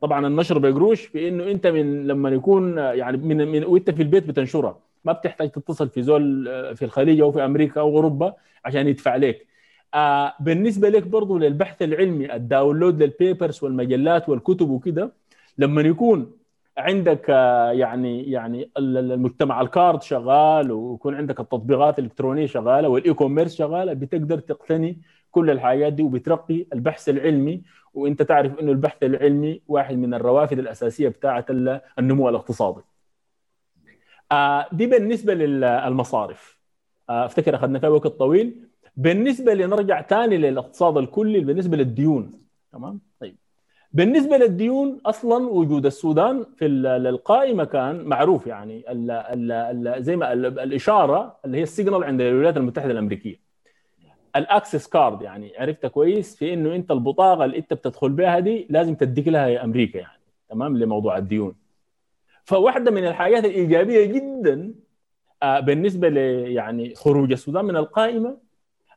طبعا 0.02 0.28
النشر 0.28 0.58
بقروش 0.58 1.06
في 1.06 1.28
إنه 1.28 1.52
أنت 1.52 1.68
من 1.68 2.08
لما 2.08 2.30
يكون 2.30 2.78
يعني 2.78 3.18
من, 3.18 3.48
من 3.48 3.64
وأنت 3.64 3.90
في 3.90 4.02
البيت 4.02 4.28
بتنشرها 4.28 4.80
ما 5.06 5.12
بتحتاج 5.14 5.52
تتصل 5.52 5.90
في 5.90 6.02
زول 6.02 6.46
في 6.76 6.86
الخليج 6.86 7.20
أو 7.22 7.32
في 7.32 7.46
أمريكا 7.46 7.82
أو 7.82 7.88
أوروبا 7.96 8.34
عشان 8.66 8.88
يدفع 8.88 9.16
لك 9.16 9.48
آه 9.94 10.34
بالنسبة 10.40 10.90
لك 10.90 11.04
برضو 11.04 11.38
للبحث 11.38 11.82
العلمي 11.82 12.34
ال 12.36 12.43
download 12.43 13.04
لل 13.04 13.19
papers 13.19 13.64
والمجلات 13.64 14.30
والكتب 14.30 14.70
وكده 14.70 15.12
لما 15.58 15.82
يكون 15.82 16.32
عندك 16.78 17.26
آه 17.30 17.72
يعني 17.72 18.32
يعني 18.32 18.72
المجتمع 18.78 19.62
ال 19.62 19.70
card 19.70 20.02
شغال 20.04 20.72
ويكون 20.72 21.16
عندك 21.16 21.40
التطبيقات 21.40 22.00
الإلكترونية 22.00 22.46
شغالة 22.46 22.90
وال 22.90 23.14
e-commerce 23.14 23.56
شغالة 23.56 23.94
بتقدر 23.94 24.40
تقتني 24.40 25.02
كل 25.32 25.50
الحاجات 25.50 25.94
دي 25.94 26.04
وبترقي 26.04 26.66
البحث 26.74 27.10
العلمي 27.10 27.64
وأنت 27.94 28.22
تعرف 28.22 28.60
إنه 28.60 28.72
البحث 28.72 29.04
العلمي 29.04 29.62
واحد 29.68 29.96
من 29.96 30.14
الروافد 30.14 30.60
الأساسية 30.60 31.10
بتاعه 31.10 31.46
النمو 32.00 32.30
الاقتصادي. 32.30 32.82
آه 34.32 34.66
دي 34.72 34.86
بالنسبة 34.88 35.34
للمصارف. 35.34 36.60
آه 37.10 37.26
أفتكر 37.26 37.56
أخذنا 37.56 37.80
فيها 37.80 37.90
وقت 37.90 38.08
طويل. 38.08 38.68
بالنسبة 38.96 39.54
لنرجع 39.54 40.02
ثاني 40.02 40.38
للاقتصاد 40.38 40.98
الكلي 40.98 41.40
بالنسبة 41.40 41.78
للديون 41.78 42.42
تمام؟ 42.72 43.02
طيب. 43.20 43.38
بالنسبة 43.98 44.38
للديون 44.38 45.00
أصلا 45.06 45.50
وجود 45.50 45.86
السودان 45.86 46.46
في 46.56 46.66
القائمه 46.66 47.64
كان 47.64 48.04
معروف 48.04 48.48
يعني 48.48 48.92
ال 48.92 49.12
ال 49.12 49.52
ال 49.52 50.04
زي 50.04 50.16
ما 50.16 50.34
الإشارة 50.34 51.38
اللي 51.46 51.58
هي 51.58 51.64
ال 51.64 51.69
signal 51.69 52.04
عند 52.04 52.22
الولايات 52.22 52.58
المتحدة 52.58 52.92
الأمريكية. 52.92 53.40
ال 54.36 54.43
access 54.43 54.88
card 54.88 55.22
يعني 55.22 55.52
عرفت 55.58 55.86
كويس 55.86 56.36
في 56.36 56.54
إنه 56.54 56.76
أنت 56.76 56.92
البطاقة 56.92 57.46
اللي 57.46 57.58
أنت 57.58 57.74
بتدخل 57.74 58.10
بها 58.10 58.40
دي 58.40 58.68
لازم 58.70 58.96
تديك 58.96 59.28
لها 59.28 59.64
أمريكا 59.64 59.98
يعني 59.98 60.22
تمام 60.50 60.78
لموضوع 60.78 61.18
الديون 61.18 61.56
فواحدة 62.44 62.92
من 62.92 63.08
الحاجات 63.08 63.46
الإيجابية 63.46 64.06
جدا 64.06 64.74
آه 65.44 65.60
بالنسبة 65.60 66.10
ل 66.10 66.18
يعني 66.52 66.96
خروج 66.96 67.32
السودان 67.32 67.66
من 67.66 67.76
القائمة 67.76 68.38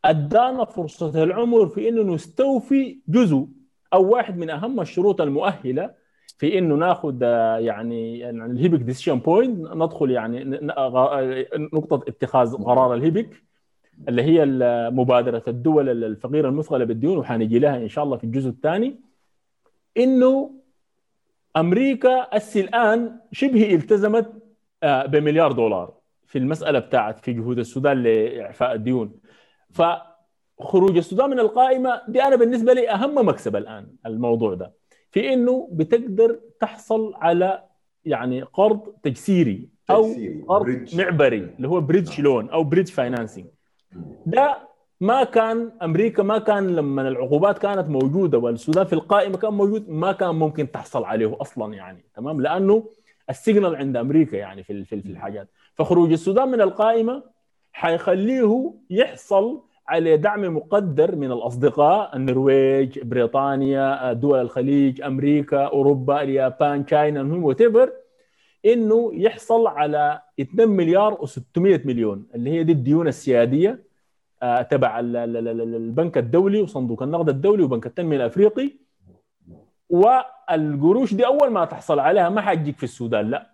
أدانا 0.04 0.64
فرصة 0.64 1.22
العمر 1.22 1.66
في 1.68 1.88
إنه 1.88 2.02
نستوفي 2.14 2.98
جزء 3.08 3.46
أو 3.92 4.08
واحد 4.10 4.38
من 4.38 4.50
أهم 4.50 4.80
الشروط 4.80 5.20
المؤهلة 5.20 5.94
في 6.38 6.58
إنه 6.58 6.74
ناخذ 6.74 7.22
يعني 7.60 8.30
ال 8.30 8.40
HIPC 8.40 8.78
decision 8.80 9.18
point 9.18 9.72
ندخل 9.72 10.10
يعني 10.10 10.44
نقطة 11.72 12.04
اتخاذ 12.08 12.56
قرار 12.56 12.94
ال 12.94 13.04
HIPC 13.04 13.42
اللي 14.08 14.22
هي 14.22 14.44
مبادرة 14.90 15.42
الدول 15.48 16.04
الفقيرة 16.04 16.48
المثقلة 16.48 16.84
بالديون 16.84 17.18
وحنجي 17.18 17.58
لها 17.58 17.76
إن 17.76 17.88
شاء 17.88 18.04
الله 18.04 18.16
في 18.16 18.24
الجزء 18.24 18.48
الثاني. 18.48 19.00
إنه 19.96 20.50
أمريكا 21.56 22.20
أسي 22.20 22.60
الآن 22.60 23.16
شبه 23.32 23.74
التزمت 23.74 24.32
بمليار 24.84 25.52
دولار 25.52 25.94
في 26.26 26.38
المسألة 26.38 26.78
بتاعت 26.78 27.18
في 27.18 27.32
جهود 27.32 27.58
السودان 27.58 28.02
لإعفاء 28.02 28.74
الديون. 28.74 29.12
فخروج 30.60 30.96
السودان 30.96 31.30
من 31.30 31.38
القائمة 31.38 32.02
دي 32.08 32.22
أنا 32.22 32.36
بالنسبة 32.36 32.72
لي 32.72 32.90
أهم 32.90 33.28
مكسب 33.28 33.56
الآن 33.56 33.86
الموضوع 34.06 34.54
ده. 34.54 34.72
في 35.10 35.32
إنه 35.32 35.68
بتقدر 35.72 36.40
تحصل 36.60 37.14
على 37.16 37.62
يعني 38.04 38.42
قرض 38.42 38.80
تجسيري 39.02 39.68
أو 39.90 40.14
قرض 40.48 40.62
bridge. 40.64 41.00
معبري 41.00 41.38
اللي 41.56 41.68
هو 41.68 41.80
bridge 41.80 42.20
loan 42.20 42.50
أو 42.50 42.64
bridge 42.64 42.88
financing 42.88 43.44
ده 44.26 44.58
ما 45.00 45.24
كان 45.24 45.72
أمريكا 45.82 46.22
ما 46.22 46.38
كان 46.38 46.76
لما 46.76 47.08
العقوبات 47.08 47.58
كانت 47.58 47.88
موجودة 47.88 48.38
والسودان 48.38 48.86
في 48.86 48.92
القائمة 48.92 49.36
كان 49.36 49.52
موجود 49.52 49.88
ما 49.88 50.12
كان 50.12 50.34
ممكن 50.34 50.70
تحصل 50.70 51.04
عليه 51.04 51.36
أصلا 51.40 51.74
يعني 51.74 52.04
تمام؟ 52.14 52.40
لأنه 52.40 52.84
ال 53.30 53.37
signal 53.37 53.76
عند 53.76 53.96
أمريكا 53.96 54.36
يعني 54.36 54.62
في 54.62 54.84
في 54.84 54.94
الحاجات. 54.94 55.48
فخروج 55.74 56.12
السودان 56.12 56.48
من 56.48 56.60
القائمة 56.60 57.22
حيخليه 57.72 58.74
يحصل 58.90 59.62
على 59.90 60.16
دعم 60.16 60.56
مقدر 60.56 61.16
من 61.16 61.32
الأصدقاء 61.32 62.16
النرويج 62.16 62.98
بريطانيا 62.98 64.12
دول 64.12 64.40
الخليج 64.40 65.02
أمريكا 65.02 65.64
أوروبا 65.64 66.22
اليابان 66.22 66.86
China 66.86 67.20
المهم 67.20 67.44
what 67.44 67.60
إنه 68.66 69.10
يحصل 69.14 69.66
على 69.66 70.22
2 70.40 70.68
مليار 70.68 71.14
و600 71.14 71.86
مليون 71.86 72.26
اللي 72.34 72.50
هي 72.50 72.64
دي 72.64 72.72
الديون 72.72 73.08
السيادية 73.08 73.90
آه، 74.42 74.62
تبع 74.62 75.00
البنك 75.02 76.18
الدولي 76.18 76.62
وصندوق 76.62 77.02
النقد 77.02 77.28
الدولي 77.28 77.62
وبنك 77.62 77.86
التنمية 77.86 78.16
الأفريقي. 78.16 78.70
والقروش 79.90 81.14
دي 81.14 81.26
أول 81.26 81.50
ما 81.50 81.64
تحصل 81.64 81.98
عليها 81.98 82.28
ما 82.28 82.40
حتجيك 82.40 82.76
في 82.76 82.84
السودان 82.84 83.30
لا. 83.30 83.50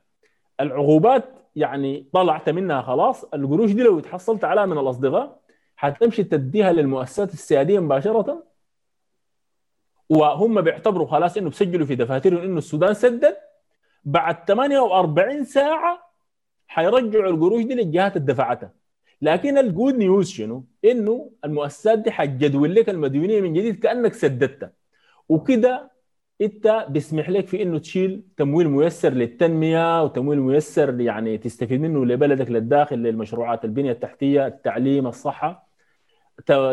العقوبات 0.60 1.24
يعني 1.56 2.06
طلعت 2.12 2.48
منها 2.48 2.82
خلاص 2.82 3.24
القروش 3.24 3.72
دي 3.72 3.82
لو 3.82 4.00
تحصلت 4.00 4.44
عليها 4.44 4.66
من 4.66 4.78
الأصدقاء 4.78 5.45
حتمشي 5.76 6.24
تديها 6.24 6.72
للمؤسسات 6.72 7.32
السيادية 7.32 7.80
مباشرة؟ 7.80 8.44
وهم 10.08 10.60
بيعتبروا 10.60 11.06
خلاص 11.06 11.36
إنه 11.36 11.50
بسجلوا 11.50 11.86
في 11.86 11.94
دفاترهم 11.94 12.42
إنه 12.42 12.58
السودان 12.58 12.94
سدد. 12.94 13.36
بعد 14.04 14.44
48 14.48 15.44
ساعة 15.44 16.12
حيرجعوا 16.66 17.30
القروش 17.30 17.64
دي 17.64 17.74
للجهات 17.74 18.16
اللي 18.16 18.26
دفعتها 18.32 18.72
لكن 19.22 19.58
الجود 19.58 19.94
نيوز 19.94 20.30
شنو؟ 20.30 20.64
إنه 20.84 21.30
المؤسسات 21.44 21.98
دي 21.98 22.10
حتجدول 22.10 22.74
لك 22.74 22.88
المديونية 22.88 23.40
من 23.40 23.52
جديد 23.52 23.76
كأنك 23.80 24.14
سددتها. 24.14 24.72
وكده 25.28 25.90
إنت 26.40 26.86
بيسمح 26.88 27.30
لك 27.30 27.46
في 27.46 27.62
إنه 27.62 27.78
تشيل 27.78 28.22
تمويل 28.36 28.68
ميسر 28.68 29.12
للتنمية 29.12 30.04
وتمويل 30.04 30.40
ميسر 30.40 31.00
يعني 31.00 31.38
تستفيد 31.38 31.80
منه 31.80 32.04
لبلدك 32.06 32.50
للداخل 32.50 32.96
للمشروعات 32.96 33.64
البنية 33.64 33.92
التحتية 33.92 34.46
التعليم 34.46 35.06
الصحة. 35.06 35.65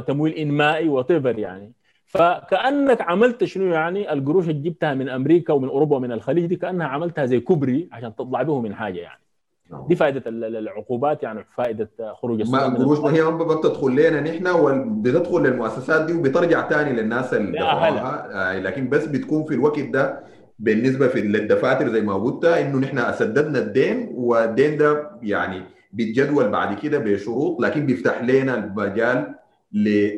تمويل 0.07 0.33
إنمائي 0.33 0.89
وطيفر 0.89 1.39
يعني. 1.39 1.71
فكأنك 2.05 3.01
عملت 3.01 3.43
شنو 3.43 3.73
يعني؟ 3.73 4.13
القروش 4.13 4.49
اللي 4.49 4.69
جبتها 4.69 4.93
من 4.93 5.09
أمريكا 5.09 5.53
ومن 5.53 5.69
أوروبا 5.69 5.95
ومن 5.95 6.11
الخليج 6.11 6.45
دي 6.45 6.55
كأنها 6.55 6.87
عملتها 6.87 7.25
زي 7.25 7.39
كوبري 7.39 7.89
عشان 7.91 8.15
تطلع 8.15 8.43
به 8.43 8.61
من 8.61 8.75
حاجة 8.75 8.99
يعني. 8.99 9.23
نعم. 9.71 9.87
دي 9.87 9.95
فائدة 9.95 10.23
العقوبات 10.27 11.23
يعني 11.23 11.45
فائدة 11.57 11.89
خروج 12.21 12.41
السودان 12.41 12.71
ما 12.71 12.77
القروش 12.77 12.99
ما 12.99 13.13
هي 13.13 13.23
ما 13.23 13.55
بتدخل 13.55 13.91
لنا 13.91 14.21
نحن 14.21 14.47
وبتدخل 14.47 15.43
للمؤسسات 15.43 16.05
دي 16.05 16.13
وبترجع 16.13 16.69
ثاني 16.69 17.01
للناس 17.01 17.33
اللي 17.33 17.51
دفعوها. 17.51 18.51
آه، 18.51 18.59
لكن 18.59 18.89
بس 18.89 19.05
بتكون 19.05 19.43
في 19.43 19.53
الوقت 19.53 19.79
ده 19.79 20.23
بالنسبة 20.59 21.07
في 21.07 21.21
للدفاتر 21.21 21.89
زي 21.89 22.01
ما 22.01 22.13
قلت 22.13 22.45
إنه 22.45 22.77
نحن 22.77 23.13
سددنا 23.13 23.59
الدين 23.59 24.09
والدين 24.13 24.77
ده 24.77 25.11
يعني 25.21 25.61
بيتجدول 25.93 26.49
بعد 26.49 26.77
كده 26.79 26.99
بشروط 26.99 27.61
لكن 27.61 27.85
بيفتح 27.85 28.23
لنا 28.23 28.55
المجال 28.55 29.35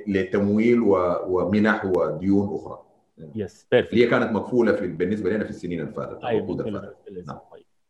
لتمويل 0.07 0.79
ومنح 1.27 1.85
وديون 1.85 2.55
أخرى. 2.55 2.81
يس 3.35 3.67
yes, 3.75 3.93
هي 3.93 4.07
كانت 4.07 4.31
مقفولة 4.31 4.71
في 4.71 4.87
بالنسبة 4.87 5.29
لنا 5.29 5.43
في 5.43 5.49
السنين 5.49 5.81
اللي 5.81 5.91
فاتت 5.91 6.23
أيوه 6.23 6.55
نعم. 7.27 7.39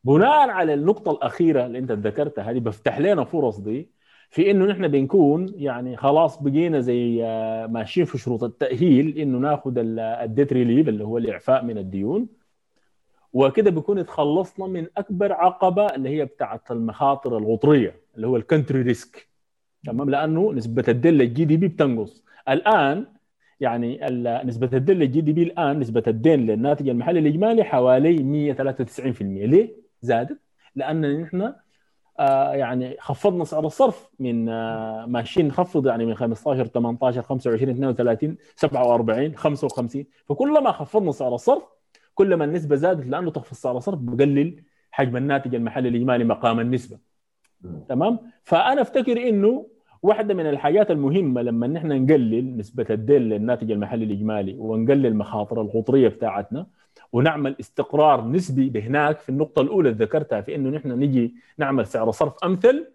بناء 0.03 0.49
على 0.49 0.74
النقطة 0.74 1.11
الأخيرة 1.11 1.66
اللي 1.66 1.80
أنت 1.80 1.91
ذكرتها 1.91 2.51
هذه 2.51 2.59
بفتح 2.59 2.99
لنا 2.99 3.24
فرص 3.24 3.59
دي 3.59 3.89
في 4.30 4.51
إنه 4.51 4.66
نحن 4.66 4.88
بنكون 4.88 5.53
يعني 5.55 5.97
خلاص 5.97 6.43
بقينا 6.43 6.80
زي 6.80 7.24
آه، 7.24 7.68
ماشيين 7.68 8.05
في 8.05 8.18
شروط 8.18 8.43
التأهيل 8.43 9.18
إنه 9.18 9.38
ناخذ 9.38 9.74
ال 9.78 9.93
debt 9.93 10.53
relief 10.53 10.89
اللي 10.89 11.03
هو 11.03 11.18
الإعفاء 11.18 11.63
من 11.63 11.78
الديون. 11.78 12.28
وكده 13.34 13.72
بيكون 13.72 14.05
تخلصنا 14.05 14.68
من 14.68 14.88
أكبر 14.97 15.34
عقبة 15.34 15.86
اللي 15.86 16.09
هي 16.09 16.26
بتاعت 16.26 16.72
المخاطر 16.72 17.38
القطرية 17.38 17.95
اللي 18.16 18.28
هو 18.28 18.36
ال 18.36 18.41
country 18.41 18.82
risk 18.82 19.28
تمام؟ 19.86 20.10
لأنه 20.10 20.54
نسبة 20.54 20.84
الدين 20.88 21.14
لل 21.14 21.45
GDP 21.45 21.68
بتنقص. 21.68 22.24
الآن 22.50 23.06
يعني 23.60 24.00
نسبة 24.46 24.70
الدين 24.74 24.98
للجي 24.98 25.22
دي 25.22 25.34
بي 25.34 25.44
الآن 25.44 25.80
نسبة 25.80 26.04
الدين 26.08 26.46
للناتج 26.46 26.90
المحلي 26.90 27.20
الإجمالي 27.20 27.64
حوالي 27.64 28.18
193% 28.56 29.22
ليه؟ 29.22 29.76
زادت. 30.02 30.40
لأن 30.76 31.22
نحن 31.22 31.54
آه 32.20 32.54
يعني 32.54 32.96
خفضنا 33.00 33.44
سعر 33.44 33.66
الصرف 33.66 34.10
من 34.20 34.50
آه 34.50 35.06
ماشيين 35.06 35.48
نخفض 35.48 35.88
يعني 35.88 36.06
من 36.06 36.16
15 36.16 36.66
18 36.68 37.22
25 37.22 37.70
32 37.70 38.38
47 38.56 39.36
55 39.36 40.06
فكلما 40.26 40.72
خفضنا 40.72 41.12
سعر 41.12 41.36
الصرف 41.36 41.64
كل 42.14 42.34
ما 42.36 42.46
النسبة 42.46 42.76
زادت 42.76 43.08
لأنه 43.08 43.32
تخفيض 43.32 43.54
سعر 43.58 43.78
الصرف 43.78 44.00
بقلل 44.00 44.64
حجم 44.92 45.18
الناتج 45.18 45.56
المحلي 45.56 45.90
الإجمالي 45.90 46.24
مقام 46.24 46.60
النسبة. 46.60 46.98
تمام؟ 47.90 48.20
فأنا 48.44 48.82
أفتكر 48.82 49.30
إنه 49.30 49.68
واحدة 50.06 50.34
من 50.34 50.49
الحاجات 50.49 50.91
المهمة 50.91 51.41
لما 51.41 51.68
نحن 51.68 51.88
نقلل 51.88 52.58
نسبة 52.58 52.86
الدين 52.89 53.22
للناتج 53.22 53.72
المحلي 53.72 54.06
الإجمالي 54.06 54.56
ونقلل 54.58 55.06
المخاطر 55.06 55.62
القطريه 55.62 56.08
بتاعتنا 56.08 56.68
ونعمل 57.14 57.56
استقرار 57.60 58.28
نسبي 58.28 58.70
بهناك 58.70 59.20
في 59.20 59.30
النقطة 59.30 59.62
الأولى 59.62 59.89
اللي 59.89 60.06
ذكرتها 60.06 60.41
في 60.41 60.56
إنه 60.56 60.70
نحن 60.70 60.91
نجي 60.91 61.36
نعمل 61.58 61.86
سعر 61.86 62.12
صرف 62.12 62.34
أمثل 62.43 62.88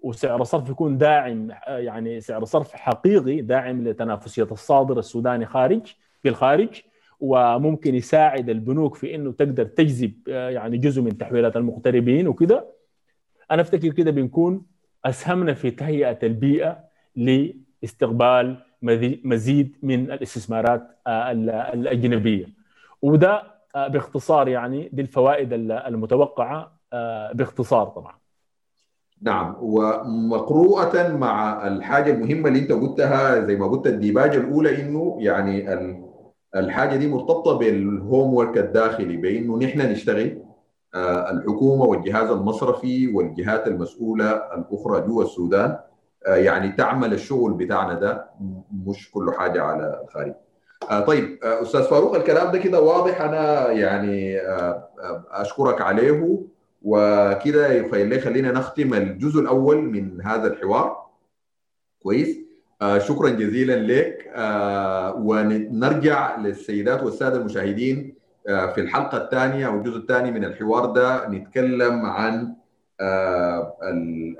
وسعر 0.00 0.44
صرف 0.44 0.68
يكون 0.70 0.98
داعم 0.98 1.50
يعني 1.68 2.20
سعر 2.20 2.44
صرف 2.44 2.72
حقيقي 2.72 3.40
داعم 3.40 3.84
لتنافسية 3.88 4.48
الصادر 4.52 4.98
السوداني 4.98 5.46
خارج 5.46 5.94
في 6.22 6.28
الخارج 6.28 6.82
وممكن 7.20 7.94
يساعد 7.94 8.50
البنوك 8.50 8.94
في 8.94 9.14
إنه 9.14 9.32
تقدر 9.32 9.64
تجذب 9.64 10.28
يعني 10.28 10.78
جزء 10.78 11.02
من 11.02 11.18
تحويلات 11.18 11.56
المغتربين 11.56 12.28
وكده 12.28 12.66
أنا 13.50 13.62
أفتكر 13.62 13.88
كده 13.88 14.10
بنكون 14.10 14.75
أسهمنا 15.06 15.54
في 15.54 15.70
تهيئة 15.70 16.18
البيئة 16.22 16.78
لاستقبال 17.16 18.56
مزيد 19.24 19.76
من 19.82 20.10
الاستثمارات 20.10 20.82
الأجنبية. 21.74 22.46
وده 23.02 23.42
باختصار 23.74 24.48
يعني 24.48 24.88
دي 24.92 25.02
الفوائد 25.02 25.52
المتوقعة 25.52 26.72
باختصار 27.32 27.86
طبعا. 27.86 28.14
نعم. 29.22 29.56
ومقروءة 29.60 31.08
مع 31.16 31.66
الحاجة 31.66 32.12
المهمة 32.12 32.48
اللي 32.48 32.58
انت 32.58 32.72
قلتها 32.72 33.40
زي 33.40 33.56
ما 33.56 33.66
قلت 33.66 33.86
الديباجة 33.86 34.36
الأولى 34.36 34.82
إنه 34.82 35.16
يعني 35.20 35.74
الحاجة 36.56 36.96
دي 36.96 37.08
مرتبطة 37.08 37.58
بالهوم 37.58 38.34
ورك 38.34 38.58
الداخلي 38.58 39.16
بإنه 39.16 39.58
نحن 39.58 39.80
نشتغل 39.80 40.38
آه، 40.38 40.45
الحكومة 41.30 41.84
والجهاز 41.84 42.30
المصرفي 42.30 43.14
والجهات 43.14 43.66
المسؤولة 43.66 44.30
الأخرى 44.30 45.00
جوا 45.00 45.24
السودان 45.24 45.78
آه، 46.26 46.34
يعني 46.36 46.72
تعمل 46.72 47.12
الشغل 47.12 47.52
بتاعنا 47.52 47.94
ده 47.94 48.26
مش 48.86 49.10
كل 49.10 49.32
حاجة 49.38 49.62
على 49.62 50.00
الخارج. 50.04 50.34
آه، 50.90 51.00
طيب 51.00 51.38
أستاذ 51.44 51.82
فاروق 51.82 52.14
الكلام 52.16 52.52
ده 52.52 52.58
كده 52.58 52.80
واضح. 52.80 53.20
أنا 53.20 53.70
يعني 53.70 54.38
أشكرك 55.30 55.80
عليه 55.80 56.38
وكده 56.82 57.88
خلينا 58.20 58.52
نختم 58.52 58.94
الجزء 58.94 59.40
الأول 59.40 59.82
من 59.82 60.22
هذا 60.22 60.46
الحوار. 60.46 61.06
كويس؟ 62.02 62.38
شكرا 62.98 63.30
جزيلا 63.30 63.76
لك. 63.76 64.32
ونرجع 65.18 66.36
للسيدات 66.36 67.02
والسادة 67.02 67.36
المشاهدين 67.36 67.96
آه، 68.08 68.25
في 68.46 68.80
الحلقة 68.80 69.18
الثانية 69.18 69.66
أو 69.66 69.74
الجزء 69.74 69.96
الثاني 69.96 70.30
من 70.30 70.44
الحوار 70.44 70.86
ده 70.86 71.28
نتكلم 71.28 72.06
عن 72.06 72.54
آه، 73.00 73.76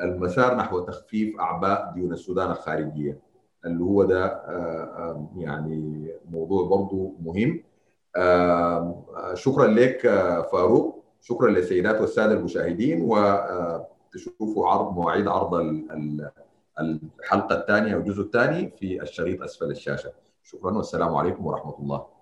المسار 0.03 0.57
نحو 0.57 0.81
تخفيف 0.81 1.41
أعباء 1.41 1.93
ديون 1.95 2.13
السودان 2.13 2.51
الخارجية 2.51 3.19
اللي 3.65 3.85
هو 3.85 4.05
ده 4.05 4.27
آه، 4.27 5.31
يعني 5.37 6.07
موضوع 6.31 6.65
برضو 6.69 7.15
مهم. 7.23 7.63
شكرا 9.35 9.67
لك 9.67 10.01
فاروق. 10.53 11.03
شكرا 11.21 11.51
للسيدات 11.51 12.01
والسادة 12.01 12.33
المشاهدين 12.35 13.01
وتشوفوا 13.03 14.69
عرض 14.69 14.95
مواعيد 14.95 15.29
عرض 15.29 15.55
الحلقة 16.81 17.55
الثانية 17.61 17.97
والجزء 17.97 18.23
الثاني 18.23 18.71
في 18.79 19.03
الشريط 19.03 19.43
أسفل 19.43 19.71
الشاشة. 19.71 20.13
شكرا 20.43 20.73
والسلام 20.77 21.15
عليكم 21.15 21.47
ورحمة 21.47 21.75
الله. 21.79 22.16